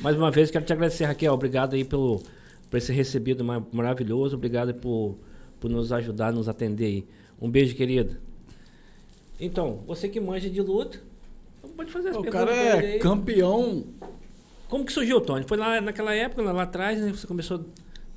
[0.00, 1.32] Mais uma vez, quero te agradecer, Raquel.
[1.32, 2.22] Obrigado aí pelo,
[2.70, 4.36] por esse recebido ma- maravilhoso.
[4.36, 5.16] Obrigado por,
[5.58, 7.06] por nos ajudar, nos atender aí.
[7.40, 8.18] Um beijo, querida.
[9.40, 10.98] Então, você que manja de luta,
[11.76, 12.98] pode fazer as O perguntas cara pra ele é aí.
[12.98, 13.84] campeão.
[14.68, 15.44] Como que surgiu, Tony?
[15.46, 17.10] Foi lá naquela época, lá, lá atrás, né?
[17.12, 17.64] Você começou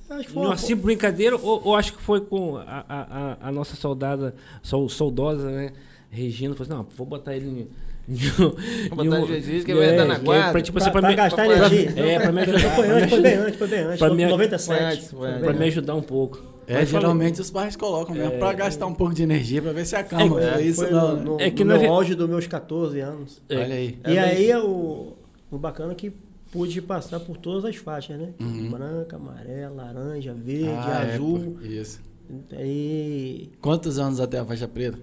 [0.10, 3.52] Acho que foi uma- simples brincadeira ou, ou acho que foi com a, a, a-
[3.52, 4.34] nossa soldada,
[4.64, 5.72] sol, soldosa, né?
[6.10, 7.68] Regina, falou assim, não, vou botar ele em...
[8.90, 10.52] Vou botar jiu-jitsu que ele vai entrar na quadra.
[10.52, 11.94] Pra, tipo, pra, assim, pra pra me- gastar pra- energia.
[11.96, 12.76] É, pra me ajudar.
[12.76, 14.00] Foi antes, foi bem antes, foi bem antes.
[14.00, 14.66] Pra Foi me- 97.
[14.80, 15.42] Foi antes, foi Foi antes.
[15.42, 16.42] bem pra me ajudar um pouco.
[16.66, 19.96] É, geralmente os pais colocam mesmo pra gastar um pouco de energia, pra ver se
[19.96, 20.42] acalma.
[20.42, 21.18] É, É, isso Foi não.
[21.18, 23.40] no, no, É que no meu auge dos meus 14 anos.
[23.48, 23.56] É.
[23.58, 24.00] Olha aí.
[24.08, 25.14] e aí o,
[25.52, 26.12] o bacana é que
[26.52, 28.34] pude passar por todas as faixas, né?
[28.40, 28.70] Uhum.
[28.72, 31.58] Branca, amarela, laranja, verde, Ah, é, azul.
[31.60, 32.02] pô, isso.
[32.52, 35.00] Aí, Quantos anos até a faixa preta?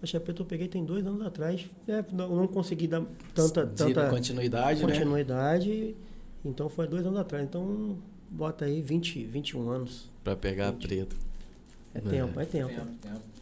[0.00, 1.66] faixa preta eu peguei tem dois anos atrás.
[1.86, 3.02] É, não, não consegui dar
[3.34, 4.92] tanta, De tanta continuidade, né?
[4.92, 5.94] continuidade.
[6.44, 7.44] Então foi dois anos atrás.
[7.44, 7.98] Então
[8.30, 10.08] bota aí 20, 21 anos.
[10.24, 11.14] Pra pegar preto.
[11.94, 12.72] É, tempo, é tempo.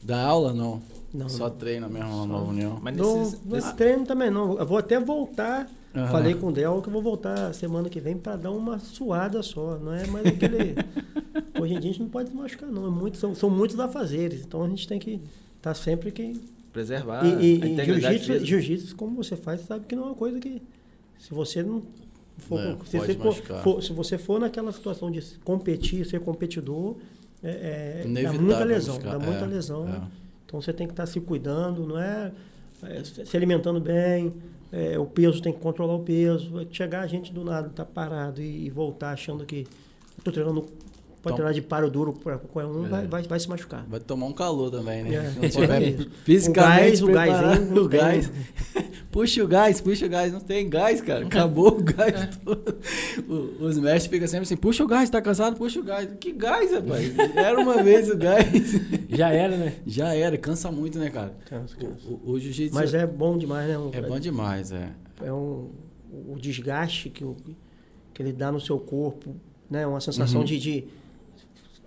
[0.02, 0.82] Da aula, não.
[1.14, 1.56] Não, Só não.
[1.56, 2.78] treina mesmo na Nova União.
[2.82, 4.58] Mas Não, nesse, não nesse- treino também não.
[4.58, 5.70] Eu vou até voltar.
[5.98, 6.10] Aham.
[6.10, 9.42] Falei com o Del que eu vou voltar semana que vem para dar uma suada
[9.42, 9.78] só.
[9.78, 10.74] Não é mais aquele.
[11.60, 12.86] Hoje em dia a gente não pode se machucar, não.
[12.86, 14.42] É muito, são, são muitos afazeres.
[14.42, 15.20] Então a gente tem que
[15.56, 16.40] estar sempre que.
[16.72, 20.38] preservar e e- e jiu-jitsu, jiu-jitsu, como você faz, sabe que não é uma coisa
[20.38, 20.62] que.
[21.18, 21.82] Se você não.
[22.38, 26.20] For, É, se, pode você for, for- se você for naquela situação de competir, ser
[26.20, 26.94] competidor,
[27.42, 28.94] é, é, dá muita lesão.
[28.94, 29.18] machucar.
[29.18, 29.88] Dá muita É, lesão.
[29.88, 30.00] é.
[30.46, 32.30] Então você tem que estar se cuidando, não é,
[32.84, 34.32] é, se alimentando bem,
[34.72, 36.66] é, o peso tem que controlar o peso.
[36.70, 39.66] Chegar a gente do nada, tá parado e, e voltar achando que
[40.18, 40.66] estou treinando
[41.22, 43.84] pode treinar de paro duro para qualquer um, vai, vai, vai se machucar.
[43.88, 45.14] Vai tomar um calor também, né?
[45.14, 47.78] É, Se não é tiver fisicamente O gás, o gás, preparado, hein?
[47.78, 48.32] O gás.
[49.10, 50.32] puxa o gás, puxa o gás.
[50.32, 51.24] Não tem gás, cara.
[51.26, 52.76] Acabou o gás todo.
[53.28, 55.56] O- Os mestres ficam sempre assim, puxa o gás, tá cansado?
[55.56, 56.08] Puxa o gás.
[56.20, 57.12] Que gás, rapaz?
[57.36, 58.46] Era uma vez o gás.
[59.08, 59.74] Já era, né?
[59.86, 61.34] Já era, cansa muito, né, cara?
[61.48, 62.06] Cansa, cansa.
[62.08, 63.78] O, o, jiu-jitsu Mas é bom demais, né?
[63.78, 64.90] Um- é bom demais, é.
[65.22, 65.70] é um,
[66.28, 67.36] o desgaste que, o,
[68.14, 69.34] que ele dá no seu corpo,
[69.70, 69.86] né?
[69.86, 70.46] Uma sensação Uhum.
[70.46, 70.84] de, de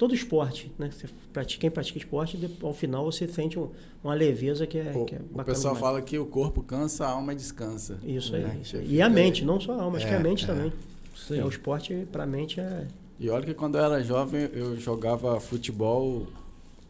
[0.01, 0.89] todo esporte, né?
[0.91, 3.69] Você pratica, quem pratica esporte, ao final você sente um-
[4.03, 5.43] uma leveza que é, O, que é o bacana.
[5.43, 5.79] pessoal demais.
[5.91, 7.99] fala que o corpo cansa, a alma descansa.
[8.03, 8.41] Isso aí.
[8.41, 8.59] né?
[8.63, 8.95] isso aí.
[8.95, 10.47] E a mente, não só a alma, acho que a É, mente é.
[10.47, 10.73] também.
[11.15, 11.37] Sim.
[11.37, 12.87] É, o esporte, pra mente, é.
[13.19, 16.25] E olha que quando eu era jovem, eu jogava futebol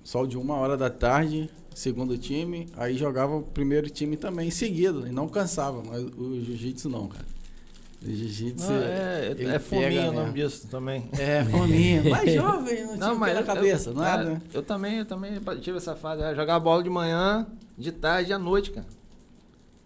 [0.06, 5.06] só de uma hora da tarde, segundo time, aí jogava o primeiro time também seguido,
[5.06, 7.26] e não cansava, mas o jiu-jitsu não, cara.
[8.04, 8.72] Jiu-jitsu.
[8.72, 11.08] Não, é, ele é fominha pega o nome disso também.
[11.20, 12.04] É, fominha.
[12.10, 14.24] Mais jovem, não, tinha pé na eu- cabeça, eu, nada.
[14.24, 16.22] cara, eu também, eu também tive essa fase.
[16.24, 17.46] Eu jogava bola de manhã,
[17.78, 18.88] de tarde e à noite, cara.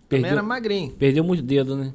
[0.08, 0.92] Também Perdeu, era magrinho.
[0.94, 1.92] perdeu muito dedo, né?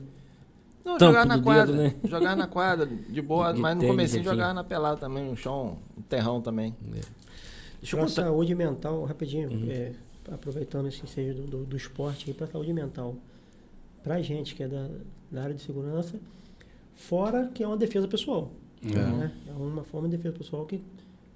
[0.85, 1.67] Não, Tampo jogava na quadra.
[1.67, 1.95] dedo, né?
[2.05, 4.31] Jogava na quadra, de boa, De mas no comecinho enfim.
[4.31, 6.75] jogava na pelada também, no chão, no terrão também.
[7.81, 8.23] Deixa eu Para contar.
[8.25, 9.67] saúde mental, rapidinho, Uhum.
[9.71, 9.93] é,
[10.31, 13.15] aproveitando esse ensejo do, do, do esporte aí para saúde mental.
[14.03, 14.89] Pra gente que é da,
[15.31, 16.19] da área de segurança,
[16.95, 18.51] fora que é uma defesa pessoal.
[18.83, 18.95] É.
[18.95, 19.33] né?
[19.47, 20.83] É uma forma de defesa pessoal que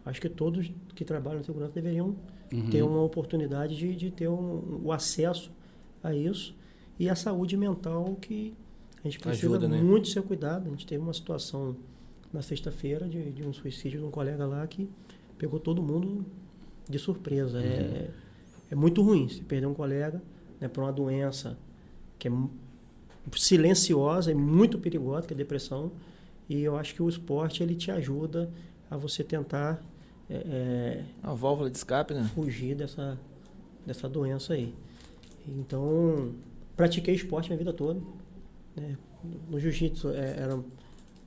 [0.04, 2.14] acho que todos que trabalham em segurança deveriam
[2.52, 2.70] Uhum.
[2.70, 5.50] ter uma oportunidade de, de ter um, o acesso
[6.02, 6.54] a isso
[6.98, 8.54] e a saúde mental que
[9.02, 9.82] a gente precisa Ajuda, né?
[9.82, 10.68] muito ser cuidado.
[10.68, 11.74] A gente teve uma situação
[12.32, 14.88] na sexta-feira de, de um suicídio de um colega lá que
[15.36, 16.24] pegou todo mundo
[16.88, 17.60] de surpresa.
[17.60, 18.10] É,
[18.70, 20.22] é muito ruim se perder um colega
[20.60, 21.58] né, por uma doença
[22.24, 22.32] que é
[23.36, 25.92] silenciosa e muito perigosa, que é a depressão.
[26.48, 28.50] E eu acho que o esporte ele te ajuda
[28.90, 29.82] a você tentar
[30.30, 32.30] é, Uma válvula de escape, né?
[32.34, 33.18] fugir dessa,
[33.84, 34.74] dessa doença aí.
[35.46, 36.34] Então,
[36.74, 38.00] pratiquei esporte minha vida toda.
[38.74, 38.96] né?
[39.50, 40.58] No jiu-jitsu é, era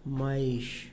[0.03, 0.87] mais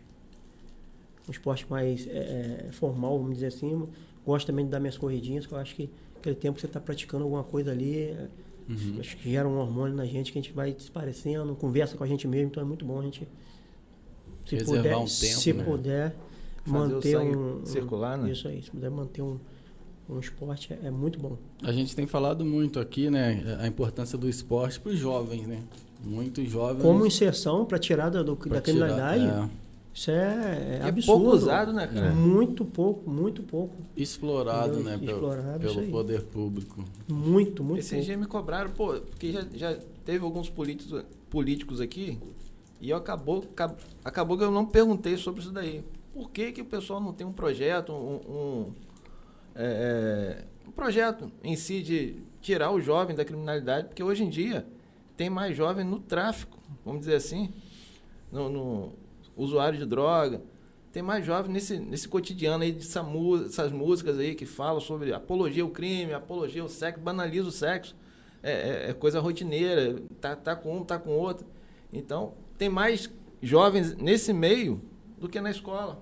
[1.27, 3.89] um esporte mais é, é, formal, vamos dizer assim.
[4.27, 6.81] Gosto também de dar minhas corridinhas, que eu acho que aquele tempo que você está
[6.81, 8.15] praticando alguma coisa ali,
[8.69, 8.97] Uhum.
[9.01, 12.05] acho que gera um hormônio na gente que a gente vai se parecendo, conversa com
[12.05, 13.29] a gente mesmo, então é muito bom a gente
[14.47, 15.65] se Reservar puder, um tempo, se né?
[15.65, 16.17] puder
[16.65, 18.31] Fazer manter um, um- circular, né?
[18.33, 19.39] Isso aí, se puder manter um,
[20.09, 21.37] um esporte é, é muito bom.
[21.63, 25.61] A gente tem falado muito aqui, né, a importância do esporte para os jovens, né?
[26.03, 26.83] Muitos jovens.
[26.83, 29.49] Como inserção para tirada do, pra da tirar- criminalidade, é,
[29.95, 31.23] isso é, é É absurdo.
[31.23, 32.11] pouco usado, né, cara?
[32.13, 33.77] Muito pouco, muito pouco.
[33.97, 34.85] explorado, Entendeu?
[34.91, 35.91] né, pelo, Explorado, pelo aí.
[35.91, 36.85] poder público.
[37.09, 38.05] Muito, muito Esses pouco.
[38.05, 42.19] dias me cobraram, pô, porque já, já teve alguns políticos, políticos aqui
[42.81, 45.85] e eu acabou, acab- acabou que eu não perguntei sobre isso daí.
[46.13, 48.73] Por que, que o pessoal não tem um projeto, um, um,
[49.55, 53.89] é, é, um projeto em si de tirar o jovem da criminalidade?
[53.89, 54.67] Porque hoje em dia
[55.17, 57.51] tem mais jovem no tráfico, vamos dizer assim,
[58.31, 58.93] no, no
[59.37, 60.43] usuário de droga.
[60.93, 65.13] Tem mais jovem nesse, nesse cotidiano aí dessa mu- essas músicas aí que falam sobre
[65.13, 67.97] apologia ao crime, apologia ao sexo, banaliza o sexo.
[68.43, 68.53] É,
[68.87, 71.47] é- é coisa rotineira, tá, tá com um, tá com outro.
[71.93, 73.11] Então, tem mais
[73.43, 74.81] jovens nesse meio
[75.19, 76.01] do que na escola.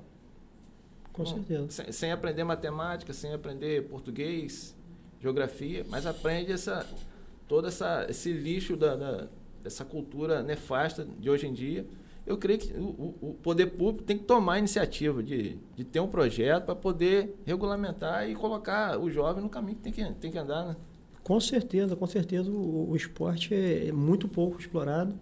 [1.13, 1.71] Com certeza.
[1.71, 4.75] Sem, sem aprender matemática, sem aprender português,
[5.21, 6.87] geografia, mas aprende essa,
[7.47, 9.29] todo essa, esse lixo da, da-
[9.63, 11.87] dessa cultura nefasta de hoje em dia.
[12.27, 15.99] Eu creio que o, o- poder público tem que tomar a iniciativa de, de ter
[16.01, 20.31] um projeto para poder regulamentar e colocar o jovem no caminho que tem que, tem
[20.31, 20.67] que andar.
[20.69, 20.77] Né?
[21.23, 25.15] Com certeza, com certeza o, o esporte é muito pouco explorado,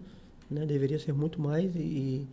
[0.49, 0.65] né?
[0.65, 2.27] deveria ser muito mais e,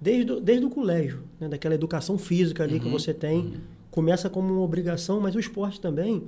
[0.00, 1.48] desde, o- desde o colégio, né?
[1.48, 3.54] daquela educação física ali que Uhum, você tem, uhum.
[3.90, 6.24] começa como uma obrigação, mas o esporte também,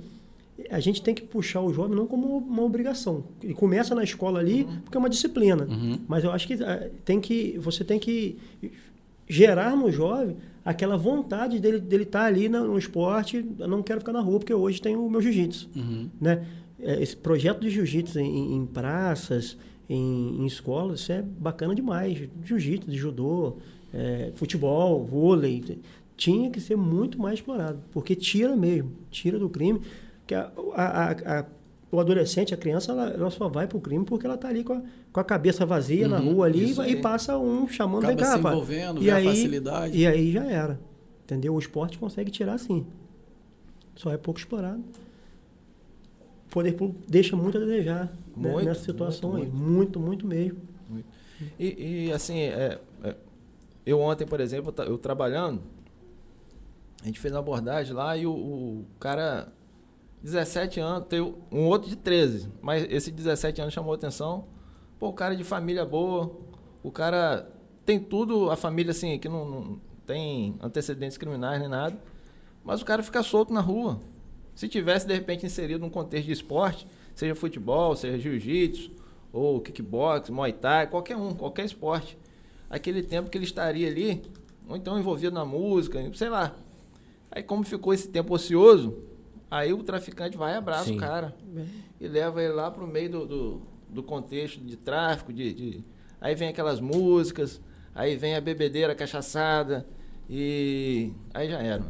[0.69, 3.23] a gente tem que puxar o jovem não como uma obrigação.
[3.43, 5.99] Ele começa na escola ali porque é uma disciplina, Uhum.
[6.07, 8.37] mas eu acho que ah, tem que você tem que
[9.29, 13.99] gerar no jovem aquela vontade dele dele estar ali no, no esporte, eu não quero
[13.99, 16.09] ficar na rua porque hoje tem o meu jiu-jitsu Uhum.
[16.19, 16.45] né?
[16.79, 19.57] É, Esse projeto de jiu-jitsu em, em praças,
[19.89, 22.17] em, em escolas, isso é bacana demais.
[22.45, 23.55] Jiu-jitsu, de judô,
[23.93, 25.79] é, futebol, vôlei,
[26.15, 29.81] tinha que ser muito mais explorado, porque tira mesmo, tira do crime.
[30.27, 31.45] Que a, a- a-
[31.89, 34.73] o adolescente, a criança, ela, ela só vai pro crime porque ela tá ali com
[34.73, 34.81] a,
[35.13, 37.01] com a cabeça vazia na Uhum, rua ali e aí.
[37.01, 39.97] passa um chamando Acaba vem cá, se rapaz." envolvendo, E vê a aí- facilidade.
[39.97, 40.77] E aí já era.
[41.23, 41.55] Entendeu?
[41.55, 42.85] O esporte consegue tirar sim.
[43.95, 44.83] Só é pouco explorado.
[46.45, 48.05] O poder público deixa muito a desejar
[48.35, 49.51] né, Muito, nessa situação muito, aí.
[49.51, 50.59] Muito, muito mesmo.
[51.59, 53.15] E, e, assim, é, é,
[53.85, 55.61] eu ontem, por exemplo, eu trabalhando,
[57.01, 59.47] A gente fez uma abordagem lá e o, o cara,
[60.23, 64.45] 17 anos, tem um outro de 13, mas esse 17 anos chamou atenção.
[64.99, 66.31] Pô, o cara é de família boa,
[66.81, 67.47] o cara
[67.85, 71.97] tem tudo, a família assim, que não, não tem antecedentes criminais nem nada,
[72.63, 73.99] mas o cara fica solto na rua.
[74.55, 78.91] Se tivesse, de repente, inserido num contexto de esporte, seja futebol, seja jiu-jitsu,
[79.31, 82.17] ou kickbox, muay thai, qualquer um, qualquer esporte,
[82.69, 84.23] aquele tempo que ele estaria ali,
[84.67, 86.55] ou então envolvido na música, sei lá.
[87.31, 88.97] Aí como ficou esse tempo ocioso,
[89.49, 90.95] aí o traficante vai e abraça Sim.
[90.97, 91.33] o cara
[91.99, 95.83] e leva ele lá pro meio do, do, do contexto de tráfico, de, de-
[96.21, 97.61] aí vem aquelas músicas,
[97.95, 99.85] aí vem a bebedeira, a cachaçada,
[100.29, 101.83] e aí já era.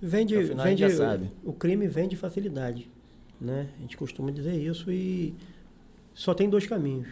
[0.00, 1.30] Vende, No final a gente vende já sabe.
[1.44, 2.90] o crime vem de facilidade,
[3.40, 3.68] né?
[3.76, 5.34] A gente costuma dizer isso e
[6.14, 7.08] só tem dois caminhos.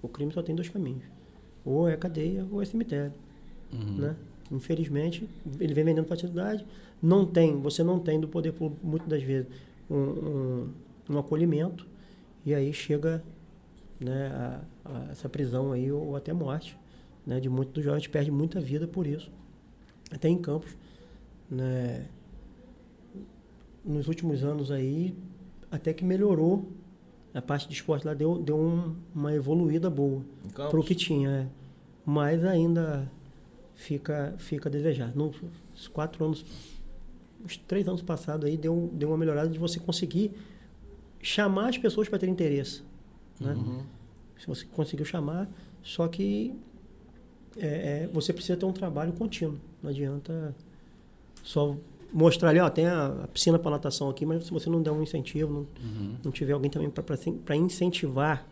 [0.00, 1.02] O crime só tem dois caminhos.
[1.64, 3.12] Ou é cadeia ou é cemitério,
[3.72, 3.96] Uhum.
[3.98, 4.16] né?
[4.52, 5.28] Infelizmente,
[5.60, 6.64] ele vem vendendo facilidade.
[7.02, 9.48] Não tem, você não tem do poder público, muitas das vezes,
[9.90, 10.68] um, um,
[11.10, 11.86] um acolhimento.
[12.44, 13.22] E aí chega
[14.00, 16.76] né, a, a essa prisão aí ou até morte.
[17.26, 19.30] Né, de muitos dos jovens perde muita vida por isso.
[20.10, 20.76] Até em campos.
[21.50, 22.06] Né,
[23.84, 25.14] nos últimos anos aí,
[25.70, 26.68] até que melhorou.
[27.34, 30.22] A parte de esporte lá deu, deu um- uma evoluída boa
[30.70, 31.28] para o que tinha.
[31.30, 31.46] é.
[32.04, 33.10] Mas ainda
[33.74, 35.14] fica, fica a desejar.
[35.14, 35.36] Nos
[35.92, 36.44] quatro anos,
[37.44, 40.32] uns três anos passados aí, deu, deu uma melhorada de você conseguir
[41.22, 42.82] chamar as pessoas para ter interesse.
[43.40, 43.52] Né?
[43.54, 43.82] Uhum.
[44.38, 45.48] Se você conseguiu chamar,
[45.82, 46.54] só que
[47.56, 49.58] é, é, você precisa ter um trabalho contínuo.
[49.82, 50.54] Não adianta
[51.42, 51.76] só
[52.12, 54.90] mostrar ali, ó, tem a, a piscina para natação aqui, mas se você não der
[54.90, 56.14] um incentivo, não, Uhum.
[56.24, 58.46] não tiver alguém também para incentivar,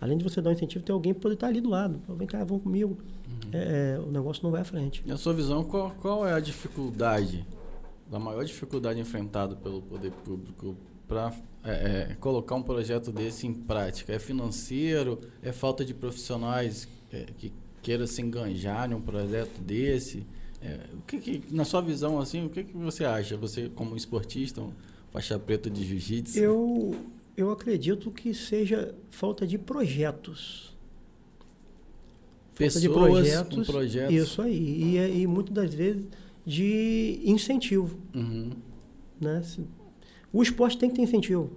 [0.00, 2.00] além de você dar um incentivo, tem alguém para poder estar ali do lado.
[2.16, 2.96] Vem cá, vamos comigo.
[3.52, 5.02] É, é, o negócio não vai à frente.
[5.06, 7.44] Na sua visão, qual, qual é a dificuldade,
[8.12, 10.76] a maior dificuldade enfrentada pelo poder público
[11.08, 11.32] para
[12.20, 14.12] colocar um projeto desse em prática?
[14.12, 15.18] É financeiro?
[15.42, 17.52] É falta de profissionais é, que
[17.82, 20.26] queiram se enganjar em um projeto desse?
[20.60, 23.36] É, o que, que- na sua visão, assim, o que, que você acha?
[23.36, 24.72] Você, como esportista, um
[25.10, 26.38] faixa preta de jiu-jitsu?
[26.38, 26.94] Eu,
[27.36, 30.72] eu acredito que seja falta de projetos.
[32.54, 33.66] Falta de Pessoas projetos.
[33.66, 34.14] com projetos.
[34.14, 34.82] Isso aí.
[34.92, 36.06] E, é- e muitas das vezes
[36.44, 37.96] de incentivo.
[38.14, 38.50] Uhum.
[39.20, 39.42] Né?
[40.32, 41.50] O esporte tem que ter incentivo.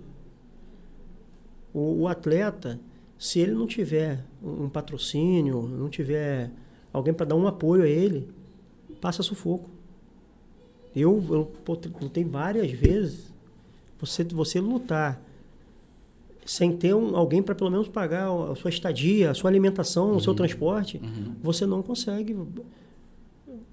[1.74, 2.80] O, o atleta,
[3.18, 6.52] se ele não tiver um, um patrocínio, não tiver
[6.94, 8.30] alguém para dar um apoio a ele,
[9.02, 9.70] passa sufoco.
[10.96, 11.52] Eu, eu
[12.02, 13.34] lutei várias vezes.
[14.00, 15.22] Você, você lutar
[16.46, 20.22] sem ter um, alguém para pelo menos pagar a sua estadia, a sua alimentação, o
[20.22, 21.34] seu transporte, Uhum.
[21.42, 22.36] você não consegue.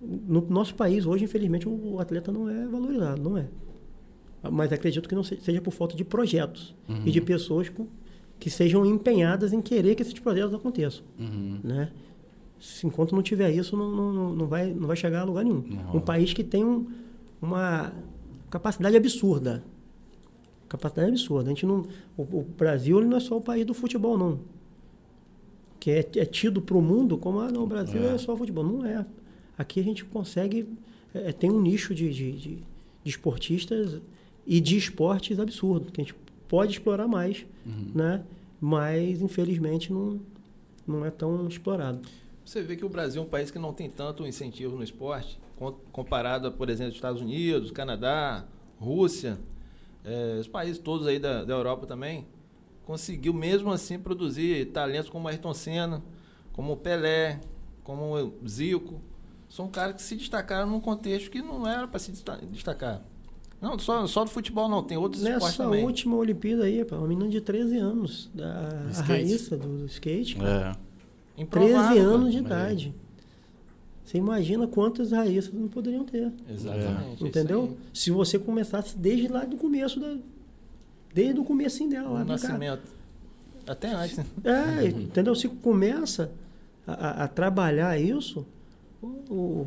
[0.05, 3.47] No nosso país, hoje, infelizmente, o atleta não é valorizado, não é.
[4.51, 7.03] Mas acredito que não se- seja por falta de projetos Uhum.
[7.07, 7.87] e de pessoas com-
[8.41, 11.61] que sejam empenhadas em querer que esses projetos aconteçam, Uhum.
[11.63, 11.93] né?
[12.59, 15.63] Se enquanto não tiver isso, não, não, não- vai, não vai chegar a lugar nenhum.
[15.69, 15.97] Não.
[15.97, 16.87] Um país que tem um-
[17.41, 17.93] uma
[18.51, 19.63] capacidade absurda.
[20.69, 21.45] Capacidade absurda.
[21.51, 21.87] A gente não,
[22.17, 24.41] o, o Brasil não é só o país do futebol, não.
[25.79, 28.15] Que é, é tido para o mundo como, ah, não, o Brasil é.
[28.15, 28.19] É.
[28.19, 28.65] só futebol.
[28.65, 29.05] Não é.
[29.63, 30.67] Aqui a gente consegue,
[31.15, 34.01] é, tem um nicho de, de, de, de esportistas
[34.47, 36.15] e de esportes absurdo, que a gente
[36.49, 37.93] pode explorar mais, Uhum.
[37.95, 38.25] né?
[38.61, 40.21] Mas, infelizmente, não,
[40.87, 42.01] não é tão explorado.
[42.45, 45.39] Você vê que o Brasil é um país que não tem tanto incentivo no esporte,
[45.57, 48.45] com- comparado a, por exemplo, Estados Unidos, Canadá,
[48.81, 49.39] Rússia,
[50.05, 52.27] eh, os países todos aí da, da Europa também,
[52.85, 56.03] conseguiu mesmo assim produzir talentos como Ayrton Senna,
[56.53, 57.41] como o Pelé,
[57.85, 59.01] como o Zico.
[59.55, 63.03] São caras que se destacaram num contexto que não era para se desta- destacar.
[63.61, 65.85] Não, só, só do futebol não, tem outros esportes Nessa também.
[65.85, 69.11] última Olimpíada aí, pá, uma menina de 13 anos, da skate.
[69.11, 70.71] Raíssa do, do skate, cara.
[71.37, 71.45] É.
[71.45, 72.65] 13 Improvável, anos de cara.
[72.73, 72.95] idade.
[74.07, 76.33] Você imagina quantas raíças não poderiam ter.
[76.49, 77.23] Exatamente.
[77.23, 77.77] é entendeu?
[77.93, 80.17] Se você começasse desde lá do começo da.
[81.13, 82.83] Desde o comecinho dela lá, O nascimento.
[83.67, 84.25] Até antes, né?
[84.45, 85.35] É, entendeu?
[85.35, 86.33] Se começa
[86.87, 88.47] a- a trabalhar isso,
[89.07, 89.65] o-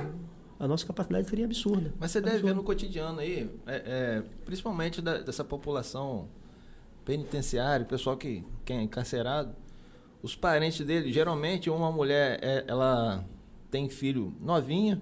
[0.60, 1.94] a nossa capacidade seria absurda.
[2.00, 2.56] Mas você deve ver Absurda.
[2.56, 6.28] no cotidiano aí, é, é, principalmente da- dessa população
[7.04, 9.54] penitenciária, o pessoal que, que é encarcerado,
[10.24, 13.24] os parentes dele, geralmente uma mulher, é, ela
[13.70, 15.02] tem filho novinha,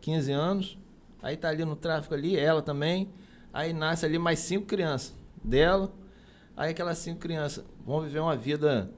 [0.00, 0.78] 15 anos,
[1.22, 3.08] aí tá ali no tráfico ali, ela também,
[3.52, 5.92] aí nasce ali mais cinco crianças dela,
[6.56, 8.90] aí aquelas cinco crianças vão viver uma vida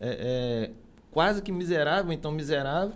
[0.00, 0.70] é, é,
[1.10, 2.94] quase que miserável, então miserável,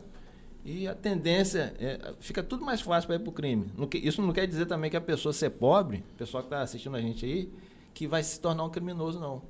[0.70, 3.72] E a tendência é, fica tudo mais fácil para ir para o crime.
[3.94, 6.94] Isso não quer dizer também que a pessoa ser pobre, o pessoal que está assistindo
[6.94, 7.50] a gente aí,
[7.94, 9.40] que vai se tornar um criminoso, não.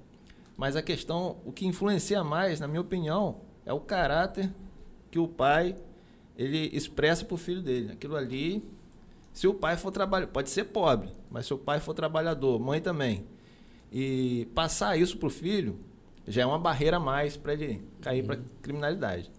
[0.56, 4.54] Mas a questão, o que influencia mais, na minha opinião, é o caráter
[5.10, 5.74] que o pai
[6.36, 7.90] ele expressa para o filho dele.
[7.94, 8.64] Aquilo ali,
[9.32, 12.80] se o pai for trabalhar, pode ser pobre, mas se o pai for trabalhador, mãe
[12.80, 13.26] também,
[13.90, 15.80] e passar isso para o filho,
[16.28, 18.26] já é uma barreira a mais para ele cair uhum.
[18.28, 19.32] para criminalidade.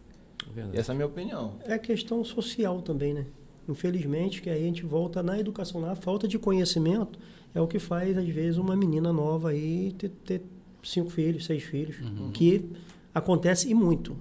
[0.53, 0.77] Verdade.
[0.77, 1.55] Essa é a minha opinião.
[1.65, 3.25] É questão social também, né?
[3.67, 7.19] Infelizmente, que aí a gente volta na educação, na falta de conhecimento,
[7.53, 10.41] é o que faz, às vezes, uma menina nova aí ter, ter
[10.83, 12.31] cinco filhos, seis filhos, uhum.
[12.31, 12.69] que
[13.13, 14.17] acontece e muito.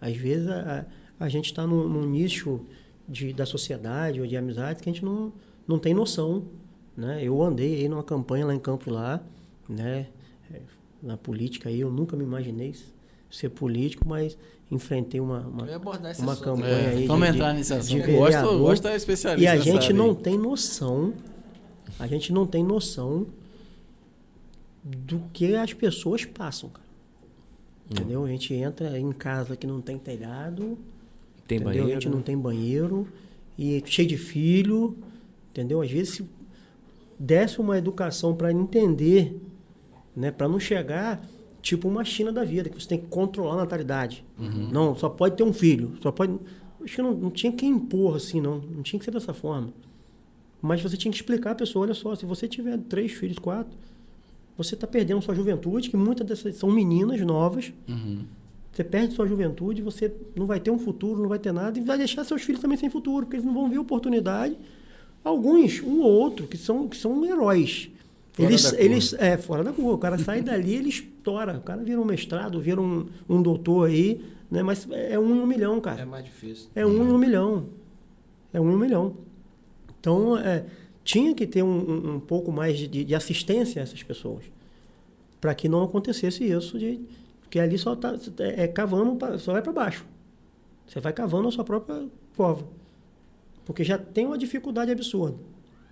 [0.00, 0.86] Às vezes, a,
[1.18, 2.60] a gente está num, num, nicho
[3.08, 5.32] de, da sociedade ou de amizade que a gente não,
[5.66, 6.44] não tem noção.
[6.96, 7.22] Né?
[7.22, 9.22] Eu andei aí numa campanha lá em Campo lá,
[9.68, 10.08] né?
[10.52, 10.60] É,
[11.02, 12.74] na política aí, eu nunca me imaginei
[13.30, 14.36] ser político, mas
[14.70, 15.66] enfrentei uma, uma,
[16.18, 17.06] uma campanha é, aí.
[17.06, 18.04] Vamos de, entrar nesse assunto.
[18.04, 19.44] De gosto, gosto é especialista.
[19.44, 20.16] E a gente não aí.
[20.16, 21.12] tem noção,
[21.98, 23.26] a gente não tem noção
[24.82, 26.86] do que as pessoas passam, cara.
[26.86, 27.92] Hum.
[27.92, 28.24] Entendeu?
[28.24, 30.78] A gente entra em casa que não tem telhado,
[31.46, 31.64] tem entendeu?
[31.64, 31.90] banheiro.
[31.90, 33.06] A gente não tem banheiro
[33.58, 34.96] e cheio de filho,
[35.50, 35.80] entendeu?
[35.80, 36.36] Às vezes se
[37.18, 39.40] desse uma educação para entender,
[40.14, 41.24] né, para não chegar
[41.66, 44.24] tipo uma China da vida, que você tem que controlar a natalidade.
[44.38, 44.68] Uhum.
[44.70, 45.96] Não, só pode ter um filho.
[46.00, 46.32] Só pode.
[46.80, 48.58] Acho que não, não tinha que impor assim, não.
[48.58, 49.70] Não tinha que ser dessa forma.
[50.62, 53.76] Mas você tinha que explicar a pessoa, olha só, se você tiver três filhos, quatro,
[54.56, 57.72] você está perdendo sua juventude, que muitas dessas são meninas novas.
[57.88, 58.24] Uhum.
[58.72, 61.82] Você perde sua juventude, você não vai ter um futuro, não vai ter nada, e
[61.82, 64.56] vai deixar seus filhos também sem futuro, porque eles não vão ver oportunidade.
[65.24, 67.90] Alguns, um ou outro, que são, que são heróis.
[68.36, 69.92] Fora eles, eles é fora da curva.
[69.94, 71.56] O cara sai dali, ele estoura.
[71.56, 74.62] O cara vira um mestrado, vira um, um doutor aí, né?
[74.62, 76.02] Mas é um em um milhão, cara.
[76.02, 76.68] É mais difícil.
[76.74, 77.70] É um em um milhão.
[78.52, 79.16] É um em um milhão.
[79.98, 80.66] Então, é,
[81.02, 84.44] tinha que ter um, um, um pouco mais de, de, assistência a essas pessoas.
[85.40, 87.00] Para que não acontecesse isso de.
[87.40, 90.04] Porque ali só tá é, é cavando, pra, só vai para baixo.
[90.86, 92.06] Você vai cavando a sua própria
[92.36, 92.66] cova.
[93.64, 95.38] Porque já tem uma dificuldade absurda.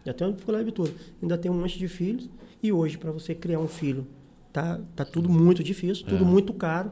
[0.05, 0.94] Já tem uma dificuldade absurda.
[1.22, 2.28] Ainda tem um monte de filhos.
[2.62, 4.07] E hoje, para você criar um filho,
[4.52, 6.26] tá, tá tudo muito difícil, tudo é.
[6.26, 6.90] muito caro.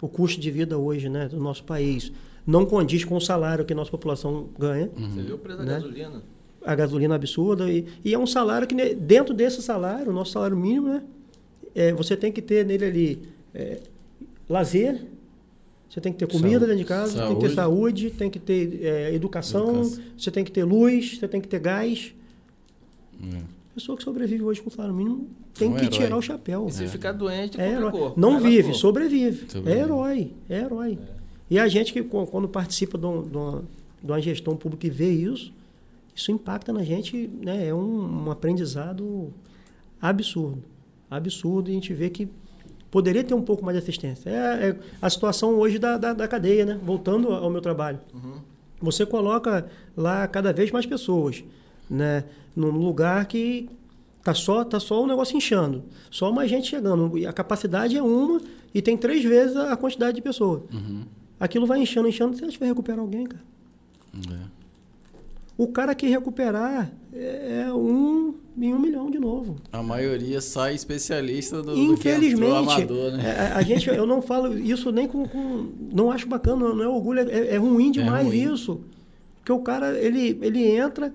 [0.00, 2.12] O custo de vida hoje né, do nosso país
[2.46, 4.90] não condiz com o salário que a nossa população ganha.
[4.96, 5.10] Uhum.
[5.10, 5.72] Você viu o preço da né?
[5.72, 6.22] gasolina?
[6.64, 7.70] A gasolina absurda.
[7.70, 11.02] E, e, é um salário que, dentro desse salário, o nosso salário mínimo, né,
[11.74, 13.22] é, você tem que ter nele ali
[13.54, 13.80] é,
[14.48, 15.04] lazer,
[15.90, 17.28] você tem que ter comida dentro de casa, saúde.
[17.28, 21.18] tem que ter saúde, tem que ter é, educação, educação, você tem que ter luz,
[21.18, 22.14] você tem que ter gás.
[23.22, 23.42] É.
[23.74, 26.66] Pessoa que sobrevive hoje com salário mínimo tem que tirar o chapéu.
[26.68, 26.88] E se é.
[26.88, 28.12] ficar doente, é herói.
[28.16, 29.46] Não vive, sobrevive.
[29.48, 29.78] sobrevive.
[29.78, 30.98] É herói, é herói.
[31.00, 31.18] É.
[31.50, 33.62] E a gente que quando participa de uma,
[34.02, 35.52] de uma gestão pública e vê isso,
[36.14, 37.68] isso impacta na gente, né?
[37.68, 39.32] É um, um aprendizado
[40.00, 40.62] absurdo.
[41.10, 41.70] Absurdo.
[41.70, 42.28] E a gente vê que
[42.90, 44.28] poderia ter um pouco mais de assistência.
[44.28, 46.80] É, é a situação hoje da, da, da, cadeia, né?
[46.82, 48.00] Voltando ao meu trabalho.
[48.12, 48.40] Uhum.
[48.80, 51.42] Você coloca lá cada vez mais pessoas
[51.88, 52.24] né?
[52.54, 53.68] Num lugar que
[54.22, 57.12] tá só tá só o negócio inchando, só mais gente chegando.
[57.26, 58.40] A capacidade é uma
[58.74, 60.62] e tem três vezes a quantidade de pessoas.
[60.72, 61.02] Uhum.
[61.38, 63.44] Aquilo vai inchando, inchando, você acha que vai recuperar alguém, cara?
[64.30, 64.58] É.
[65.56, 69.56] O cara que recuperar é, é um em um milhão de novo.
[69.72, 73.24] A maioria sai especialista do, Infelizmente, do amador, né?
[73.24, 76.88] É, a gente, eu não falo isso nem com, com não acho bacana, não é
[76.88, 78.52] orgulho, é, é ruim demais é ruim.
[78.52, 78.80] isso,
[79.36, 81.14] porque o cara ele ele entra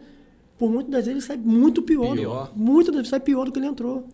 [0.64, 2.16] por muitas das vezes ele sai muito pior.
[2.16, 2.54] pior.
[2.56, 4.08] Muitas das vezes sai pior do que ele entrou.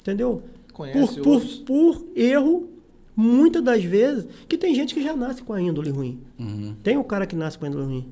[0.00, 0.40] Entendeu?
[0.72, 2.68] Conhece por, por, por, erro,
[3.16, 6.20] muitas das vezes, que tem gente que já nasce com a índole ruim.
[6.38, 6.76] Uhum.
[6.80, 8.08] Tem o cara que nasce com a índole ruim.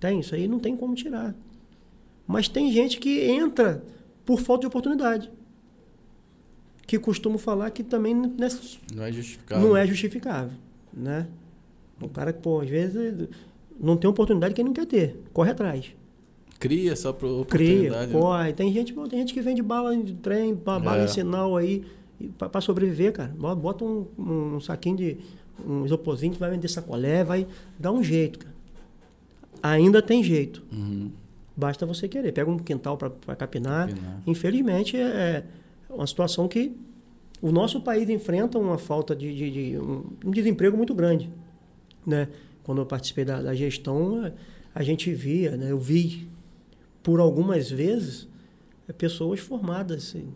[0.00, 1.34] Tem, isso aí não tem como tirar.
[2.26, 3.84] Mas tem gente que entra
[4.24, 5.30] por falta de oportunidade.
[6.86, 8.48] Que costumo falar que também não é,
[8.94, 9.68] não é justificável.
[9.68, 10.56] Não é justificável.
[10.90, 11.28] Né?
[12.00, 13.28] O cara que, pô, às vezes
[13.78, 15.22] não tem oportunidade que ele não quer ter.
[15.34, 15.99] Corre atrás.
[16.60, 18.08] Cria só para oportunidade.
[18.08, 18.48] Cria, corre.
[18.48, 18.52] Né?
[18.52, 21.04] Tem gente, tem gente que vende bala de trem, bala é.
[21.04, 21.86] em sinal aí,
[22.36, 23.32] para sobreviver, cara.
[23.56, 25.16] Bota um, um saquinho de
[25.66, 27.46] um isoporzinho, vai vender sacolé, vai
[27.78, 28.54] dar um jeito, cara.
[29.62, 30.62] Ainda tem jeito.
[30.70, 31.10] Uhum.
[31.56, 32.30] Basta você querer.
[32.30, 33.88] Pega um quintal para capinar.
[33.88, 34.22] capinar.
[34.26, 35.44] Infelizmente, é, é
[35.92, 36.76] uma situação que
[37.40, 41.30] o nosso país enfrenta uma falta de, de, de um, um, desemprego muito grande.
[42.06, 42.28] Né?
[42.62, 44.30] Quando eu participei da, da gestão,
[44.74, 45.70] a gente via, né?
[45.70, 46.28] eu vi
[47.02, 48.28] por algumas vezes,
[48.88, 50.08] é pessoas formadas.
[50.08, 50.28] Assim.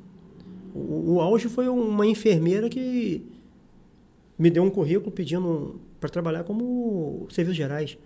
[0.74, 3.22] O, o auge foi uma enfermeira que
[4.38, 7.96] me deu um currículo pedindo para trabalhar como serviços gerais.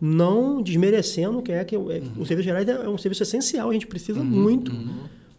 [0.00, 3.86] Não desmerecendo que é que é, o serviço gerais é um serviço essencial, a gente
[3.86, 4.72] precisa muito,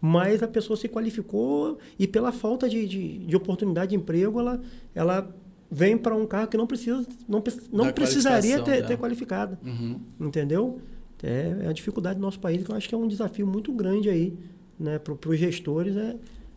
[0.00, 4.60] mas a pessoa se qualificou e pela falta de, de, de oportunidade de emprego, ela,
[4.94, 5.34] ela
[5.68, 9.58] vem para um carro que não precisa, não, não Da precisaria ter, ter qualificado.
[9.64, 9.98] Uhum.
[10.20, 10.80] Entendeu?
[11.22, 13.72] É, é a dificuldade do nosso país, que eu acho que é um desafio muito
[13.72, 14.34] grande aí,
[14.78, 16.16] né, para os gestores, é,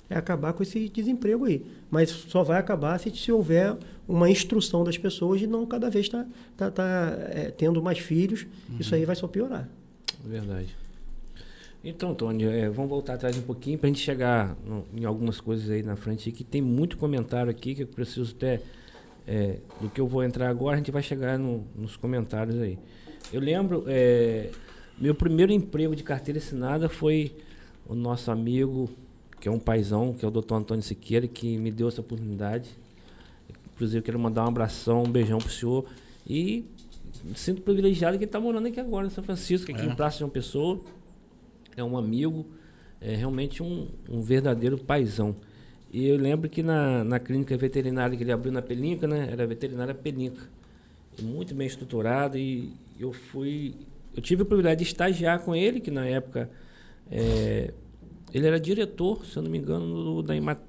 [0.09, 1.63] é acabar com esse desemprego aí.
[1.91, 3.75] Mas só vai acabar se, se houver
[4.07, 6.25] uma instrução das pessoas de não cada vez estar
[6.57, 8.45] tá, tá, é, tendo mais filhos.
[8.79, 9.69] Isso aí vai só piorar.
[10.23, 10.75] Verdade.
[11.83, 15.39] Então, Tony, é, vamos voltar atrás um pouquinho para a gente chegar no- em algumas
[15.39, 18.61] coisas aí na frente, que tem muito comentário aqui que eu preciso até.
[19.27, 22.77] é, do que eu vou entrar agora, a gente vai chegar no- nos comentários aí.
[23.33, 24.49] Eu lembro, é,
[24.97, 27.35] meu primeiro emprego de carteira assinada foi
[27.87, 28.89] o nosso amigo,
[29.39, 32.69] que é um paizão, que é o doutor Antônio Siqueira, que me deu essa oportunidade.
[33.73, 35.85] Inclusive, eu quero mandar um abração, um beijão pro senhor.
[36.25, 36.65] E
[37.23, 39.85] me sinto privilegiado que ele está morando aqui agora, em São Francisco, aqui É.
[39.85, 40.79] em Praça de uma Pessoa.
[41.75, 42.45] É um amigo,
[43.01, 45.35] é realmente um, um verdadeiro paizão.
[45.91, 49.27] E eu lembro que na, na clínica veterinária que ele abriu na Pelinca, né?
[49.31, 50.49] Era a veterinária Pelinca.
[51.21, 53.73] Muito bem estruturado e eu fui...
[54.15, 56.49] Eu tive o privilégio de estagiar com ele, que na época...
[57.11, 57.73] é,
[58.33, 60.59] ele era diretor, se eu não me engano, do, da, Ima,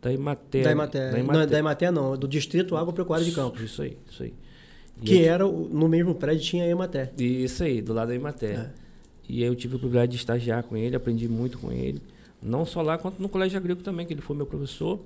[0.00, 0.64] da Imater.
[0.64, 3.60] da Imaté, da não, da Imaté não, do Distrito Agropecuário de Campos.
[3.62, 4.32] Isso aí, isso aí.
[5.02, 7.12] E Que eu- era, no mesmo prédio tinha a Imaté.
[7.18, 8.58] isso aí, do lado da Imater.
[8.58, 8.70] É.
[9.28, 12.00] E eu tive o privilégio de estagiar com ele, aprendi muito com ele.
[12.40, 15.00] Não só lá, quanto no colégio agrícola também, que ele foi meu professor.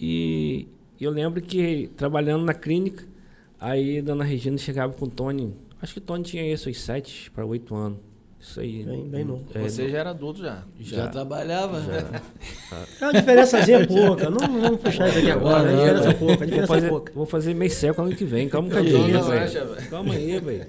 [0.00, 0.66] E
[1.00, 3.04] eu lembro que trabalhando na clínica,
[3.60, 5.54] aí a dona Regina chegava com o Tony.
[5.80, 7.98] Acho que o Tony tinha isso, uns 7 para 8 anos.
[8.40, 8.84] Isso aí.
[8.84, 9.44] Bem- bem novo.
[9.54, 10.62] É, Você já era adulto já.
[10.78, 11.80] Já, trabalhava.
[11.80, 12.20] né?
[13.00, 14.30] É uma diferençazinha pouca.
[14.30, 15.68] Não não vamos puxar isso aqui agora.
[15.68, 16.10] A Não, diferença não.
[16.10, 16.32] é pouca.
[16.32, 17.12] A Vou diferença fazer, é pouca.
[17.12, 18.48] vou fazer meio século ano que vem.
[18.48, 19.44] Calma um Não, cadinho, não velho.
[19.44, 19.90] acha, velho.
[19.90, 20.66] Calma aí, velho.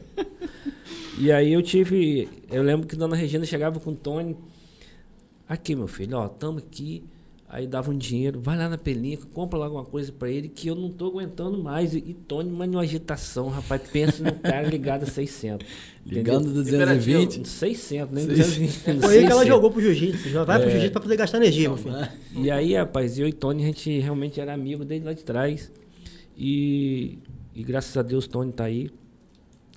[1.19, 2.27] E aí eu tive.
[2.49, 4.35] Eu lembro que Dona Regina chegava com o Tony.
[5.47, 7.03] Aqui, meu filho, ó, tamo aqui.
[7.49, 10.67] Aí dava um dinheiro, vai lá na pelinca, compra lá alguma coisa pra ele que
[10.67, 11.95] eu não tô aguentando mais.
[11.95, 15.65] E, e Tony, mas numa agitação, rapaz, pensa no cara ligado a 600.
[16.05, 16.63] Ligando entendeu?
[16.63, 17.47] 220.
[17.47, 18.47] 600, nem 600.
[18.83, 19.01] 220.
[19.01, 19.47] Foi aí que ela 600.
[19.47, 20.29] jogou pro jiu-jitsu.
[20.29, 20.71] Já vai pro É.
[20.71, 21.95] jiu-jitsu pra poder gastar energia, meu filho.
[22.35, 25.71] E aí, rapaz, eu e Tony, a gente realmente era amigo desde lá de trás.
[26.37, 27.17] E,
[27.55, 28.89] e graças a Deus, Tony tá aí.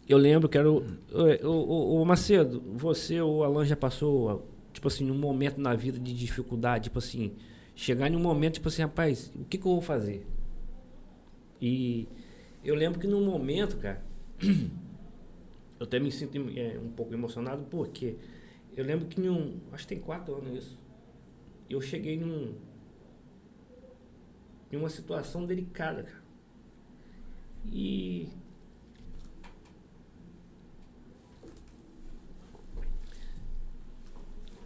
[0.09, 4.45] Eu lembro que era o, o, o- o Macedo, você ou o Alan já passou,
[4.73, 7.31] tipo assim, um momento na vida de dificuldade, tipo assim,
[7.75, 10.27] chegar em um momento, tipo assim, rapaz, o que, que eu vou fazer?
[11.61, 12.09] E
[12.65, 14.03] eu lembro que num momento, cara,
[15.79, 18.17] eu até me sinto é, um pouco emocionado, porque
[18.77, 20.79] eu lembro que num, acho que tem quatro anos isso,
[21.69, 22.55] eu cheguei num,
[24.73, 26.21] em uma situação delicada, cara.
[27.67, 28.29] E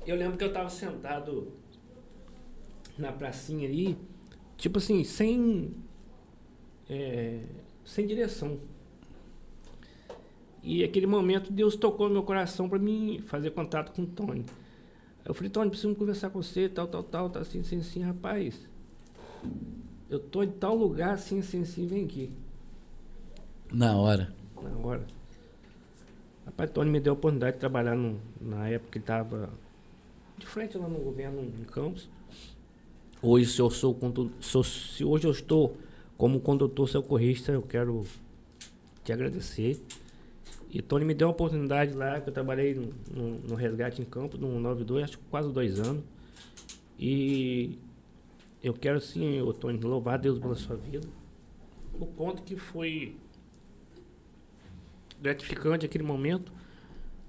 [0.07, 1.53] eu lembro que eu tava sentado
[2.99, 3.97] na pracinha ali,
[4.57, 5.73] tipo assim, sem
[6.89, 7.41] é,
[7.85, 8.59] sem direção.
[10.63, 14.45] E aquele momento Deus tocou no meu coração para mim fazer contato com o Tony.
[15.25, 18.67] Eu falei, Tony, preciso conversar com você, tal, tal, tal, tá assim, assim, assim, rapaz.
[20.09, 22.31] Eu tô em tal lugar, assim, assim, assim, vem aqui.
[23.73, 24.33] Na hora.
[24.63, 25.07] Na hora.
[26.47, 29.51] Rapaz, Tony me deu a oportunidade de trabalhar no- na época que estava
[30.37, 32.09] de frente lá no governo em Campos.
[33.27, 33.97] Hoje, se eu sou,
[34.65, 35.77] se hoje eu estou
[36.17, 38.05] como condutor socorrista, eu quero
[39.03, 39.81] te agradecer.
[40.71, 44.05] E Tony me deu uma oportunidade lá, que eu trabalhei no, no- no resgate em
[44.05, 46.03] campo, no 92, acho que quase dois anos.
[46.99, 47.79] E
[48.63, 51.07] eu quero sim, ô Tony, louvar a Deus pela sua vida.
[51.99, 53.17] O ponto que foi
[55.21, 56.53] gratificante aquele momento,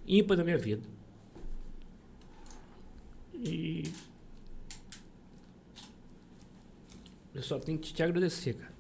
[0.08, 0.82] ímpar da minha vida.
[3.34, 3.84] E
[7.36, 8.74] eu só tenho que te agradecer, cara.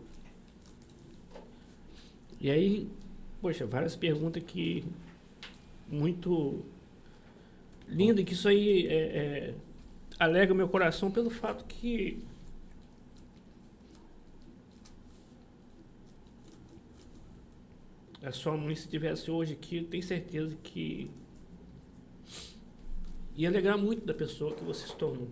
[2.39, 2.89] E aí,
[3.41, 4.85] poxa, várias perguntas que
[5.87, 6.63] muito
[7.87, 9.55] lindo que isso aí é, é,
[10.17, 12.23] alega meu coração pelo fato que
[18.23, 21.11] a sua mãe, se estivesse hoje aqui, eu tenho certeza que
[23.35, 25.29] ia alegrar muito da pessoa que você se tornou.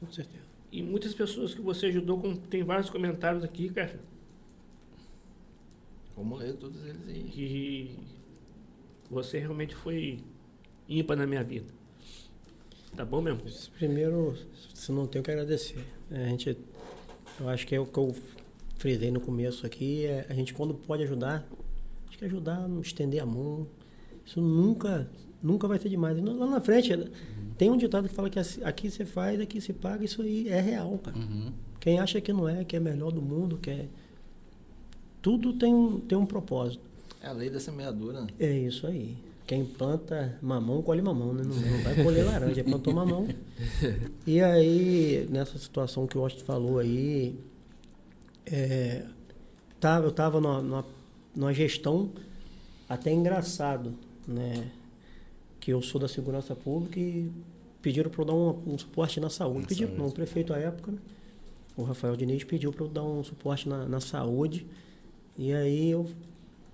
[0.00, 0.45] Com certeza.
[0.76, 3.98] E muitas pessoas que você ajudou, como tem vários comentários aqui, cara,
[6.14, 7.22] Vamos ler todos eles aí.
[7.30, 7.96] que
[9.10, 10.20] você realmente foi
[10.86, 11.66] ímpar na minha vida.
[12.94, 13.40] Tá bom mesmo?
[13.78, 14.36] Primeiro,
[14.74, 15.82] se não tenho que agradecer.
[16.10, 16.58] É, A gente,
[17.40, 18.14] eu acho que é o que eu
[18.76, 21.46] frisei no começo aqui, é, a gente quando pode ajudar,
[22.08, 23.66] acho que ajudar, não estender a mão,
[24.24, 25.10] isso nunca,
[25.46, 26.18] nunca vai ser demais.
[26.22, 26.92] Lá na frente,
[27.56, 30.48] tem um ditado que fala que assim, aqui você faz, aqui se paga, isso aí
[30.48, 31.16] é real, cara.
[31.16, 31.52] Uhum.
[31.80, 33.86] Quem acha que não é, que é melhor do mundo, que é...
[35.22, 36.82] Tudo tem um, tem um propósito.
[37.22, 38.22] É a lei da semeadura.
[38.22, 38.26] né?
[38.38, 39.16] É isso aí.
[39.46, 41.42] Quem planta mamão, colhe mamão, né?
[41.44, 43.28] Não, não vai colher laranja, plantou mamão.
[44.26, 47.38] E aí, nessa situação que o Austin falou aí,
[48.44, 49.04] é,
[49.78, 50.84] tá, eu estava numa, numa,
[51.34, 52.10] numa gestão
[52.88, 53.94] até engraçado,
[54.26, 54.68] né?
[55.66, 57.28] Que eu sou da segurança pública e
[57.82, 59.62] pediram para eu dar um, um suporte na saúde.
[59.62, 60.00] Na Pediram, saúde.
[60.04, 60.98] não, o prefeito à época, né?
[61.76, 64.64] o Rafael Diniz pediu para eu dar um suporte na, na saúde.
[65.36, 66.06] E aí eu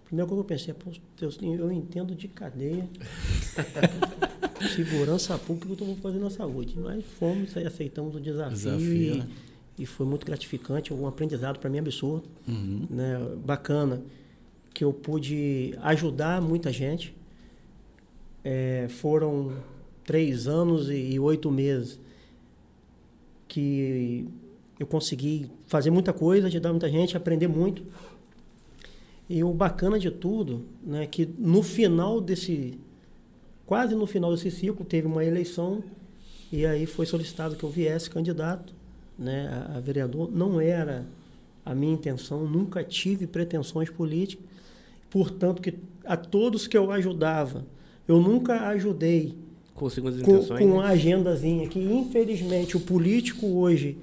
[0.04, 0.74] Primeira coisa que eu pensei,
[1.18, 2.86] Deus, eu entendo de cadeia,
[4.76, 6.78] segurança pública, que eu estou fazendo na saúde.
[6.78, 9.28] Mas fomos, aí aceitamos o desafio, Desafio, e, né?
[9.78, 12.86] e foi muito gratificante, um aprendizado para mim absurdo, Uhum.
[12.90, 13.18] né?
[13.42, 14.02] bacana,
[14.74, 17.14] que eu pude ajudar muita gente.
[18.44, 19.52] É, foram
[20.04, 21.98] três anos e, e oito meses
[23.46, 24.26] que
[24.78, 27.84] eu consegui fazer muita coisa, ajudar muita gente, aprender muito.
[29.28, 32.78] E o bacana de tudo, né, que no final desse,
[33.64, 35.82] quase no final desse ciclo, teve uma eleição
[36.50, 38.74] e aí foi solicitado que eu viesse candidato,
[39.18, 40.30] né, a, a vereador.
[40.30, 41.06] Não era
[41.64, 44.44] a minha intenção, nunca tive pretensões políticas.
[45.08, 45.74] Portanto, que
[46.04, 47.64] a todos que eu ajudava,
[48.08, 49.34] eu nunca ajudei
[49.74, 50.60] Com segundas com, intenções.
[50.60, 50.72] com né?
[50.72, 53.96] uma agendazinha que infelizmente o político hoje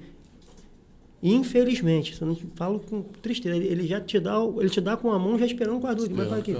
[1.22, 4.80] infelizmente isso eu não falo com tristeza ele, ele já te dá o- ele te
[4.80, 6.54] dá com a mão já esperando com a dúvida mas aqui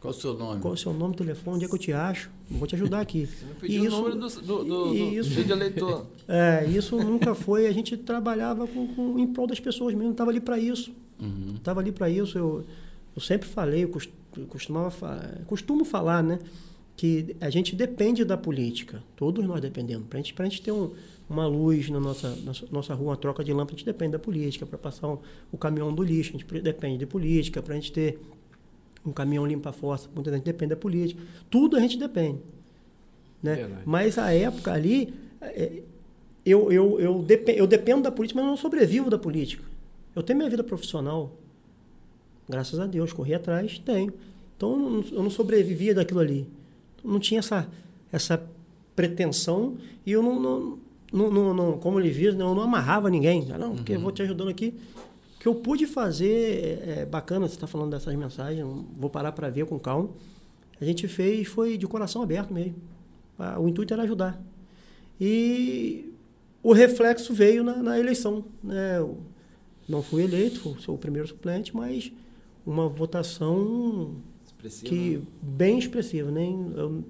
[0.00, 0.60] Qual, o seu nome?
[0.60, 3.00] qual é o seu nome telefone onde é que eu te acho vou te ajudar
[3.00, 6.04] aqui Você me pediu E o número do, do, do, do isso- vídeo eleitor.
[6.26, 10.30] é, isso nunca foi a gente trabalhava com, com- em prol das pessoas mesmo estava
[10.32, 11.54] ali para isso Uhum.
[11.54, 12.36] estava ali para isso.
[12.36, 12.64] Eu,
[13.14, 14.90] eu sempre falei, eu cos- eu costumava
[15.46, 16.40] costumo falar, né?
[16.96, 19.02] Que a gente depende da política.
[19.16, 20.06] Todos nós dependemos.
[20.08, 20.92] Para gente, a gente ter um-
[21.28, 24.18] uma luz na nossa, na nossa rua, uma troca de lâmpada, a gente depende da
[24.18, 24.66] política.
[24.66, 25.18] Para passar um-
[25.50, 27.62] o caminhão do lixo, a gente depende de política.
[27.62, 28.18] Para a gente ter
[29.04, 31.20] um caminhão limpa-força, muita gente depende da política.
[31.50, 32.38] Tudo a gente depende.
[33.42, 33.56] Né?
[33.56, 33.82] Verdade.
[33.84, 35.82] Mas a época ali, é,
[36.44, 39.64] eu, eu, eu, depe- eu dependo da política, mas eu não sobrevivo da política.
[40.14, 41.32] Eu tenho minha vida profissional,
[42.48, 44.12] graças a Deus, corri atrás, tenho.
[44.56, 46.46] Então eu não sobrevivia daquilo ali.
[47.04, 47.68] Não tinha essa,
[48.12, 48.42] essa
[48.96, 49.76] pretensão
[50.06, 50.78] e eu não, não,
[51.12, 53.48] não, não- não- como ele diz, não, eu não amarrava ninguém.
[53.52, 54.74] Ah, Não, porque eu vou te ajudando aqui.
[55.36, 58.64] O que eu pude fazer, é, é bacana você está falando dessas mensagens,
[58.96, 60.10] vou parar para ver com calma.
[60.80, 62.74] A gente fez, foi de coração aberto mesmo.
[63.58, 64.40] O intuito era ajudar.
[65.20, 66.12] E
[66.62, 68.44] o reflexo veio na, na eleição.
[68.62, 68.98] Né?
[68.98, 69.18] Eu
[69.88, 72.12] não fui eleito, sou o primeiro suplente, mas
[72.64, 74.14] uma votação
[74.62, 75.22] Expressivo, que né?
[75.42, 76.30] bem expressiva.
[76.30, 77.04] Nem, eu-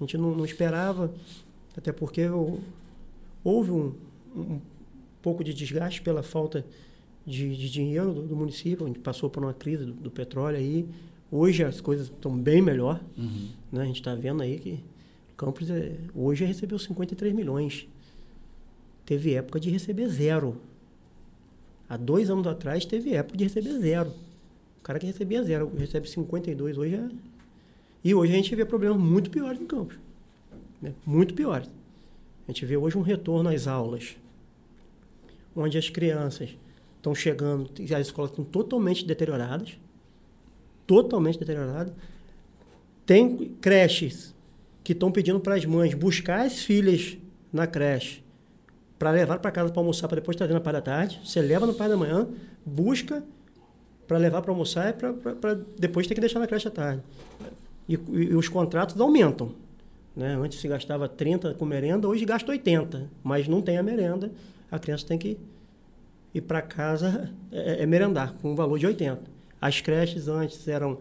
[0.00, 1.12] a gente não, não esperava,
[1.76, 2.60] até porque eu-
[3.44, 3.92] houve um,
[4.36, 4.60] um
[5.20, 6.64] pouco de desgaste pela falta
[7.26, 8.84] de, de dinheiro do, do município.
[8.84, 10.86] A gente passou por uma crise do, do petróleo aí.
[11.30, 13.00] Hoje as coisas estão bem melhor.
[13.16, 13.48] Uhum.
[13.70, 13.82] Né?
[13.82, 14.80] A gente está vendo aí que
[15.36, 17.86] Campos é, hoje recebeu 53 milhões.
[19.04, 20.56] Teve época de receber zero.
[21.88, 24.12] Há dois anos atrás teve época de receber zero.
[24.82, 27.08] O cara que recebia zero recebe 52 hoje é.
[28.02, 29.96] E hoje a gente vê problemas muito piores em Campos.
[30.80, 30.92] né?
[31.06, 31.68] Muito piores.
[32.48, 34.16] A gente vê hoje um retorno às aulas,
[35.54, 36.50] onde as crianças
[36.96, 39.78] estão chegando, as escolas estão totalmente deterioradas.
[40.84, 41.94] Totalmente deterioradas.
[43.06, 44.34] Tem creches
[44.82, 47.16] que estão pedindo para as mães buscar as filhas
[47.52, 48.20] na creche
[48.98, 51.20] para levar para casa para almoçar, para depois trazer na parte da tarde.
[51.24, 52.28] Você leva no parte da manhã,
[52.66, 53.22] busca
[54.06, 57.02] para levar para almoçar e para depois ter que deixar na creche à tarde.
[57.88, 59.54] E, e os contratos aumentam.
[60.14, 60.36] Né?
[60.36, 63.10] Antes se gastava 30 com merenda, hoje gasta 80.
[63.22, 64.30] Mas não tem a merenda,
[64.70, 65.38] a criança tem que
[66.34, 69.22] ir para casa é, é merendar, com um valor de 80.
[69.60, 70.98] As creches antes eram.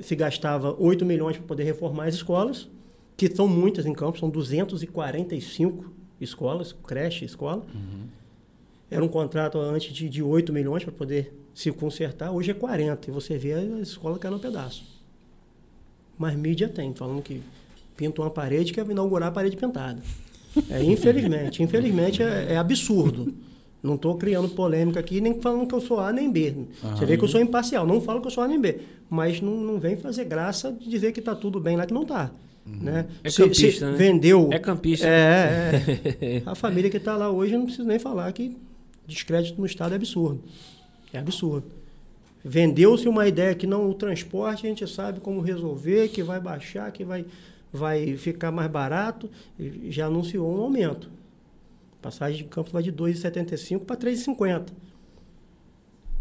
[0.00, 2.66] Se gastava 8 milhões para poder reformar as escolas,
[3.14, 7.62] que são muitas em Campos, são 245 escolas, creche, escola.
[8.90, 13.10] Era um contrato antes de, de 8 milhões para poder se consertar, hoje é 40.
[13.10, 14.84] E você vê a escola caindo um pedaço.
[16.18, 17.42] Mas mídia tem, falando que
[17.96, 20.00] pinta uma parede que vai inaugurar a parede pintada.
[20.70, 23.34] É, infelizmente, infelizmente é, é absurdo.
[23.82, 26.54] Não estou criando polêmica aqui, nem falando que eu sou A nem B.
[26.96, 28.78] Você vê que eu sou imparcial, não falo que eu sou A nem B.
[29.08, 32.02] Mas não, não vem fazer graça de dizer que está tudo bem lá que não
[32.02, 32.30] está.
[32.64, 33.06] Né?
[33.22, 33.96] É Se- se campista, né?
[33.96, 34.48] Vendeu.
[34.52, 35.06] É campista.
[35.06, 35.82] É,
[36.20, 36.42] é.
[36.50, 38.56] A família que está lá hoje, não preciso nem falar que
[39.06, 40.42] descrédito no Estado é absurdo.
[41.12, 41.66] É absurdo.
[42.44, 46.92] Vendeu-se uma ideia que não o transporte a gente sabe como resolver, que vai baixar,
[46.92, 47.24] que vai,
[47.72, 49.28] vai ficar mais barato.
[49.58, 51.10] e Já anunciou um aumento.
[52.00, 54.66] Passagem de Campos vai de 2,75 para 3,50.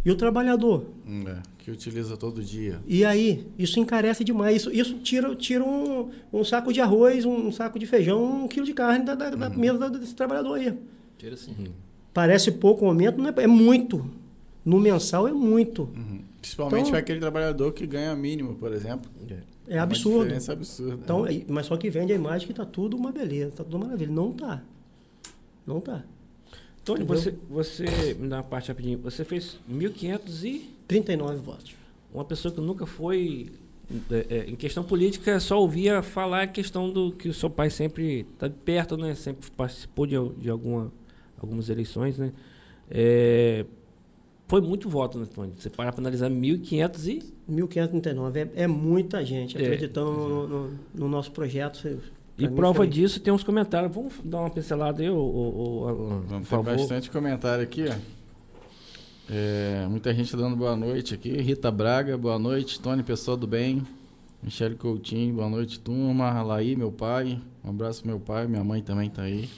[0.04, 0.86] E o trabalhador?
[1.28, 2.80] É, que utiliza todo dia.
[2.88, 3.46] E aí?
[3.58, 4.58] Isso encarece demais.
[4.58, 8.66] Isso, isso tira, tira um, um saco de arroz, um saco de feijão, um quilo
[8.66, 10.78] de carne da, da, da mesa desse trabalhador aí.
[11.18, 11.56] Tira sim.
[12.16, 14.10] Parece pouco o aumento, não é, é muito.
[14.64, 15.84] No mensal é muito.
[15.96, 16.22] Uhum.
[16.40, 19.12] Principalmente Então- para aquele trabalhador que ganha mínimo, por exemplo.
[19.68, 20.20] É Uma absurdo.
[20.24, 20.94] diferença absurda.
[21.04, 23.78] Então, é- mas só que vende a imagem que tá tudo uma beleza, tá tudo
[23.80, 24.14] maravilha.
[24.14, 24.64] Não tá.
[25.68, 26.06] Não tá.
[26.86, 27.22] Tony, Entendeu?
[27.22, 31.76] você, você, me dá uma parte rapidinho, você fez 1.500 e 39 votos.
[32.14, 33.52] uma pessoa que nunca foi,
[34.10, 37.70] é, é, em questão política, só ouvia falar a questão do que o seu pai
[37.70, 39.14] sempre está perto, né?
[39.16, 40.90] Sempre participou de, de alguma,
[41.42, 42.32] algumas eleições, né?
[42.90, 43.66] É,
[44.48, 45.54] foi muito voto, né, Tony?
[45.58, 47.34] Você para para analisar 1.500 e...
[47.48, 49.62] 1539 é, é muita gente É.
[49.62, 52.00] acreditando no, no- no nosso projeto.
[52.38, 53.94] E prova foi- disso tem uns comentários.
[53.94, 57.96] Vamos dar uma pincelada aí, ô, ô, ô, Vamos ter bastante comentário aqui, ó.
[59.30, 61.30] É, muita gente dando boa noite aqui.
[61.42, 62.80] Rita Braga, boa noite.
[62.80, 63.82] Tony, pessoa do bem.
[64.44, 66.42] Michele Coutinho, boa noite, turma.
[66.44, 67.40] Laí, meu pai.
[67.64, 68.48] Um abraço pro meu pai.
[68.48, 69.50] Minha mãe também tá aí.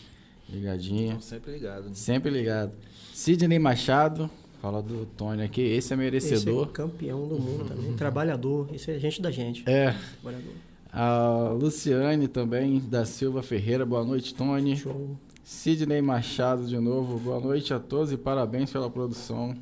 [0.50, 1.16] Ligadinha.
[1.16, 1.84] Tô sempre ligado.
[1.86, 1.92] né?
[1.94, 2.72] Sempre ligado.
[3.14, 4.30] Sidney Machado,
[4.62, 5.62] fala do Tony aqui.
[5.62, 6.68] Esse é Esse é merecedor.
[6.68, 7.94] campeão do mundo também.
[7.98, 8.70] Trabalhador.
[8.74, 9.64] Esse é gente da gente.
[9.70, 9.94] É.
[10.22, 10.54] Trabalhador.
[10.92, 14.78] A Luciane também, da Silva Ferreira, boa noite, Tony.
[14.78, 15.18] Show.
[15.44, 19.56] Sidney Machado de novo, boa noite a todos e parabéns pela produção.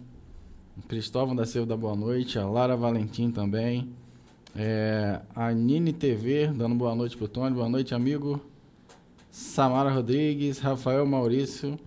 [0.88, 2.38] Cristóvão da Silva, boa noite.
[2.40, 3.90] A Lara Valentim também.
[4.56, 8.40] É, a Nini TV, dando boa noite pro Tony, boa noite, amigo.
[9.40, 11.78] Samara Rodrigues, Rafael Maurício,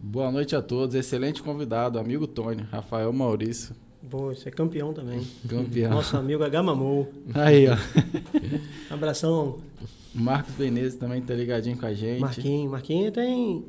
[0.00, 0.96] boa noite a todos.
[0.96, 3.72] Excelente convidado, amigo Tony, Rafael Maurício,
[4.02, 5.24] Bom, esse é campeão também.
[5.48, 5.92] campeão.
[5.92, 7.08] Nosso amigo Agamamou.
[7.34, 7.76] Aí, ó.
[8.92, 9.58] Abração,
[10.12, 12.18] Marcos Benezes também tá ligadinho com a gente.
[12.20, 12.68] Marquinhos.
[12.72, 13.64] Marquinhos tem,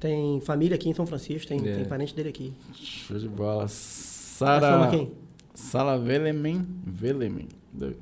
[0.00, 1.76] tem família aqui em São Francisco, tem, É.
[1.76, 2.52] tem parente dele aqui.
[2.74, 3.68] Show de bola.
[3.68, 4.90] Sara.
[5.54, 6.66] Sala Velemen.
[6.84, 7.46] Velemen.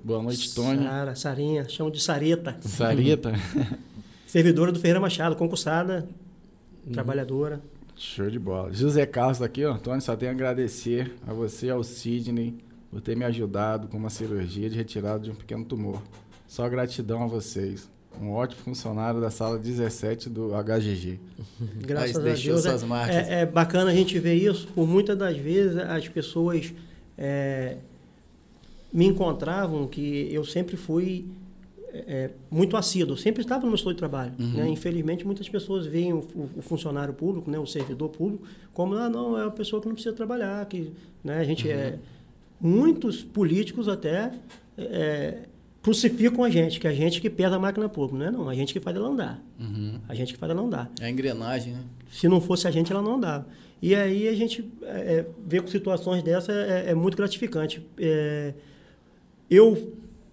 [0.03, 0.83] Boa noite, Tony.
[0.83, 2.57] Sara, Sarinha, chama de Sareta.
[2.63, 3.33] Sarita.
[4.37, 6.09] Servidora do Ferreira Machado, concursada,
[6.87, 6.93] Uhum.
[6.95, 7.61] trabalhadora.
[7.95, 8.73] Show de bola.
[8.73, 9.77] José Carlos tá aqui, ó.
[9.77, 12.55] Tony, só tenho a agradecer a você e ao Sidney
[12.91, 16.01] por ter me ajudado com uma cirurgia de retirada de um pequeno tumor.
[16.49, 17.91] Só gratidão a vocês.
[18.23, 21.21] Um ótimo funcionário da sala 17 do HGG.
[21.87, 22.63] Graças Aí a deixou Deus.
[22.63, 23.17] suas é- marcas.
[23.29, 24.67] É, é bacana a gente ver isso.
[24.69, 26.73] Por muitas das vezes as pessoas
[27.19, 27.77] é,
[28.91, 31.27] me encontravam que eu sempre fui
[31.93, 34.33] é, muito assíduo, sempre estava no meu de trabalho.
[34.39, 34.53] Uhum.
[34.55, 34.69] né?
[34.69, 39.09] Infelizmente, muitas pessoas veem o, o- o funcionário público, né, o servidor público, como, ah,
[39.11, 40.65] não, é uma pessoa que não precisa trabalhar.
[40.67, 40.91] Que,
[41.23, 41.99] né, a gente é,
[42.61, 44.33] muitos políticos até
[44.79, 45.39] é,
[45.83, 48.19] crucificam a gente, que é a gente que pesa a máquina pública.
[48.19, 49.43] Não é não, a gente que faz ela andar.
[49.61, 49.99] Uhum.
[50.09, 50.91] A gente que faz ela andar.
[51.01, 51.81] É a engrenagem, né?
[52.11, 53.47] Se não fosse a gente, ela não andava.
[53.81, 57.85] E aí a gente é, é, ver com situações dessas é, é muito gratificante.
[57.99, 58.55] É,
[59.51, 59.93] eu,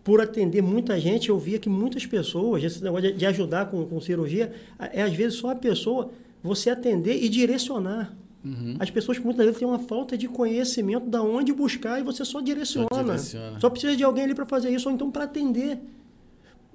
[0.09, 4.01] por atender muita gente, eu via que muitas pessoas, esse negócio de, ajudar com, com
[4.01, 4.51] cirurgia,
[4.91, 6.09] é às vezes só a pessoa
[6.41, 8.11] você atender e direcionar.
[8.43, 8.75] Uhum.
[8.79, 12.41] As pessoas muitas vezes têm uma falta de conhecimento da onde buscar e você só
[12.41, 12.87] direciona.
[12.91, 13.69] Só, direciona.
[13.69, 15.77] precisa de alguém ali para fazer isso ou então para atender.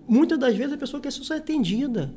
[0.06, 2.12] Muitas das vezes a pessoa quer só ser atendida.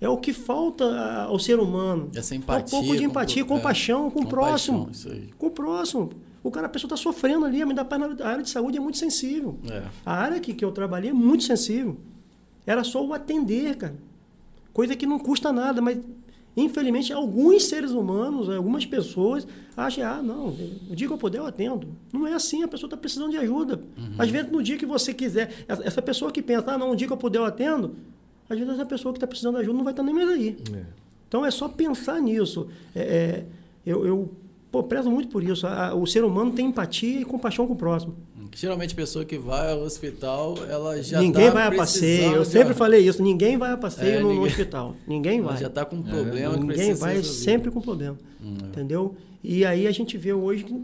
[0.00, 2.10] É o que falta ao ser humano.
[2.14, 2.78] Essa É empatia.
[2.78, 4.88] um pouco de com- empatia, é, compaixão com o próximo.
[4.90, 5.28] Isso aí.
[5.36, 6.08] Com o próximo.
[6.44, 7.86] O cara, a pessoa está sofrendo ali, na-
[8.24, 9.56] a área de saúde é muito sensível.
[9.70, 9.82] É.
[10.04, 11.96] A área que, que eu trabalhei é muito sensível.
[12.66, 13.94] Era só o atender, cara.
[14.72, 15.98] Coisa que não custa nada, mas
[16.56, 19.46] infelizmente alguns seres humanos, algumas pessoas
[19.76, 21.88] acham, ah, não, o dia que eu puder eu atendo.
[22.12, 23.80] Não é assim, a pessoa está precisando de ajuda.
[24.18, 27.06] Às vezes no dia que você quiser, essa pessoa que pensa, ah, não, o dia
[27.06, 27.94] que eu puder eu atendo,
[28.50, 30.58] às vezes essa pessoa que está precisando de ajuda não vai estar nem mais aí.
[31.28, 32.68] Então é só pensar nisso.
[32.94, 33.44] É, é,
[33.86, 34.30] eu eu
[34.72, 35.66] pô, prezo muito por isso.
[36.00, 38.16] O ser humano tem empatia e compaixão com o próximo.
[38.54, 42.32] Geralmente a pessoa que vai ao hospital, ela já ninguém tá vai a passeio.
[42.32, 43.22] Eu sempre falei isso.
[43.22, 44.96] Ninguém vai a passeio É, no, no ninguém- hospital.
[45.06, 45.60] Ninguém ela vai.
[45.60, 48.18] já está com um problema que Ninguém vai sempre com problema.
[48.42, 48.66] Hum, é.
[48.66, 49.14] Entendeu?
[49.44, 50.82] E aí a gente vê hoje que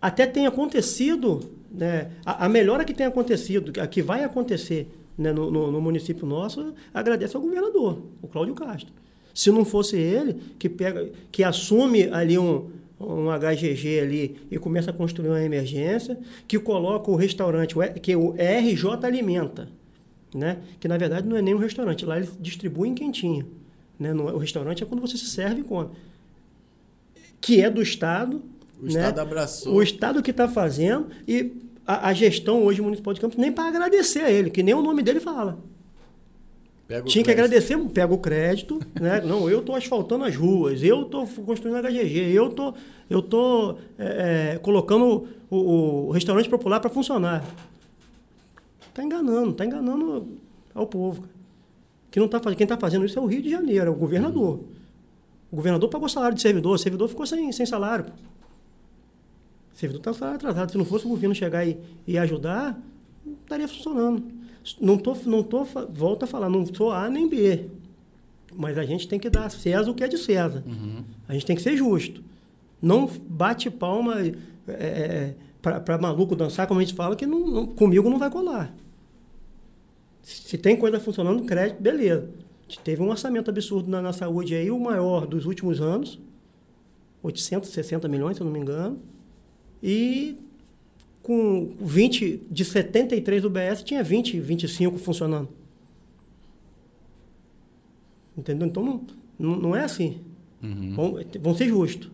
[0.00, 4.88] até tem acontecido, né, a, a melhora que tem acontecido, a que vai acontecer
[5.18, 8.92] né, no, no- no município nosso, agradece ao governador, o Cláudio Castro.
[9.34, 12.68] Se não fosse ele, que, pega, que assume ali um,
[13.00, 18.32] um HGG ali e começa a construir uma emergência, que coloca o restaurante, que o
[18.32, 19.68] RJ Alimenta,
[20.34, 20.58] né?
[20.78, 23.46] que na verdade não é nem um restaurante, lá eles distribuem quentinha.
[23.98, 24.12] Né?
[24.12, 25.90] No- o restaurante é quando você se serve e come
[27.40, 28.42] que é do Estado
[28.80, 28.90] O né?
[28.90, 29.74] Estado abraçou.
[29.74, 31.52] O Estado que está fazendo e
[31.86, 34.82] a, a gestão hoje municipal de Campos nem para agradecer a ele, que nem o
[34.82, 35.58] nome dele fala.
[36.90, 39.20] Pega Tinha que agradecer, pega o crédito, né?
[39.20, 42.74] Não, eu estou asfaltando as ruas, eu estou construindo a HGG, eu tô,
[43.08, 47.44] eu tô é, é, colocando o, o restaurante popular para funcionar.
[48.88, 50.36] Está enganando, está enganando
[50.74, 51.22] ao povo.
[52.10, 54.58] Que não tá, quem está fazendo isso é o Rio de Janeiro, é o governador.
[55.48, 58.06] O governador pagou salário de servidor, o servidor ficou sem, sem salário.
[59.72, 60.72] O servidor está atrasado.
[60.72, 62.76] Se não fosse o governo chegar e, e ajudar,
[63.24, 64.39] não estaria funcionando.
[64.80, 67.66] Não tô, não tô, volto a falar, não sou A nem B.
[68.54, 70.62] Mas a gente tem que dar a César o que é de César.
[71.28, 72.22] A gente tem que ser justo.
[72.82, 74.16] Não bate palma
[74.68, 78.74] é, para maluco dançar, como a gente fala, que não- não- comigo não vai colar.
[80.22, 82.28] Se tem coisa funcionando, crédito, beleza.
[82.84, 86.18] Teve um orçamento absurdo na, na saúde aí, o maior dos últimos anos.
[87.22, 88.98] 860 milhões, se eu não me engano.
[89.82, 90.36] E
[91.22, 95.48] com 20, de 73 UBS, tinha 20, 25 funcionando.
[98.36, 98.66] Entendeu?
[98.66, 99.04] Então não,
[99.38, 100.20] não, não é assim.
[100.62, 102.10] Vão, vão ser justos.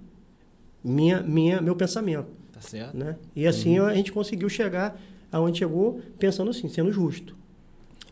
[0.83, 2.29] Minha, minha, meu pensamento.
[2.53, 2.97] Tá certo?
[2.97, 3.17] Né?
[3.35, 5.01] E assim a gente conseguiu chegar
[5.31, 7.37] aonde chegou, pensando assim, sendo justo.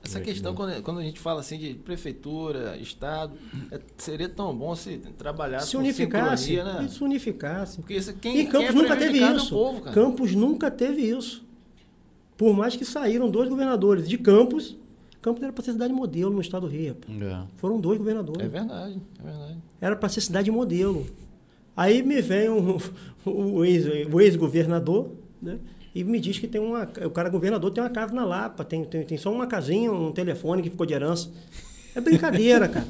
[0.04, 3.32] Essa questão, quando, quando a gente fala assim de prefeitura, estado,
[3.70, 6.86] é- seria tão bom se trabalhasse se com unificasse, né?
[6.88, 7.78] se unificasse.
[7.78, 9.50] Porque isso, quem, E quem Campos é nunca teve é isso.
[9.50, 9.94] povo, cara.
[9.94, 11.44] Campos nunca teve isso.
[12.36, 14.76] Por mais que saíram dois governadores de Campos,
[15.22, 16.96] Campos era para ser cidade modelo no estado do Rio.
[17.08, 17.42] É.
[17.56, 18.44] Foram dois governadores.
[18.44, 19.58] É verdade, é verdade.
[19.80, 21.06] Era para ser cidade modelo.
[21.76, 22.76] Aí me vem um-
[23.24, 25.10] o ex- o ex-governador,
[25.40, 25.58] né?
[25.94, 26.88] E me diz que tem uma.
[27.04, 30.10] O cara governador tem uma casa na Lapa, tem, tem, tem só uma casinha, um
[30.10, 31.30] telefone que ficou de herança.
[31.94, 32.86] É brincadeira, cara.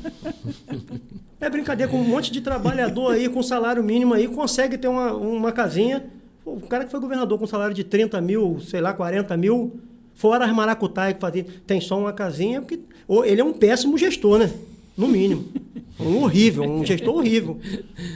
[1.38, 5.12] É brincadeira com um monte de trabalhador aí, com salário mínimo aí, consegue ter uma,
[5.12, 6.06] uma casinha.
[6.42, 9.78] O cara que foi governador com salário de 30 mil, sei lá, 40 mil,
[10.14, 13.98] fora as maracutaia que fazia, tem só uma casinha, porque ou ele é um péssimo
[13.98, 14.50] gestor, né?
[14.96, 15.44] No mínimo.
[16.00, 17.58] Um horrível, um gestor horrível.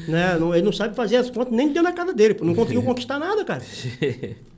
[0.08, 0.36] Né?
[0.54, 3.44] Ele não sabe fazer as contas nem dentro da casa dele, não conseguiu conquistar nada,
[3.44, 3.62] cara.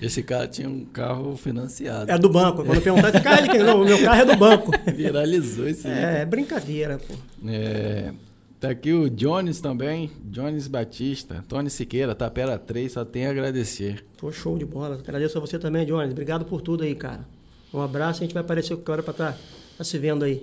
[0.00, 2.10] Esse cara tinha um carro financiado.
[2.10, 2.64] É do banco.
[2.64, 3.64] Quando eu perguntar esse carro, ele quer.
[3.64, 4.72] Não, o meu carro é do banco.
[4.96, 5.92] Viralizou esse aí.
[5.92, 7.14] É, é brincadeira, pô.
[7.46, 8.12] É,
[8.58, 14.04] tá aqui o Jones também, Jones Batista, Tony Siqueira, Tapera 3, só tem a agradecer.
[14.16, 14.96] Tô show de bola.
[14.96, 16.12] Agradeço a você também, Jones.
[16.12, 17.26] Obrigado por tudo aí, cara.
[17.72, 19.38] Um abraço, a gente vai aparecer qualquer hora pra estar
[19.76, 20.42] tá se vendo aí.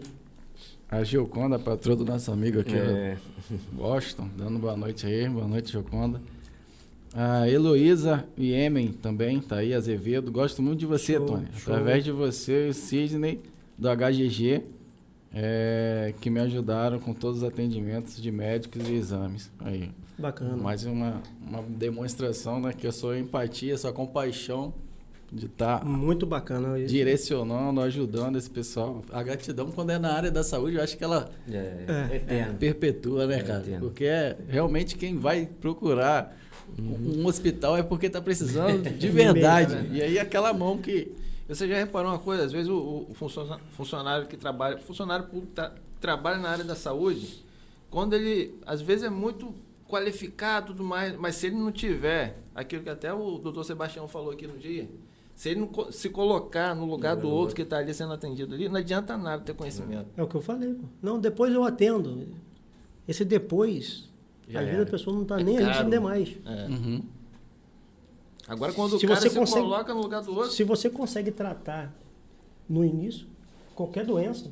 [0.89, 3.17] A Gioconda, patroa do nosso amigo aqui, É.
[3.77, 6.21] ó, Washington, dando boa noite aí, boa noite, Gioconda.
[7.13, 10.31] A Heloísa Iemen também, tá aí, Azevedo.
[10.31, 11.47] Gosto muito de você, Show, Tony.
[11.57, 11.73] show.
[11.73, 13.39] Através de você e o Sidney,
[13.77, 14.63] do HGG,
[15.33, 19.51] é, que me ajudaram com todos os atendimentos de médicos e exames.
[19.59, 20.55] Aí, Bacana.
[20.57, 24.73] mais uma, uma demonstração né, que eu sou empatia, sua compaixão
[25.31, 26.79] de estar Muito bacana.
[26.79, 26.87] isso.
[26.87, 29.01] direcionando, ajudando esse pessoal.
[29.11, 32.57] A gratidão, quando é na área da saúde, eu acho que ela É, É, eterno.
[32.57, 33.63] perpetua, né, É, cara?
[33.79, 36.35] Porque é realmente quem vai procurar
[36.79, 39.89] um hospital é porque tá precisando de verdade.
[39.91, 41.11] E aí aquela mão que.
[41.47, 42.43] Você já reparou uma coisa?
[42.43, 43.15] Às vezes o, o
[43.71, 45.71] funcionário que trabalha, funcionário público tá-
[46.01, 47.41] trabalha na área da saúde,
[47.89, 49.53] quando ele, às vezes é muito
[49.87, 54.07] qualificado e tudo mais, mas se ele não tiver aquilo que até o doutor Sebastião
[54.09, 54.89] falou aqui no dia,
[55.33, 58.53] se ele não co- se colocar no lugar do outro que está ali sendo atendido
[58.53, 60.07] ali, não adianta nada ter conhecimento.
[60.17, 60.73] É o que eu falei.
[60.73, 60.83] Pô.
[61.01, 62.27] Não, depois eu atendo.
[63.07, 64.06] Esse depois,
[64.47, 65.83] Já às vezes a pessoa não tá É nem aí caro.
[65.85, 66.29] se demais.
[66.45, 66.65] É.
[66.67, 67.03] Uhum.
[68.47, 70.89] Agora quando Se o cara você se consegue- coloca no lugar do outro, Se você
[70.89, 71.93] consegue tratar
[72.69, 73.27] no início
[73.75, 74.49] qualquer doença,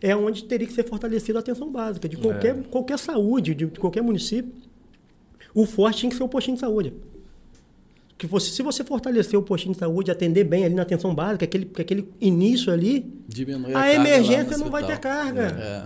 [0.00, 4.02] é onde teria que ser fortalecida a atenção básica de qualquer, qualquer saúde, de qualquer
[4.02, 4.52] município.
[5.54, 6.92] O forte tinha que ser o postinho de saúde.
[8.18, 11.44] Que você, se você fortalecer o postinho de saúde, atender bem ali na atenção básica,
[11.44, 15.42] aquele, aquele início ali, Diminui a, lá emergência não vai ter carga.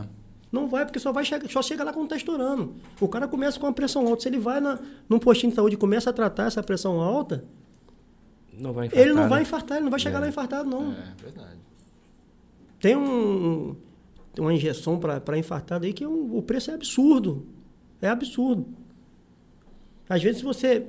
[0.06, 0.19] É.
[0.52, 2.74] Não vai, porque só vai chegar, só chega lá quando está estourando.
[3.00, 4.22] O cara começa com uma pressão alta.
[4.22, 4.78] Se ele vai na,
[5.08, 7.44] num postinho de saúde e começa a tratar essa pressão alta,
[8.52, 9.28] Não vai infartar, ele não né?
[9.28, 10.20] vai infartar, ele não vai chegar É.
[10.22, 10.90] lá infartado, não.
[10.92, 11.58] é verdade.
[12.80, 13.76] Tem um,
[14.32, 17.46] tem uma injeção para infartado aí que é um- o preço é absurdo.
[18.02, 18.66] É absurdo.
[20.08, 20.86] Às vezes, se você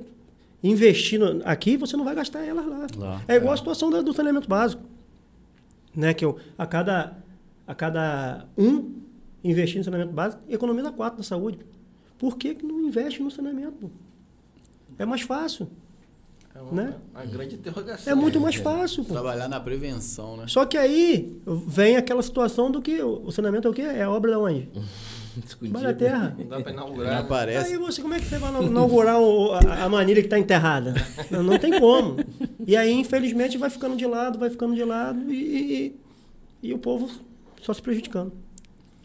[0.62, 2.86] investir no- aqui, você não vai gastar elas lá.
[2.96, 3.54] Lá, é igual é.
[3.54, 4.82] a situação da- do saneamento básico.
[5.94, 6.14] Né?
[6.14, 7.16] Que eu, a, cada,
[7.66, 9.01] a cada um
[9.44, 11.58] investir no saneamento básico, economiza quatro na saúde.
[12.18, 13.90] Por que, que não investe no saneamento?
[14.98, 15.68] É mais fácil.
[16.54, 16.94] É uma, Né?
[17.14, 18.12] uma grande interrogação.
[18.12, 19.04] É muito mais fácil.
[19.04, 19.12] Pô.
[19.14, 20.44] Trabalhar na prevenção, né?
[20.46, 23.82] Só que aí vem aquela situação do que o saneamento é o quê?
[23.82, 24.68] É obra da onde?
[25.62, 26.36] Embaixo da terra.
[26.38, 27.20] Não dá Não inaugurar.
[27.22, 27.72] aparece.
[27.72, 30.92] Aí você, como é que você vai inaugurar o- a, a manilha que está enterrada?
[31.30, 32.16] Não, não tem como.
[32.66, 35.96] E aí, infelizmente, vai ficando de lado, vai ficando de lado e,
[36.62, 37.10] e, e o povo
[37.62, 38.30] só se prejudicando.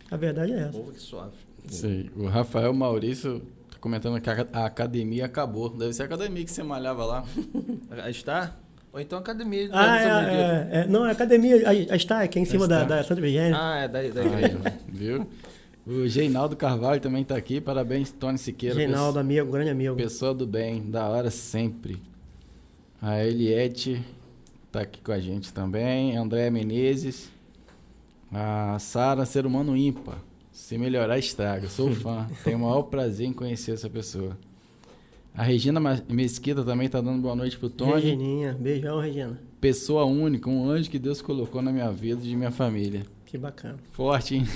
[0.09, 0.71] A verdade é O essa.
[0.71, 1.39] povo que sofre.
[1.69, 2.09] Sei.
[2.15, 5.69] O Rafael Maurício tá comentando que a academia acabou.
[5.69, 7.25] Deve ser a academia que você malhava lá.
[8.03, 8.57] A Star?
[8.93, 9.69] Ou então a academia.
[9.73, 12.95] Ah, é, é, é, não, a academia, a, a está aqui em cima da, Está.
[12.95, 13.51] da Santa Virgínia.
[13.53, 14.59] Ah, é da, da Aí, igreja.
[14.65, 15.27] ó, viu?
[15.85, 17.61] O Geinaldo Carvalho também tá aqui.
[17.61, 18.75] Parabéns, Tony Siqueira.
[18.75, 19.95] Reinaldo, amigo, grande amigo.
[19.95, 22.01] Pessoa do bem, da hora sempre.
[23.01, 24.01] A Eliette
[24.71, 26.17] tá aqui com a gente também.
[26.17, 27.29] André Menezes.
[28.31, 30.17] A Sara, ser humano ímpar.
[30.51, 31.67] Se melhorar, estraga.
[31.69, 32.27] Sou fã.
[32.43, 34.37] Tenho o maior prazer em conhecer essa pessoa.
[35.35, 35.79] A Regina
[36.09, 37.93] Mesquita também tá dando boa noite pro Tony.
[37.93, 39.39] Regininha, beijão, Regina.
[39.61, 43.03] Pessoa única, um anjo que Deus colocou na minha vida e de minha família.
[43.25, 43.77] Que bacana.
[43.91, 44.47] Forte, hein?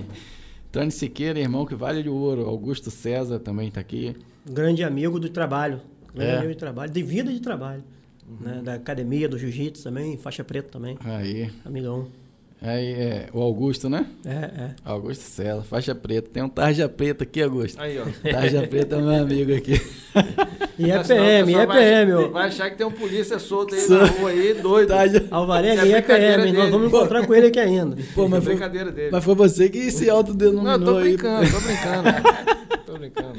[0.72, 2.46] Tony Siqueira, irmão que vale de ouro.
[2.46, 4.16] Augusto César também tá aqui.
[4.46, 5.80] Grande amigo do trabalho.
[6.14, 6.36] Grande É.
[6.38, 7.84] amigo de trabalho, de vida de trabalho.
[8.40, 8.62] Né?
[8.64, 10.96] Da academia, do jiu-jitsu também, faixa preta também.
[11.04, 11.50] Aí.
[11.64, 12.08] Amigão.
[12.62, 14.06] Aí é o Augusto, né?
[14.24, 14.70] É, é.
[14.84, 16.30] Augusto Cela, faixa preta.
[16.32, 17.80] Tem um tarja preta aqui, Augusto.
[17.80, 18.04] Aí, ó.
[18.30, 19.80] Tarja preta é meu amigo aqui.
[20.78, 22.28] E é PM, e é vai- PM, ó.
[22.30, 24.88] Vai achar que tem um polícia solto aí na rua aí, doido.
[24.88, 25.28] Tarja...
[25.30, 26.52] Alvarenga é e é brincadeira PM.
[26.52, 26.70] Nós dele.
[26.72, 27.96] vamos encontrar com ele aqui ainda.
[28.14, 29.10] Pô, é mas foi, brincadeira dele.
[29.12, 31.08] mas foi você que se autodenominou Não, tô aí.
[31.10, 32.08] brincando, tô brincando.
[32.86, 33.38] tô brincando.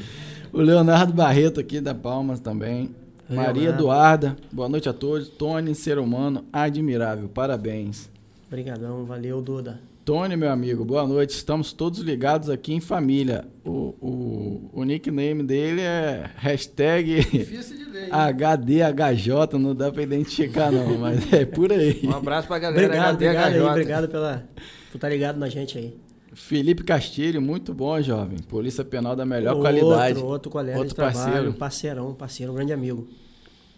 [0.54, 2.96] O Leonardo Barreto aqui da Palmas também.
[3.28, 3.82] Maria Leonardo.
[3.82, 5.28] Eduarda, boa noite a todos.
[5.28, 8.10] Tony, ser humano admirável, parabéns.
[8.54, 9.80] Obrigadão, valeu, Duda.
[10.06, 11.32] Tony, meu amigo, boa noite.
[11.32, 13.48] Estamos todos ligados aqui em família.
[13.66, 18.10] O, o, o nickname dele é hashtag Difícil de ler.
[18.12, 22.02] HDHJ, não dá pra identificar não, mas é por aí.
[22.04, 23.70] Um abraço pra galera Obrigado, obrigado aí, HDHJ.
[23.72, 24.48] obrigado pela,
[24.92, 25.98] por estar ligado na gente aí.
[26.36, 28.38] Felipe Castilho, muito bom, jovem.
[28.38, 30.20] Polícia Penal da melhor outro, qualidade.
[30.20, 31.54] Outro colega Outro de trabalho, parceiro.
[31.54, 33.08] parceirão, parceiro, um grande amigo.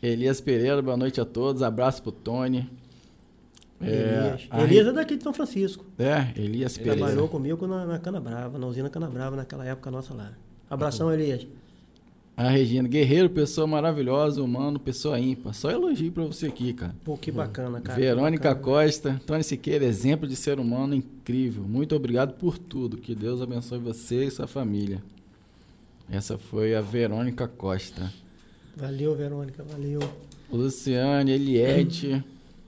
[0.04, 1.64] Elias Pereira, boa noite a todos.
[1.64, 2.70] Abraço pro Tony.
[3.82, 4.48] É, Elias.
[4.50, 5.86] a Elias é daqui de São Francisco.
[6.00, 6.98] É, Elias Pereira.
[6.98, 10.32] Trabalhou comigo na, na Cana Brava, na usina Cana Brava, naquela época nossa lá.
[10.70, 11.46] Abração, Elias.
[12.38, 15.54] A Regina, guerreiro, pessoa maravilhosa, humano, pessoa ímpar.
[15.54, 16.94] Só elogio pra você aqui, cara.
[17.06, 17.98] Pô, que bacana, cara.
[17.98, 18.66] Verônica bacana.
[18.66, 21.64] Costa, Tony Siqueira, exemplo de ser humano incrível.
[21.64, 22.98] Muito obrigado por tudo.
[22.98, 25.02] Que Deus abençoe você e sua família.
[26.10, 28.12] Essa foi a Verônica Costa.
[28.76, 30.00] Valeu, Verônica, valeu.
[30.52, 32.22] Luciane, Eliette,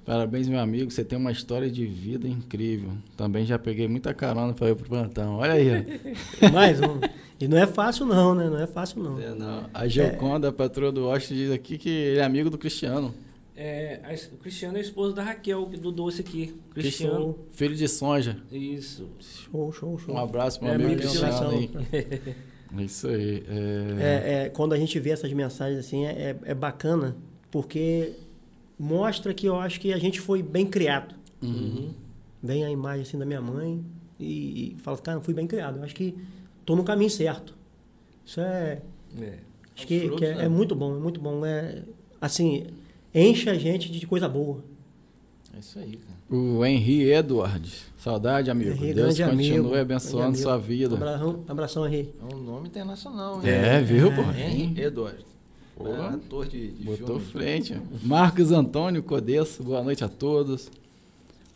[0.08, 0.90] parabéns, meu amigo.
[0.90, 2.94] Você tem uma história de vida incrível.
[3.16, 5.36] Também já peguei muita carona para ir pro plantão.
[5.36, 5.70] Olha aí.
[6.52, 7.00] Mais um.
[7.40, 8.50] E não é fácil não, né?
[8.50, 9.20] Não é fácil não.
[9.20, 9.70] É, não.
[9.74, 13.14] A Geoconda, a patroa do Washington, diz aqui que ele é amigo do Cristiano.
[13.56, 16.56] É, a o Cristiano é esposo da Raquel, do doce aqui.
[16.74, 17.38] Cristiano.
[17.52, 18.38] Filho de Sonja.
[18.52, 19.10] Isso.
[19.20, 20.16] Show, show, show.
[20.16, 21.68] Um abraço pro É, amigo Cristiano aí.
[21.68, 21.88] Coração.
[22.78, 23.44] É Isso aí.
[23.48, 23.96] É...
[23.98, 27.16] É, é, quando a gente vê essas mensagens assim, é, é- é bacana,
[27.50, 28.12] porque
[28.78, 31.16] mostra que eu acho que a gente foi bem criado.
[31.42, 31.92] Uhum.
[32.42, 33.84] Vem a imagem assim da minha mãe
[34.20, 35.78] e, e fala, cara, eu fui bem criado.
[35.78, 36.16] Eu acho que
[36.66, 37.56] tô no caminho certo.
[38.26, 38.82] Isso é.
[39.20, 39.34] É.
[39.76, 40.46] Acho que, frutos, que é, né?
[40.46, 41.46] é muito bom, é muito bom.
[41.46, 41.84] É,
[42.20, 42.66] assim,
[43.14, 44.64] enche a gente de coisa boa.
[45.56, 46.18] É isso aí, cara.
[46.30, 47.86] O Henri Edwards.
[47.98, 48.72] Saudade, amigo.
[48.72, 50.96] Henri, Deus continue amigo, abençoando sua vida.
[50.96, 52.14] Abração, abração Henri.
[52.22, 54.22] É um nome internacional, É, viu, pô?
[54.22, 55.26] Henry Edward.
[55.78, 55.88] Pô.
[55.90, 57.26] É ator de, de Botou filme.
[57.46, 57.78] frente.
[58.04, 60.72] Marcos Antônio Codesso, boa noite a todos.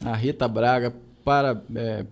[0.04, 0.94] A Rita Braga,
[1.24, 2.06] para, é,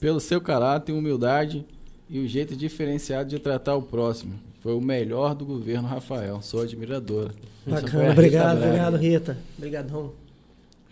[0.00, 1.64] pelo seu caráter e humildade
[2.08, 4.34] e o jeito diferenciado de tratar o próximo.
[4.60, 6.40] Foi o melhor do governo Rafael.
[6.42, 7.32] Sou admiradora.
[7.66, 8.66] Bacana, Rita obrigado, Braga.
[8.66, 9.38] obrigado, Rita.
[9.58, 10.12] Obrigadão.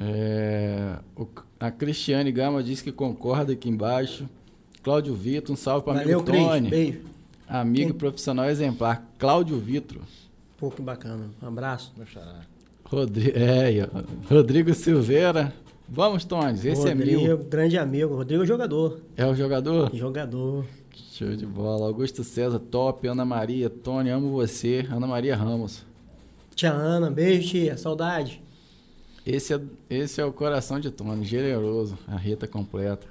[0.00, 1.26] É, o-
[1.60, 4.28] a Cristiane Gama diz que concorda aqui embaixo.
[4.82, 6.46] Cláudio Vitor, um salve para Valeu, amigo Cris.
[6.46, 6.68] Tony.
[6.70, 7.00] Beijo.
[7.48, 7.98] Amigo Quem?
[7.98, 9.06] profissional exemplar.
[9.18, 10.00] Cláudio Vitor.
[10.62, 11.28] Pô, que bacana.
[11.42, 11.92] Um abraço.
[11.96, 12.06] Meu.
[12.84, 13.88] Rodrigo, é.
[14.32, 15.52] Rodrigo Silveira.
[15.88, 16.64] Vamos, Tones.
[16.64, 17.38] Esse é Rodrigo, mil.
[17.38, 18.14] grande amigo.
[18.14, 19.00] Rodrigo é jogador.
[19.16, 19.92] É o jogador?
[19.92, 20.64] Jogador.
[20.94, 21.86] Show de bola.
[21.88, 23.08] Augusto César, top.
[23.08, 24.86] Ana Maria, Tony, amo você.
[24.88, 25.84] Ana Maria Ramos.
[26.54, 27.76] Tia Ana, beijo, tia.
[27.76, 28.40] Saudade.
[29.26, 29.60] Esse é,
[29.90, 31.98] esse é o coração de Tony, generoso.
[32.06, 33.08] A Rita completa.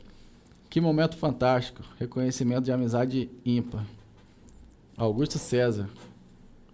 [0.69, 1.83] Que momento fantástico.
[1.99, 3.85] Reconhecimento de amizade ímpar.
[4.95, 5.89] Augusto César.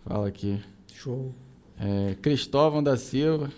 [0.07, 0.59] Fala aqui.
[0.93, 1.33] Show.
[1.79, 3.49] É, Cristóvão da Silva.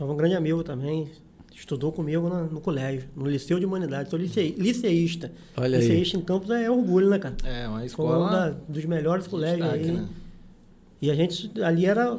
[0.00, 1.08] Um grande amigo também.
[1.54, 4.08] Estudou comigo na- no colégio, no Liceu de Humanidade.
[4.10, 5.32] Sou licei- liceísta.
[5.56, 5.82] Olha aí.
[5.82, 7.36] liceísta em Campos é orgulho, né, cara?
[7.44, 8.30] É, uma Foi um escola.
[8.30, 9.96] da- dos melhores colégios destaque, aí.
[9.96, 10.08] né?
[11.02, 12.16] E a gente ali era.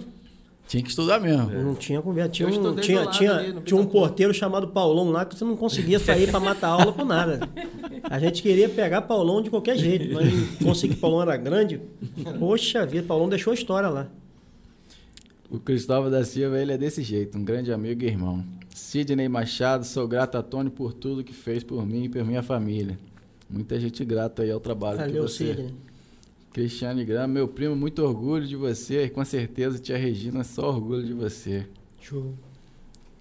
[0.67, 1.49] Tinha que estudar mesmo.
[1.49, 2.29] Não tinha conversa.
[2.31, 5.99] Tinha, um, tinha, tinha, ali, tinha um porteiro chamado Paulão lá que você não conseguia
[5.99, 7.39] sair pra matar aula por nada.
[8.03, 11.81] A gente queria pegar Paulão de qualquer jeito, mas conseguir que Paulão era grande.
[12.37, 14.09] Poxa vida, Paulão deixou a história lá.
[15.49, 18.43] O Cristóvão da Silva, ele é desse jeito, um grande amigo e irmão.
[18.73, 22.43] Sidney Machado, sou grato a Tony por tudo que fez por mim e por minha
[22.43, 22.97] família.
[23.49, 25.47] Muita gente grata aí ao trabalho Valeu, que você...
[25.47, 25.73] Sidney.
[26.51, 31.05] Cristiane Grama, meu primo, muito orgulho de você e com certeza tia Regina, só orgulho
[31.05, 31.67] de você.
[32.01, 32.33] Show.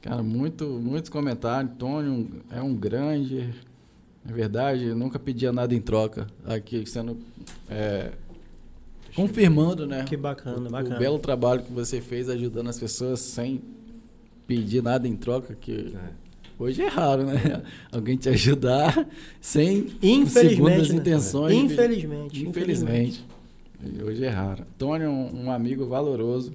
[0.00, 1.72] Cara, muito, muitos comentários.
[1.78, 3.52] Tony é um grande.
[4.28, 6.26] É verdade, eu nunca pedia nada em troca.
[6.44, 7.16] Aqui sendo.
[7.70, 8.12] é,
[9.14, 10.04] confirmando, né?
[10.04, 10.96] Que bacana, o, bacana.
[10.96, 13.62] O belo trabalho que você fez ajudando as pessoas sem
[14.46, 15.94] pedir nada em troca, que
[16.58, 17.62] hoje é raro, né?
[17.90, 19.08] Alguém te ajudar
[19.40, 20.96] sem Infelizmente, segundas né?
[20.96, 21.54] intenções.
[21.72, 23.26] Infelizmente, Infelizmente.
[23.82, 24.64] E Hoje é raro.
[24.76, 26.52] Tony é um, um amigo valoroso.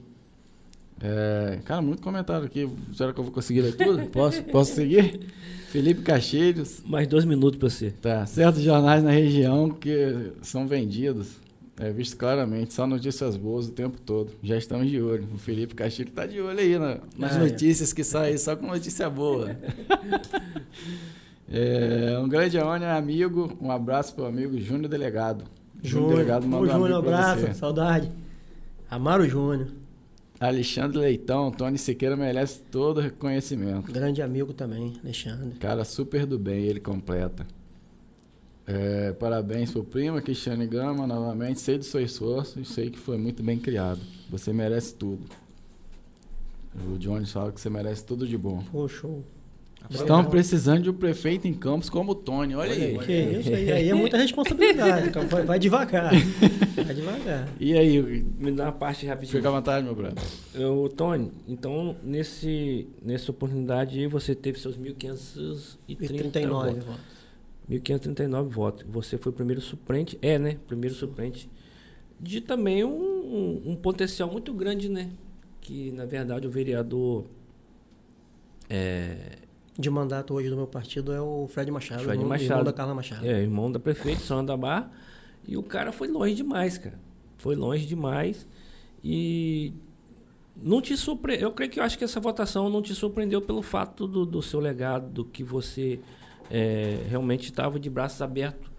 [1.05, 2.69] É, cara, muito comentário aqui.
[2.93, 4.05] Será que eu vou conseguir ler tudo?
[4.07, 5.19] Posso, posso seguir?
[5.67, 6.81] Felipe Cacheiros.
[6.85, 7.91] Mais dois minutos pra você.
[7.91, 8.25] Tá.
[8.25, 11.41] Certos jornais na região que são vendidos.
[11.75, 14.29] É visto claramente, só notícias boas o tempo todo.
[14.43, 15.27] Já estamos de olho.
[15.33, 17.49] O Felipe Castilho tá de olho aí na- nas Ah, é.
[17.49, 19.57] notícias que saem, só com notícia boa.
[21.51, 23.57] É, um grande honra, amigo.
[23.59, 25.45] Um abraço pro amigo Júnior Delegado.
[25.81, 28.09] Júnior, Delegado Ô, manda um Júnior, abraço, saudade.
[28.89, 29.67] Amaro Júnior,
[30.47, 33.91] Alexandre Leitão, Tony Siqueira merece todo o reconhecimento.
[33.91, 35.57] grande amigo também, Alexandre.
[35.57, 37.45] Cara, super do bem, ele completa.
[38.65, 41.59] É, parabéns pro primo, Cristiane Gama, novamente.
[41.59, 43.99] Sei do seu esforço e sei que foi muito bem criado.
[44.29, 45.23] Você merece tudo.
[46.87, 48.63] O Jones fala que você merece tudo de bom.
[48.71, 49.23] Pô, show.
[49.93, 52.55] Estamos precisando de um prefeito em Campos como o Tony.
[52.55, 52.97] Olha aí.
[52.99, 55.09] Que isso aí, aí é muita responsabilidade.
[55.09, 56.11] Então vai, vai devagar.
[56.75, 57.47] Vai devagar.
[57.59, 59.37] E aí, Me dá uma parte rapidinho.
[59.37, 60.23] fica à vontade, meu brother.
[60.59, 66.85] Ô, Tony, então nesse, nessa oportunidade aí você teve seus 1.539 E 39 votos.
[66.85, 67.01] votos.
[67.69, 68.85] 1.539 votos.
[68.89, 70.57] Você foi o primeiro suplente, é, né?
[70.67, 71.49] Primeiro suplente
[72.19, 75.09] de também um, um, um potencial muito grande, né?
[75.61, 77.25] Que na verdade o vereador
[78.69, 79.37] é,
[79.77, 82.03] De mandato hoje do meu partido é o Fred Machado.
[82.03, 82.51] Fred irmão, Machado.
[82.51, 83.25] irmão da Carla Machado.
[83.25, 84.91] É, irmão da prefeita, Sônia da Barra.
[85.47, 86.99] E o cara foi longe demais, cara.
[87.37, 88.47] Foi longe demais.
[89.03, 89.73] E
[90.55, 91.49] não te surpreendeu.
[91.49, 94.41] Eu creio que eu acho que essa votação não te surpreendeu pelo fato do, do
[94.41, 95.99] seu legado, do que você
[96.49, 98.71] é, realmente estava de braços abertos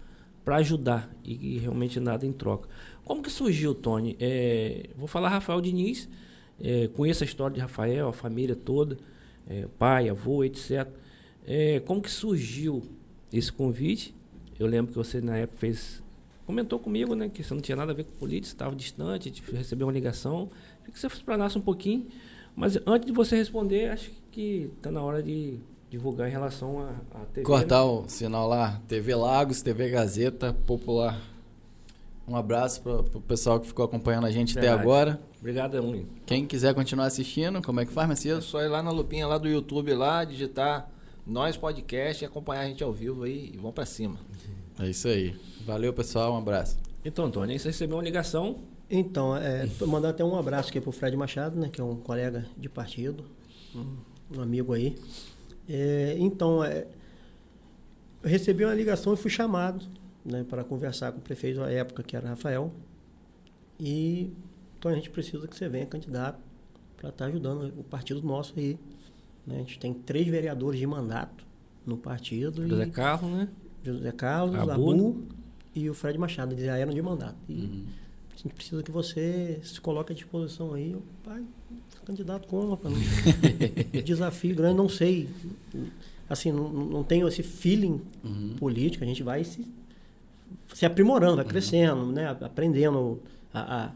[0.43, 2.69] para ajudar e, e realmente nada em troca.
[3.03, 4.15] Como que surgiu, Tony?
[4.19, 6.07] É, vou falar Rafael Diniz.
[6.59, 8.97] É, conheço a história de Rafael, a família toda,
[9.47, 10.87] é, pai, avô, etc.
[11.45, 12.83] É, como que surgiu
[13.31, 14.13] esse convite?
[14.59, 16.03] Eu lembro que você na época fez
[16.45, 19.41] comentou comigo, né, que você não tinha nada a ver com política, estava distante, de
[19.51, 20.49] receber uma ligação.
[20.91, 22.07] Que você explanasse um pouquinho,
[22.55, 25.59] mas antes de você responder, acho que está na hora de
[25.89, 26.79] divulgar em relação
[27.11, 27.45] à TV.
[27.45, 28.79] Cortar o sinal lá.
[28.87, 31.19] TV Lagos, TV Gazeta, Popular.
[32.27, 34.81] Um abraço para o pessoal que ficou acompanhando a gente até Verdade.
[34.81, 35.21] agora.
[35.39, 36.05] Obrigado, Evelyn.
[36.25, 38.41] Quem quiser continuar assistindo, como é que faz, É Macedo?
[38.41, 40.89] só ir lá na lupinha lá do YouTube lá, digitar
[41.25, 44.17] Nós Podcast e acompanhar a gente ao vivo aí e vão pra cima.
[44.79, 45.35] É isso aí.
[45.65, 46.33] Valeu, pessoal.
[46.33, 46.77] Um abraço.
[47.03, 48.57] Então, Tony, você recebeu uma ligação.
[48.89, 51.95] Então, é, tô mandando até um abraço aqui pro Fred Machado, né, que é um
[51.95, 53.23] colega de partido,
[53.75, 53.97] um,
[54.37, 54.95] um amigo aí.
[55.69, 56.87] É, então, é,
[58.23, 59.85] eu recebi uma ligação e fui chamado
[60.25, 62.73] né, para conversar com o prefeito à época, que era Rafael.
[63.79, 64.31] E
[64.77, 66.39] então a gente precisa que você venha candidato
[66.97, 68.77] para estar ajudando o partido nosso aí.
[69.45, 69.55] né?
[69.55, 71.45] A gente tem três vereadores de mandato
[71.85, 72.67] no partido.
[72.67, 73.49] José e Carlos, né?
[73.83, 75.23] José Carlos, Abu, Abu,
[75.75, 77.35] e o Fred Machado, eles já eram de mandato.
[77.47, 77.85] E
[78.33, 80.91] a gente precisa que você se coloque à disposição aí.
[80.91, 81.43] Eu, pai,
[82.05, 82.79] candidato como,
[84.03, 85.29] Desafio grande, não sei.
[86.29, 88.01] Assim, não, não tenho esse feeling
[88.57, 89.65] político, a gente vai se,
[90.73, 92.27] se aprimorando, vai crescendo, né?
[92.41, 93.21] Aprendendo
[93.53, 93.91] a, a,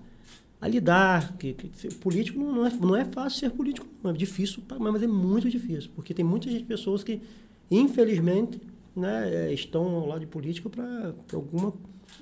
[0.61, 1.35] a lidar.
[1.37, 4.11] Que, que político não, é, não é fácil ser político, não.
[4.11, 7.21] é difícil, mas é muito difícil, porque tem muitas pessoas que,
[7.69, 8.61] infelizmente,
[8.95, 11.73] né, eh, estão ao lado de política para alguma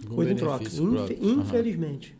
[0.04, 0.64] Algum coisa em troca.
[0.64, 1.18] Infe-.
[1.22, 2.16] Infelizmente.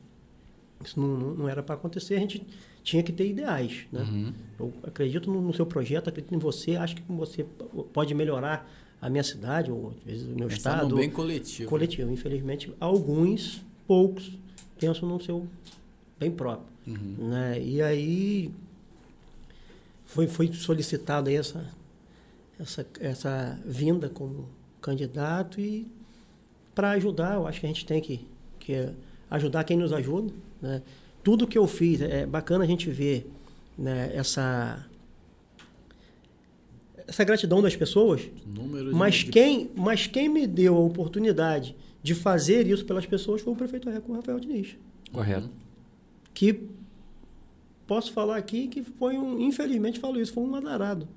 [0.84, 2.46] Isso não, não, era para acontecer, a gente
[2.84, 3.86] tinha que ter ideais.
[3.92, 4.02] Né?
[4.02, 4.34] Uhum.
[4.60, 7.46] Eu acredito no, no seu projeto, acredito em você, acho que você
[7.94, 8.70] pode melhorar
[9.02, 10.96] a minha cidade, ou às vezes o meu Pensar estado.
[10.96, 11.70] bem coletivo.
[11.70, 12.12] coletivo.
[12.12, 14.32] Infelizmente, alguns, poucos,
[14.80, 15.48] pensam no seu
[16.20, 16.68] bem próprio.
[16.88, 17.30] Uhum.
[17.30, 17.62] Né?
[17.62, 18.52] E aí
[20.06, 21.70] foi, foi solicitado aí essa,
[22.60, 24.48] essa, essa vinda como
[24.82, 25.88] candidato e
[26.74, 28.26] para ajudar, eu acho que a gente tem que,
[28.60, 28.90] que
[29.30, 30.34] ajudar quem nos ajuda.
[30.62, 30.82] Né?
[31.24, 33.30] Tudo que eu fiz, é bacana a gente ver
[33.78, 34.86] né, essa,
[37.08, 41.76] essa gratidão das pessoas, Número de- mas de- quem, mas quem me deu a oportunidade
[42.04, 44.78] de fazer isso pelas pessoas foi o prefeito Reco Rafael Diniz.
[45.12, 45.50] Correto.
[46.34, 46.68] Que
[47.86, 51.08] posso falar aqui que foi um, infelizmente falo isso, foi um azarado.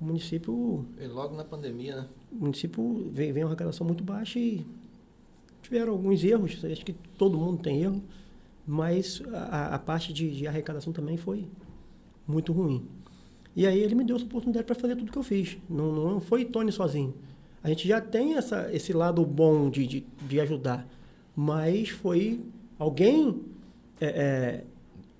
[0.00, 2.08] O município, E logo na pandemia, né?
[2.30, 4.64] o município vem, vem uma arrecadação muito baixa e
[5.62, 8.02] tiveram alguns erros, acho que todo mundo tem erro,
[8.66, 11.46] mas a, a parte de, de arrecadação também foi
[12.26, 12.84] muito ruim.
[13.58, 15.58] E aí ele me deu essa oportunidade para fazer tudo que eu fiz.
[15.68, 17.12] Não, não foi Tony sozinho.
[17.60, 20.86] A gente já tem essa, esse lado bom de, de, de ajudar,
[21.34, 22.38] mas foi
[22.78, 23.42] alguém
[24.00, 24.64] é, é,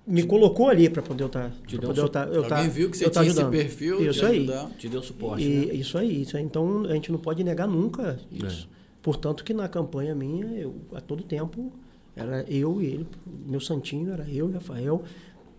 [0.07, 1.51] me colocou ali para poder eu estar.
[1.67, 3.41] Te deu um poder eu tá, eu tá, Alguém viu que você tá tinha esse
[3.41, 3.51] ajudando.
[3.51, 4.37] perfil Isso de aí.
[4.37, 4.69] ajudar.
[4.77, 5.73] Te deu suporte, E, né?
[5.73, 6.43] Isso aí, isso aí.
[6.43, 8.69] Então a gente não pode negar nunca isso.
[8.71, 8.75] É.
[9.01, 11.73] Portanto que na campanha minha, eu, a todo tempo,
[12.15, 13.07] era eu e ele,
[13.45, 15.03] meu santinho era eu e Rafael.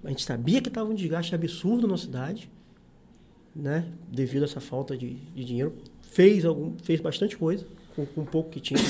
[0.02, 2.48] A gente sabia que estava um desgaste absurdo na cidade,
[3.54, 3.86] né?
[4.10, 5.72] Devido a essa falta de, de dinheiro.
[6.02, 8.80] Fez, algum, fez bastante coisa com, com pouco que tinha.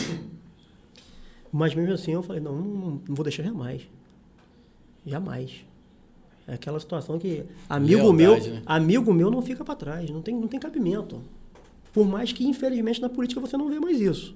[1.53, 3.83] Mas mesmo assim eu falei, não, não, não vou deixar jamais.
[5.05, 5.65] Jamais.
[6.47, 8.63] É aquela situação que amigo Lealdade, meu, né?
[8.67, 11.23] amigo meu não fica para trás, não tem, não tem cabimento.
[11.93, 14.35] Por mais que infelizmente na política você não vê mais isso.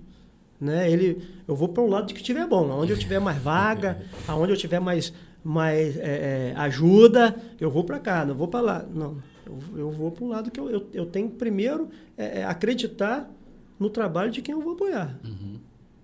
[0.61, 0.91] Né?
[0.91, 4.01] Ele, eu vou para o lado de que tiver bom, aonde eu tiver mais vaga,
[4.27, 8.61] aonde eu tiver mais, mais é, é, ajuda, eu vou para cá, não vou para
[8.61, 8.87] lá.
[8.95, 12.45] Não, eu, eu vou para o lado que eu, eu, eu tenho primeiro é, é,
[12.45, 13.31] acreditar
[13.79, 15.19] no trabalho de quem eu vou apoiar.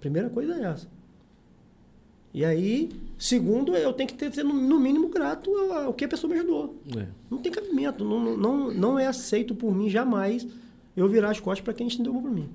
[0.01, 0.89] Primeira coisa é essa.
[2.33, 6.33] E aí, segundo, eu tenho que ter, ser no, mínimo grato ao, que a pessoa
[6.33, 6.81] me ajudou.
[6.97, 7.07] É.
[7.29, 10.47] Não tem cabimento, não, não, não é aceito por mim jamais
[10.97, 12.49] eu virar as costas para quem estendeu mão para mim.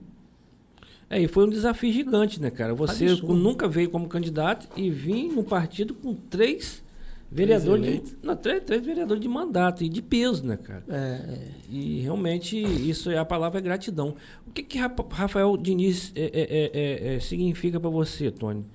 [1.10, 2.74] É, e foi um desafio gigante, né, cara?
[2.74, 3.34] Você Absurdo.
[3.34, 6.84] nunca veio como candidato e vim no partido com três
[7.31, 10.84] vereadores, de, não, três, três vereadores de mandato e de peso, né, cara?
[10.88, 14.15] É, é, E realmente isso é a palavra é gratidão.
[14.47, 18.65] O que que Rafa- Rafael Diniz é, é, é, significa para você, Tony?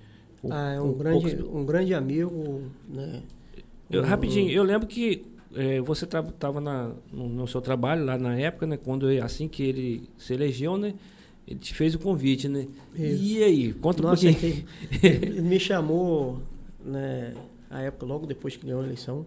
[0.51, 3.23] Ah, é um, grande, poucos- um grande amigo, né?
[3.91, 5.23] Eu, Um- rapidinho, eu lembro que
[5.85, 8.77] você estava no, no seu trabalho lá na época, né?
[8.77, 10.95] Quando assim que ele se elegeu, né?
[11.47, 12.67] Ele te fez o convite, né?
[12.95, 13.23] Isso.
[13.25, 14.65] E aí, conta um Nossa, pouquinho.
[15.03, 16.41] ele, ele me chamou,
[16.85, 17.35] né,
[17.71, 19.25] a época, logo depois que ganhou a eleição,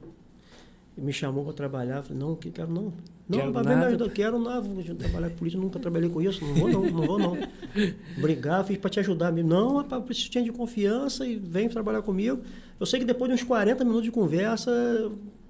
[0.98, 2.94] ele me chamou para trabalhar, falei, não, que quero não.
[3.28, 6.22] Não, Quero para ver me ajudar, quero não, vou trabalhar com política, nunca trabalhei com
[6.22, 7.38] isso, não vou não, não vou não.
[8.20, 9.50] Brigar, fiz para te ajudar mesmo.
[9.50, 12.42] Não, rapaz, preciso de confiança e vem trabalhar comigo.
[12.78, 14.70] Eu sei que depois de uns 40 minutos de conversa,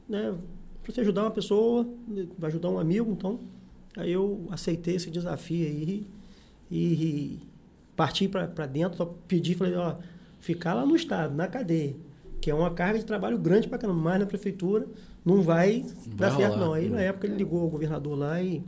[0.08, 0.36] né,
[0.84, 1.88] para você ajudar uma pessoa,
[2.38, 3.40] vai ajudar um amigo, então,
[3.98, 6.06] aí eu aceitei esse desafio aí
[6.72, 7.40] e
[7.96, 9.96] parti para dentro, só pedi, falei, ó,
[10.40, 11.96] ficar lá no estado, na cadeia,
[12.44, 14.86] que é uma carga de trabalho grande para caramba, mas na prefeitura
[15.24, 16.74] não vai dar vai certo não.
[16.74, 18.62] Aí na época ele ligou o governador lá e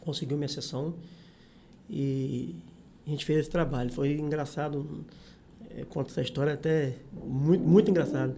[0.00, 0.94] conseguiu minha sessão
[1.90, 2.54] e
[3.06, 3.92] a gente fez esse trabalho.
[3.92, 5.04] Foi engraçado,
[5.76, 8.34] é, conto essa história até muito, muito engraçado.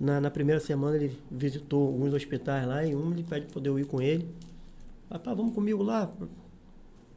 [0.00, 3.68] Na, na primeira semana ele visitou alguns hospitais lá e um ele pede para poder
[3.68, 4.26] eu ir com ele.
[5.10, 6.10] Rapaz, vamos comigo lá,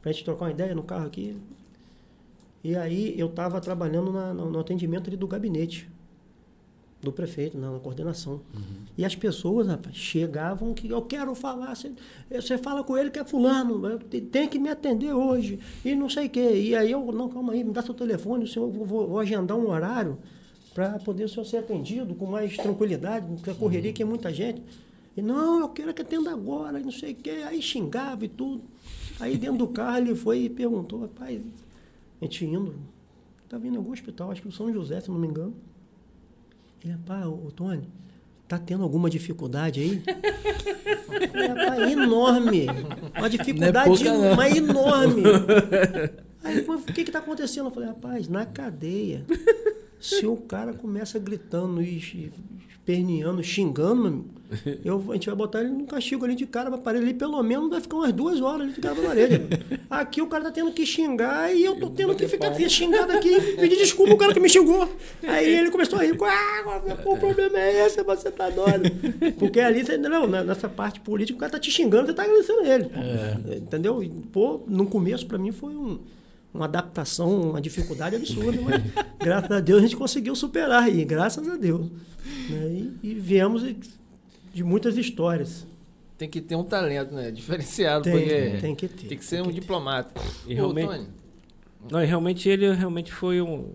[0.02, 1.36] pra gente trocar uma ideia no carro aqui.
[2.62, 5.88] E aí eu estava trabalhando na- no, no atendimento ali do gabinete
[7.02, 8.40] do prefeito, na, na coordenação.
[8.96, 11.90] E as pessoas, rapaz, chegavam que eu quero falar, você,
[12.30, 13.98] você fala com ele que é fulano,
[14.30, 16.60] tem que me atender hoje, e não sei o quê.
[16.68, 19.56] E aí eu, não, calma aí, me dá seu telefone, senhor, vou, vou- vou agendar
[19.56, 20.16] um horário
[20.72, 24.32] para poder o senhor ser atendido com mais tranquilidade, porque a correria que é muita
[24.32, 24.62] gente.
[25.16, 27.42] E não, eu quero que atenda agora, não sei o quê.
[27.46, 28.62] Aí xingava e tudo.
[29.20, 31.42] Aí dentro do carro ele foi e perguntou, rapaz,
[32.20, 32.74] a gente indo,
[33.48, 35.52] tá vindo em algum hospital, acho que o São José, se não me engano.
[36.84, 37.88] Ele, rapaz, ô, ô Tony,
[38.48, 40.02] tá tendo alguma dificuldade aí?
[41.30, 42.66] Falei, rapaz, enorme.
[43.16, 44.36] Uma dificuldade, pouca, não.
[44.36, 45.22] mas enorme.
[46.44, 47.66] Aí, mas o que que tá acontecendo?
[47.66, 49.24] Eu falei, rapaz, na cadeia,
[50.00, 52.00] se o cara começa gritando e
[52.84, 54.24] esperneando, xingando, meu
[54.84, 57.42] eu, a gente vai botar ele num castigo ali de cara pra parede ali, pelo
[57.42, 59.40] menos vai ficar umas duas horas ali de cara pra parede.
[59.88, 63.28] Aqui o cara tá tendo que xingar e eu tô tendo que ficar xingado aqui
[63.28, 64.88] e pedir desculpa ao cara que me xingou.
[65.22, 68.90] Aí ele começou a rir, ah, o problema é esse, você tá doido.
[69.38, 72.64] Porque ali, você, não, nessa parte política, o cara tá te xingando, você tá agradecendo
[72.64, 72.90] ele.
[73.56, 74.02] Entendeu?
[74.02, 75.98] E, pô, no começo, pra mim, foi um,
[76.52, 78.82] uma adaptação, uma dificuldade absurda, mas
[79.18, 81.88] graças a Deus a gente conseguiu superar aí, graças a Deus.
[82.50, 82.90] né?
[83.02, 83.76] E, e viemos de-
[84.52, 85.66] de muitas histórias.
[86.18, 87.30] Tem que ter um talento, né?
[87.30, 89.06] Diferenciado, Tem, porque tem que ter.
[89.08, 90.20] tem que ser um diplomata.
[90.46, 91.08] E Ô, realmente- Tony,
[91.90, 93.72] Não, e realmente ele realmente foi um.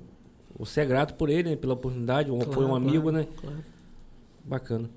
[0.57, 3.27] Você é grato por ele, né, pela oportunidade, um- foi um Claro, amigo, claro, né?
[3.41, 3.57] claro.
[4.45, 4.89] Bacana.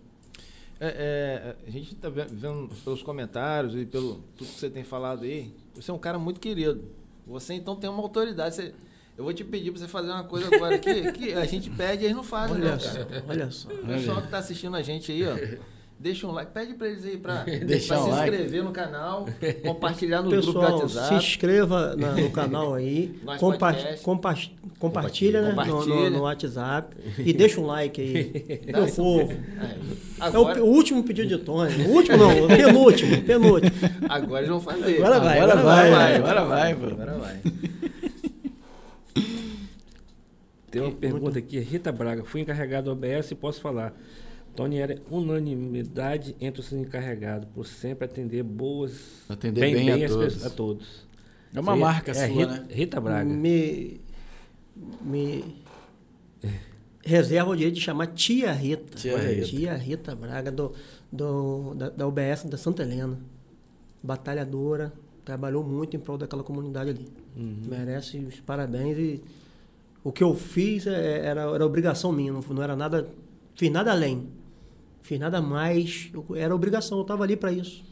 [0.82, 5.24] é, é, a gente está vendo pelos comentários e pelo tudo que você tem falado
[5.24, 6.82] aí, você é um cara muito querido.
[7.26, 8.54] Você então tem uma autoridade.
[8.54, 8.74] Você,
[9.16, 12.02] eu vou te pedir para você fazer uma coisa agora aqui, que a gente pede
[12.02, 12.98] e eles não fazem, Olha não, só,
[13.28, 13.68] olha só.
[13.68, 15.36] O pessoal que está assistindo a gente aí, ó.
[16.02, 17.44] Deixa um like, pede para eles aí para
[17.78, 18.30] se like.
[18.30, 19.28] inscrever no canal,
[19.62, 21.14] compartilhar no grupo do Pessoal, se WhatsApp.
[21.16, 24.34] inscreva na- no canal aí, compa compa
[24.78, 26.08] compartilha, né, no- no, Compartilha.
[26.10, 28.62] no WhatsApp e deixa um like aí.
[28.72, 29.30] Meu povo.
[29.60, 29.78] Aí.
[30.20, 31.84] É o, Agora, o último pedido de Tony.
[31.84, 33.72] O último não, o penúltimo, penúltimo.
[34.08, 34.96] agora eles vão fazer.
[34.96, 36.16] Agora vai, Agora agora vai, vai.
[36.16, 36.86] agora vai, pô.
[36.86, 37.40] Agora vai.
[40.70, 43.92] Tem uma pergunta aqui, Rita Braga, fui encarregado do OBS e posso falar.
[44.54, 48.92] Tony era unanimidade entre os encarregados, por sempre atender boas,
[49.28, 50.24] Atender bem, a, as todos.
[50.34, 51.08] pessoas- a todos.
[51.54, 52.66] É uma aí marca é sua, Rita, né?
[52.70, 53.28] Rita Braga.
[53.28, 54.00] Me,
[55.02, 55.44] me
[57.02, 58.96] reserva o direito de chamar Tia Rita.
[58.96, 59.46] Tia Rita.
[59.46, 60.72] Tia Rita Braga, do,
[61.10, 63.18] do, da, da UBS da Santa Helena.
[64.02, 64.92] Batalhadora,
[65.24, 67.08] trabalhou muito em prol daquela comunidade ali.
[67.36, 67.62] Uhum.
[67.68, 69.22] Merece os parabéns e
[70.02, 73.08] o que eu fiz é- era, era obrigação minha, não, não era nada,
[73.54, 74.28] fiz nada além.
[75.02, 77.82] Fiz nada mais, eu- era obrigação, eu estava ali para isso.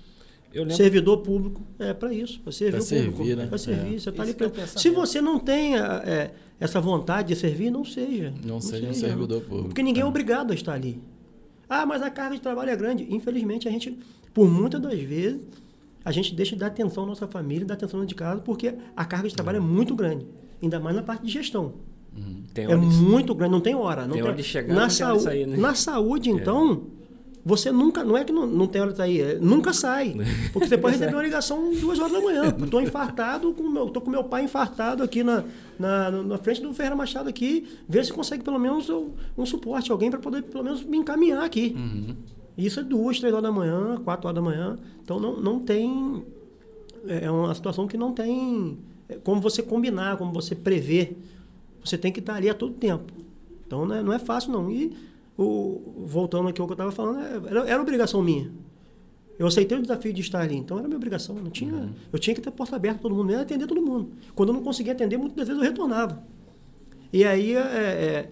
[0.52, 3.16] Eu lembro, Servidor público é para isso, para servir Pra o público.
[3.18, 3.46] servir, né?
[3.46, 3.98] Para servir, É.
[3.98, 4.66] você está ali que é.
[4.66, 8.32] Se você não tem é, é, essa vontade de servir, não seja.
[8.44, 9.68] Não seja um servidor público.
[9.68, 11.00] Porque ninguém é obrigado a estar ali.
[11.68, 13.06] Ah, mas a carga de trabalho é grande.
[13.10, 13.98] Infelizmente, a gente,
[14.32, 15.42] por muitas das vezes,
[16.02, 19.04] a gente deixa de dar atenção à nossa família, dar atenção de casa, porque a
[19.04, 20.26] carga de trabalho é muito grande.
[20.62, 21.74] Ainda mais na parte de gestão.
[22.54, 24.04] tem É hora de- muito grande, não tem hora.
[24.06, 25.56] Não Tem hora de chegar, na não tem hora de sair, né?
[25.58, 26.82] Na saúde, então,
[27.48, 28.04] você nunca.
[28.04, 30.14] Não é que não, não tem hora de sair, é, nunca sai.
[30.52, 32.54] Porque você pode receber uma ligação duas horas da manhã.
[32.62, 35.44] Estou infartado, com meu, tô com meu pai infartado aqui na,
[35.78, 39.90] na, na frente do Ferreira Machado aqui, ver se consegue pelo menos um, um suporte,
[39.90, 41.74] alguém para poder pelo menos me encaminhar aqui.
[42.56, 44.76] Isso é duas, três horas da manhã, quatro horas da manhã.
[45.02, 46.22] Então não, não tem.
[47.06, 48.76] É é uma situação que não tem
[49.08, 51.16] é, como você combinar, como você prever.
[51.82, 53.10] Você tem que estar ali a todo tempo.
[53.66, 54.70] Então não é, não é fácil, não.
[54.70, 54.94] E
[55.38, 58.50] o, voltando aqui ao que eu estava falando, é, era, era obrigação minha.
[59.38, 61.36] Eu aceitei o desafio de estar ali, então era minha obrigação.
[61.36, 64.10] Não tinha, Eu tinha que ter porta aberta para todo mundo, atender todo mundo.
[64.34, 66.24] Quando eu não conseguia atender, muitas vezes eu retornava.
[67.12, 68.30] E aí é, é,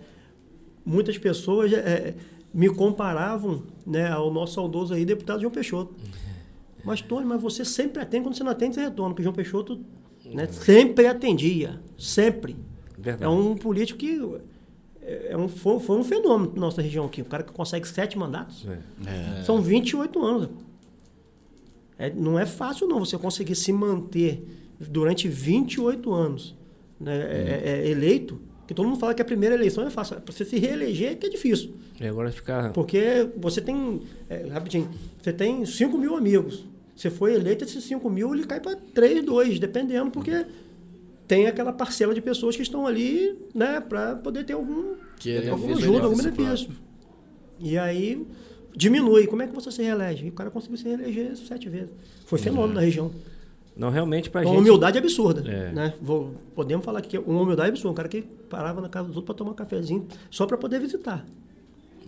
[0.84, 2.16] muitas pessoas é,
[2.52, 5.94] me comparavam né, ao nosso saudoso aí, deputado João Peixoto.
[6.84, 9.12] Mas, Tony, mas você sempre atende, quando você não atende, você retorna.
[9.12, 9.80] Porque João Peixoto
[10.24, 12.54] né, sempre atendia, sempre.
[12.96, 13.24] Verdade.
[13.24, 14.20] É um político que
[15.06, 17.22] é é um, foi, foi um fenômeno na nossa região aqui.
[17.22, 18.66] O cara que consegue sete mandatos.
[18.68, 19.38] É.
[19.38, 19.42] É.
[19.42, 20.48] São 28 anos.
[21.98, 24.44] É, não é fácil, não, você conseguir se manter
[24.78, 26.54] durante 28 anos
[27.00, 28.38] né, é- é eleito.
[28.66, 30.20] Que todo mundo fala que a primeira eleição é fácil.
[30.20, 31.74] Para você se reeleger que é difícil.
[32.00, 32.72] E agora ficar.
[32.72, 34.90] Porque você tem, é, rapidinho,
[35.22, 36.64] você tem 5 mil amigos.
[36.94, 40.46] Você foi eleito, esses 5 mil ele cai para 3, 2, dependendo, porque
[41.26, 46.04] tem aquela parcela de pessoas que estão ali né, para poder ter algum, benefício ajuda,
[46.04, 46.32] algum próprio.
[46.32, 46.70] benefício.
[47.58, 48.26] E aí
[48.74, 49.26] diminui.
[49.26, 50.26] Como é que você se reelege?
[50.26, 51.90] E o cara conseguiu se reeleger sete vezes.
[52.26, 53.10] Foi fenômeno na região.
[53.76, 54.60] Não, realmente pra Uma gente.
[54.60, 55.42] humildade absurda.
[55.50, 55.72] É.
[55.72, 55.94] Né?
[56.00, 57.90] Vou- podemos falar que é uma humildade absurda.
[57.90, 60.80] Um cara que parava na casa dos outros para tomar um cafezinho só para poder
[60.80, 61.24] visitar.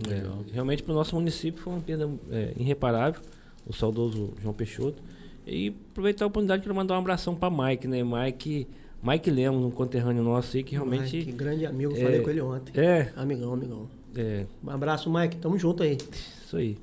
[0.08, 0.22] É,
[0.52, 3.20] realmente para o nosso município foi uma perda é, irreparável,
[3.66, 5.02] o saudoso João Peixoto.
[5.46, 8.02] E aproveitar a oportunidade para mandar um abração para Mike, né?
[8.04, 8.66] Mike,
[9.02, 11.24] Mike Lemos, um conterrâneo nosso aí que realmente.
[11.24, 12.72] Que grande amigo, é, falei com ele ontem.
[12.80, 13.88] É, Amigão, amigão.
[14.16, 15.36] é, Um abraço, Mike.
[15.36, 15.96] Tamo junto aí.
[16.44, 16.76] isso aí.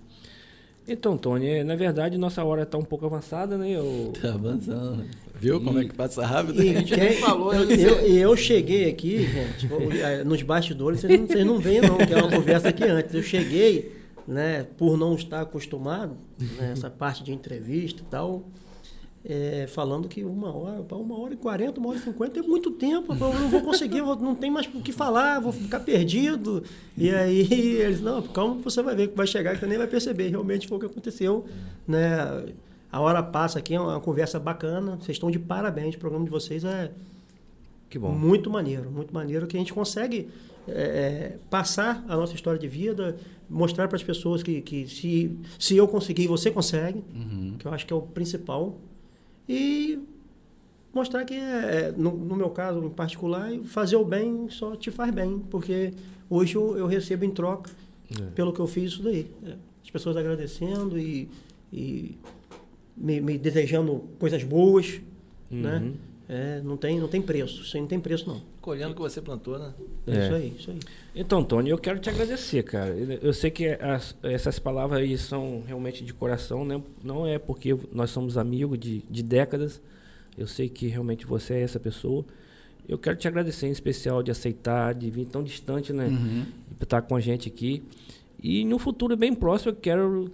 [0.87, 3.71] Então, Tony, é, na verdade nossa hora está um pouco avançada, né?
[3.71, 5.03] Eu, Tá avançando.
[5.37, 6.61] Viu como é que passa rápido?
[6.63, 7.75] E gente quem- falou, eu, né?
[7.75, 9.67] eu, e eu cheguei aqui, gente,
[9.99, 13.13] eh, nos bastidores, vocês não, vocês não veem não, que é uma conversa aqui antes.
[13.13, 13.91] Eu cheguei,
[14.27, 18.43] né, por não estar acostumado, né, essa parte de entrevista e tal,
[19.27, 22.69] eh, falando que uma hora, uma hora e quarenta, uma hora e cinquenta é muito
[22.71, 26.63] tempo, eu não vou conseguir, vou- não tem mais o que falar, vou ficar perdido.
[26.97, 27.41] E aí
[27.81, 30.29] eles, não, calma, você vai ver que vai chegar, que você nem vai perceber.
[30.29, 31.45] Realmente foi o que aconteceu,
[31.87, 32.45] né?
[32.91, 34.95] A hora passa aqui, é uma conversa bacana.
[34.97, 35.95] Vocês estão de parabéns.
[35.95, 36.91] O programa de vocês é
[37.89, 38.11] que bom.
[38.11, 40.29] muito maneiro, muito maneiro que a gente consegue
[40.67, 43.17] é, é, passar a nossa história de vida,
[43.49, 47.55] mostrar para as pessoas que, que se, se eu conseguir, você consegue, Uhum.
[47.59, 48.75] que eu acho que é o principal.
[49.47, 49.99] E
[50.93, 54.89] mostrar que, é, é, no, no meu caso em particular, fazer o bem só te
[54.91, 55.93] faz bem, porque
[56.29, 57.69] hoje eu, eu recebo em troca
[58.11, 58.21] É.
[58.35, 59.29] pelo que eu fiz isso daí.
[59.45, 61.29] É, As pessoas agradecendo e,
[61.71, 62.17] e
[62.95, 64.99] me, me desejando coisas boas,
[65.51, 65.91] né?
[66.27, 67.61] É, não, tem, não tem preço.
[67.61, 68.41] Isso aí não tem preço, não.
[68.59, 69.71] Colhendo o que você plantou, né?
[70.07, 70.11] É.
[70.15, 70.25] É.
[70.25, 70.79] Isso aí, isso aí.
[71.15, 72.89] Então, Tony, eu quero te agradecer, cara.
[72.89, 76.81] Eu eu sei que as- essas palavras aí são realmente de coração, né?
[77.03, 79.79] Não é porque nós somos amigos de, de décadas.
[80.37, 82.25] Eu sei que realmente você é essa pessoa.
[82.89, 86.07] Eu quero te agradecer em especial de aceitar, de vir tão distante, né?
[86.07, 86.45] Uhum.
[86.79, 87.83] E estar com a gente aqui.
[88.41, 90.31] E no futuro bem próximo eu quero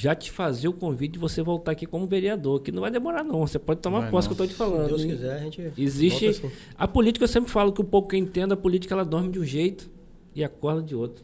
[0.00, 3.22] já te fazer o convite de você voltar aqui como vereador, que não vai demorar
[3.22, 3.46] não.
[3.46, 4.34] Você pode tomar Vai posse não.
[4.34, 4.88] que eu estou te Se falando.
[4.88, 5.10] Deus hein?
[5.10, 5.72] quiser, a gente.
[5.76, 6.26] Existe.
[6.26, 6.50] assim.
[6.74, 9.28] A política eu sempre falo que o pouco que eu entendo, a política ela dorme
[9.28, 9.90] de um jeito
[10.34, 11.22] e acorda de outro.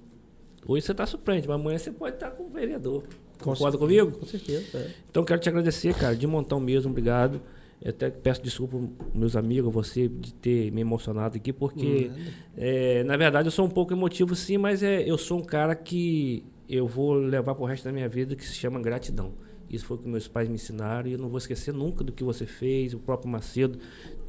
[0.68, 3.02] Hoje você está surpreendente, mas amanhã você pode estar com o vereador.
[3.38, 4.18] Com Concorda certeza, comigo?
[4.18, 4.78] Com certeza.
[4.78, 4.90] é.
[5.10, 7.40] Então quero te agradecer, cara, de montão mesmo, obrigado.
[7.80, 8.78] Eu até peço desculpa
[9.14, 12.10] meus amigos, você, de ter me emocionado aqui, porque,
[12.56, 15.74] é, na verdade, eu sou um pouco emotivo sim, mas é, eu sou um cara
[15.74, 19.32] que eu vou levar pro resto da minha vida, que se chama gratidão.
[19.68, 22.12] Isso foi o que meus pais me ensinaram e eu não vou esquecer nunca do
[22.12, 23.78] que você fez, o próprio Macedo,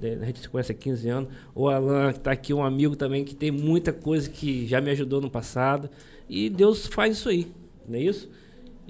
[0.01, 2.95] né, a gente se conhece há 15 anos, o Alan, que está aqui, um amigo
[2.95, 5.89] também, que tem muita coisa que já me ajudou no passado,
[6.27, 7.51] e Deus faz isso aí,
[7.87, 8.29] não é isso?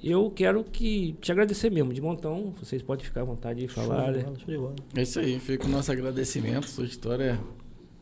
[0.02, 2.54] Eu quero que te agradecer mesmo, de montão.
[2.62, 4.12] Vocês podem ficar à vontade de falar.
[4.12, 4.22] Né?
[4.22, 4.76] show de bola.
[4.94, 6.68] É isso aí, fica o nosso agradecimento.
[6.68, 7.38] Sua história é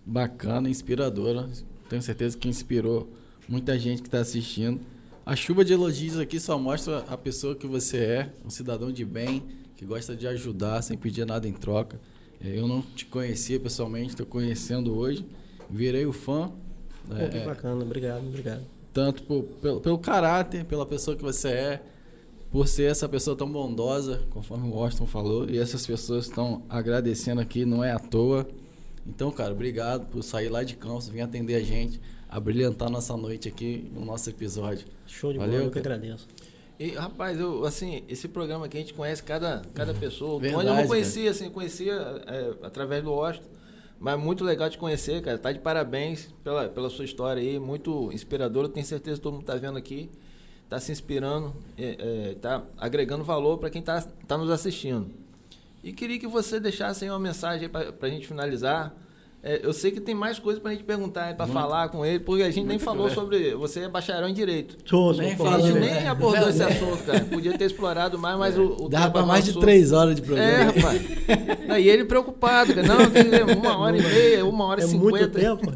[0.05, 1.48] bacana, inspiradora.
[1.89, 3.09] Tenho certeza que inspirou
[3.48, 4.81] muita gente que está assistindo.
[5.27, 9.05] A chuva de elogios aqui só mostra a pessoa que você é, um cidadão de
[9.05, 9.43] bem,
[9.77, 12.01] que gosta de ajudar sem pedir nada em troca.
[12.40, 15.27] É, Eu não te conhecia pessoalmente, estou conhecendo hoje.
[15.69, 16.53] Virei o fã.
[17.09, 18.62] Pô, é, que bacana, obrigado, obrigado.
[18.93, 21.82] tanto por- pelo, pelo caráter, pela pessoa que você é,
[22.53, 27.40] por ser essa pessoa tão bondosa, conforme o Washington falou, e essas pessoas estão agradecendo
[27.40, 28.47] aqui, não é à toa.
[29.07, 32.01] Então, cara, obrigado por sair lá de Campos, vir atender a gente,
[32.36, 34.86] a brilhantar nossa noite aqui no nosso episódio.
[35.06, 35.94] Show de Valeu, bola, eu que cara.
[35.94, 36.28] agradeço.
[36.78, 40.34] E, rapaz, eu, assim, esse programa aqui a gente conhece cada, cada pessoa.
[40.34, 43.48] O Tony eu Verdade, não conhecia, assim, conhecia é, através do Washington.
[43.98, 45.38] Mas muito legal te conhecer, cara.
[45.38, 48.68] Tá de parabéns pela, pela sua história aí, muito inspiradora.
[48.68, 50.10] Tenho certeza que todo mundo tá vendo aqui,
[50.68, 51.96] tá se inspirando, é,
[52.32, 55.10] é, tá agregando valor para quem tá, tá nos assistindo.
[55.82, 58.94] E queria que você deixasse aí uma mensagem aí pra, pra gente finalizar.
[59.48, 61.56] É, eu sei que tem mais coisas pra gente perguntar, para Muito.
[61.56, 63.14] falar com ele, porque a gente nem Muito falou coisa.
[63.14, 63.55] sobre.
[63.55, 64.77] Você é bacharel em direito.
[64.85, 66.01] Sou, Nem sou, A gente né?
[66.01, 67.20] nem abordou esse assunto, cara.
[67.20, 70.23] Podia ter explorado mais, mas o, o Dava tempo pra mais de três horas de
[70.23, 70.64] É, programa.
[70.73, 71.02] rapaz.
[71.68, 72.86] Não, e ele preocupado, cara.
[72.89, 75.39] Não, tem uma hora e meia, uma hora e É muito cinquenta.
[75.39, 75.73] tempo.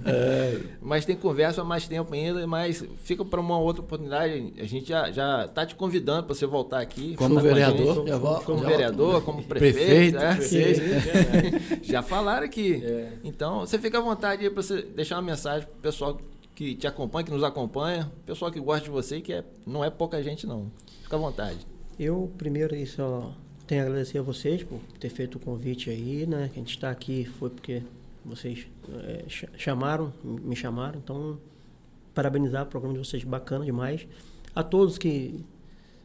[0.83, 4.55] Mas tem conversa há mais tempo ainda, mas fica para uma outra oportunidade.
[4.59, 7.15] A gente já, já tá te convidando para você voltar aqui.
[7.17, 8.45] Como falar com a vereador, gente.
[8.45, 9.77] como já vereador, como prefeito.
[9.77, 10.35] Prefeito, né?
[10.37, 11.85] prefeito.
[11.85, 12.83] Já falaram aqui.
[12.85, 13.13] É.
[13.25, 16.19] Então, você fica à vontade para você deixar uma mensagem pro pessoal
[16.55, 19.85] que te acompanha, que nos acompanha, pessoal que gosta de você e que é, não
[19.85, 20.71] é pouca gente, não.
[21.03, 21.59] Fica à vontade.
[21.99, 23.33] Eu, primeiro, só
[23.67, 26.51] tenho a agradecer a vocês por ter feito o convite aí, né?
[26.53, 27.83] Que a gente está aqui foi porque
[28.25, 28.67] vocês
[29.29, 30.99] cha- chamaram, me chamaram.
[31.03, 31.39] Então,
[32.15, 34.07] parabenizar o programa de vocês, bacana demais.
[34.55, 35.45] A todos que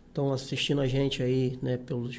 [0.07, 1.77] estão assistindo a gente aí, né?
[1.77, 2.17] Pelos,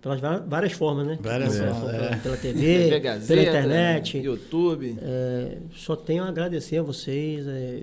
[0.00, 1.18] pelas várias formas, né?
[1.20, 2.16] Várias Pela- formas, é.
[2.16, 4.18] pela TV TV, Gazeta, pela internet.
[4.18, 4.98] YouTube.
[5.00, 7.46] É, só tenho a agradecer a vocês.
[7.46, 7.82] É,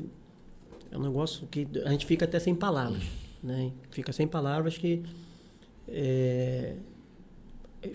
[0.92, 3.04] é um negócio que a gente fica até sem palavras.
[3.44, 3.72] Né?
[3.90, 5.02] Fica sem palavras que.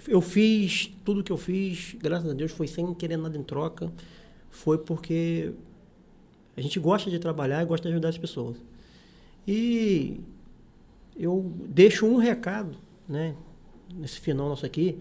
[0.09, 3.93] Eu fiz tudo que eu fiz, graças a Deus, foi sem querer nada em troca.
[4.51, 5.52] Foi porque
[6.56, 8.56] a gente gosta de trabalhar e gosta de ajudar as pessoas.
[9.47, 10.20] E
[11.16, 12.77] eu deixo um recado,
[13.09, 13.35] né?
[13.94, 14.98] Nesse final nosso aqui,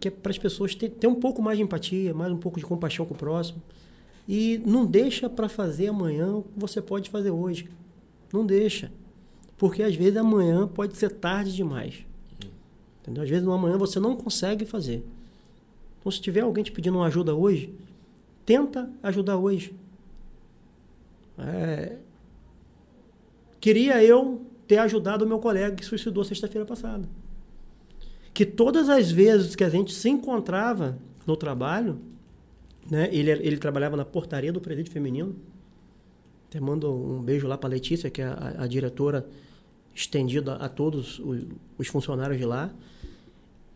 [0.00, 2.58] que é para as pessoas ter, ter um pouco mais de empatia, mais um pouco
[2.58, 3.62] de compaixão com o próximo.
[4.28, 7.68] E não deixa para fazer amanhã o que você pode fazer hoje.
[8.32, 8.90] Não deixa.
[9.56, 12.04] Porque às vezes amanhã pode ser tarde demais.
[13.10, 13.24] Entendeu?
[13.24, 15.04] Às vezes no amanhã você não consegue fazer.
[15.98, 17.74] Então se tiver alguém te pedindo uma ajuda hoje,
[18.46, 19.74] tenta ajudar hoje.
[21.38, 21.96] É,
[23.60, 27.06] Queria eu ter ajudado o meu colega que suicidou sexta-feira passada
[28.32, 31.98] que todas as vezes que a gente se encontrava no trabalho,
[32.90, 35.36] né, ele, ele trabalhava na portaria do presídio feminino.
[36.48, 39.26] Até mando um beijo lá para Letícia, que é a, a diretora
[39.94, 41.44] estendida a todos os,
[41.78, 42.70] os funcionários de lá.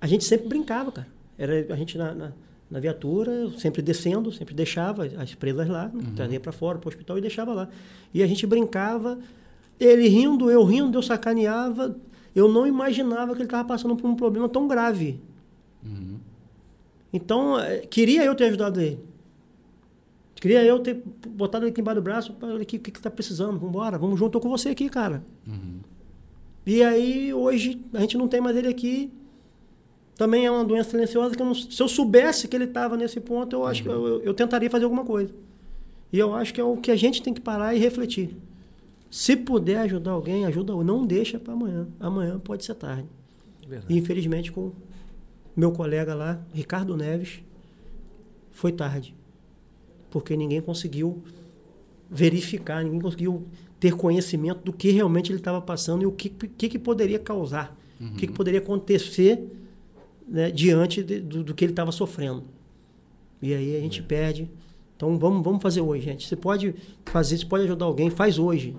[0.00, 1.08] A gente sempre brincava, cara.
[1.36, 2.32] Era a gente na, na,
[2.70, 7.18] na viatura, sempre descendo, sempre deixava as presas lá, trazia para fora, para o hospital
[7.18, 7.68] e deixava lá.
[8.12, 9.18] E a gente brincava,
[9.78, 11.96] ele rindo, eu rindo, eu sacaneava.
[12.34, 15.20] Eu não imaginava que ele estava passando por um problema tão grave.
[17.12, 18.98] Então, eh, queria eu ter ajudado ele.
[20.34, 23.10] Queria eu ter botado ele aqui embaixo do braço, para o que, que, que está
[23.10, 23.52] precisando?
[23.52, 25.24] Vamos embora, vamos junto, tô com você aqui, cara.
[26.66, 29.10] E aí, hoje, a gente não tem mais ele aqui.
[30.16, 33.18] também é uma doença silenciosa que eu não- se eu soubesse que ele estava nesse
[33.20, 35.34] ponto, eu acho que eu, eu- tentaria fazer alguma coisa.
[36.12, 38.30] E eu acho que é o que a gente tem que parar e refletir.
[39.10, 40.72] Se puder ajudar alguém, ajuda.
[40.84, 41.88] Não deixa para amanhã.
[41.98, 43.08] Amanhã pode ser tarde.
[43.66, 43.92] Verdade.
[43.92, 44.70] E infelizmente com
[45.56, 47.40] meu colega lá, Ricardo Neves,
[48.52, 49.16] foi tarde.
[50.10, 51.24] Porque ninguém conseguiu
[52.08, 53.42] verificar, ninguém conseguiu
[53.84, 57.76] ter conhecimento do que realmente ele estava passando e o que, que, que poderia causar,
[58.00, 59.46] o que, que poderia acontecer
[60.26, 62.44] né, diante de- do, do que ele estava sofrendo.
[63.42, 64.50] E aí a gente perde.
[64.96, 66.26] Então vamos, vamos fazer hoje, gente.
[66.26, 66.74] Você pode
[67.04, 68.74] fazer, você pode ajudar alguém, faz hoje.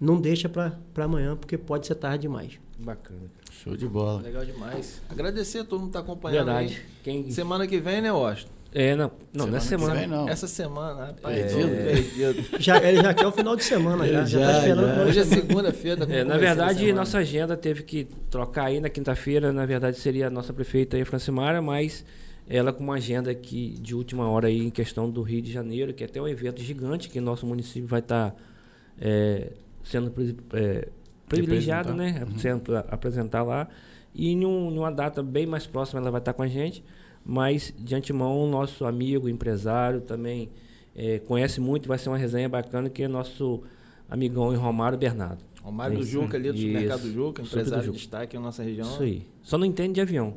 [0.00, 2.58] Não deixa para amanhã, porque pode ser tarde demais.
[2.78, 3.20] Bacana.
[3.50, 4.22] Show de bola.
[4.22, 5.02] Legal demais.
[5.10, 6.76] Agradecer a todo mundo que tá acompanhando Verdade.
[6.76, 6.82] aí.
[7.04, 7.30] Quem...
[7.30, 8.52] Semana que vem, né, Washington?
[8.72, 9.94] É, não, não Semana nessa semana.
[9.94, 10.28] vem, não.
[10.28, 11.36] Essa semana, rapaz.
[11.52, 11.68] Perdido.
[11.68, 12.62] tô perdido.
[12.62, 14.24] Já, ele já quer o final de semana, já.
[14.24, 15.02] Já, Já, tá esperando já.
[15.04, 16.06] Hoje é segunda-feira.
[16.06, 19.52] tá É, na verdade, nossa agenda teve que trocar aí na quinta-feira.
[19.52, 22.04] Na verdade, seria a nossa prefeita aí, Francimara, mas
[22.48, 25.92] ela com uma agenda aqui de última hora aí em questão do Rio de Janeiro,
[25.92, 28.34] que é até um evento gigante que nosso município vai estar
[29.82, 30.88] sendo pri- é,
[31.28, 32.24] privilegiado, né?
[32.38, 33.68] Sendo pra apresentar lá.
[34.14, 36.84] E em um- numa data bem mais próxima ela vai estar com a gente.
[37.24, 40.48] Mas, de antemão, o nosso amigo, empresário, também
[40.96, 43.62] é, conhece muito, vai ser uma resenha bacana, que é nosso
[44.08, 45.44] amigão Romário Bernardo.
[45.62, 46.04] Romário do.
[46.04, 46.66] Juca ali, do Isso.
[46.66, 47.98] supermercado do Juca, empresário de Juca.
[47.98, 48.86] destaque na nossa região.
[48.88, 49.22] Isso aí.
[49.42, 50.34] Só não entende de avião.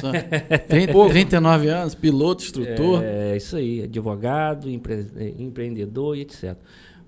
[0.00, 0.10] Só
[0.68, 3.02] 30, 39 anos, piloto, instrutor.
[3.04, 6.56] É isso aí, advogado, empre- eh, empreendedor e etc.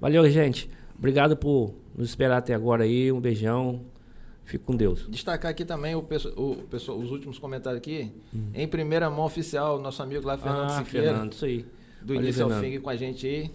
[0.01, 0.69] Valeu, gente.
[0.99, 3.11] Obrigado por nos esperar até agora aí.
[3.11, 3.81] Um beijão.
[4.45, 5.07] Fique com Deus.
[5.09, 8.13] Destacar aqui também o, o pessoal, os últimos comentários aqui.
[8.55, 11.65] Em primeira mão oficial, nosso amigo lá, Fernando ah, Siqueira, Fernando, isso aí.
[12.01, 13.51] do Valeu, início ao fim com a gente aí.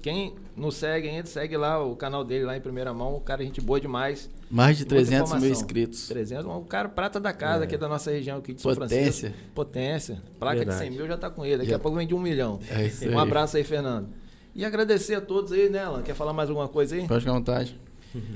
[0.00, 3.16] Quem não segue ainda, segue lá o canal dele lá em primeira mão.
[3.16, 4.30] O cara, é gente boa demais.
[4.48, 6.06] Mais de E muita 300 mil inscritos.
[6.08, 9.30] 300, um cara prata da casa aqui da nossa região aqui de São Potência.
[9.30, 9.52] Francisco.
[9.54, 10.22] Potência.
[10.38, 10.78] Placa Verdade.
[10.78, 11.58] de 100 mil já tá com ele.
[11.58, 12.60] Daqui Já- a pouco vende um milhão.
[12.70, 13.26] É isso Um aí.
[13.26, 14.08] abraço aí, Fernando.
[14.54, 16.02] E agradecer a todos aí, né, Alan?
[16.02, 17.06] Quer falar mais alguma coisa aí?
[17.08, 17.78] Pode ficar à vontade.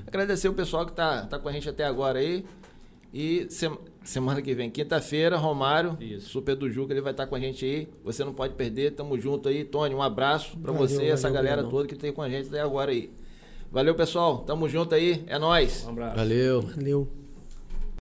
[0.06, 2.44] Agradecer o pessoal que tá, tá com a gente até agora aí.
[3.14, 6.30] E sem- semana que vem, quinta-feira, Romário, Isso.
[6.30, 7.88] Super do Juca, ele vai estar com a gente aí.
[8.02, 9.64] Você não pode perder, tamo junto aí.
[9.64, 12.22] Tony, um abraço pra Valeu, você e essa valeu, galera toda que tá aí com
[12.22, 13.10] a gente até agora aí.
[13.70, 14.38] Valeu, pessoal.
[14.38, 15.22] Tamo junto aí.
[15.26, 15.84] É nóis.
[15.86, 16.16] Um abraço.
[16.16, 16.62] Valeu.
[16.62, 17.21] Valeu.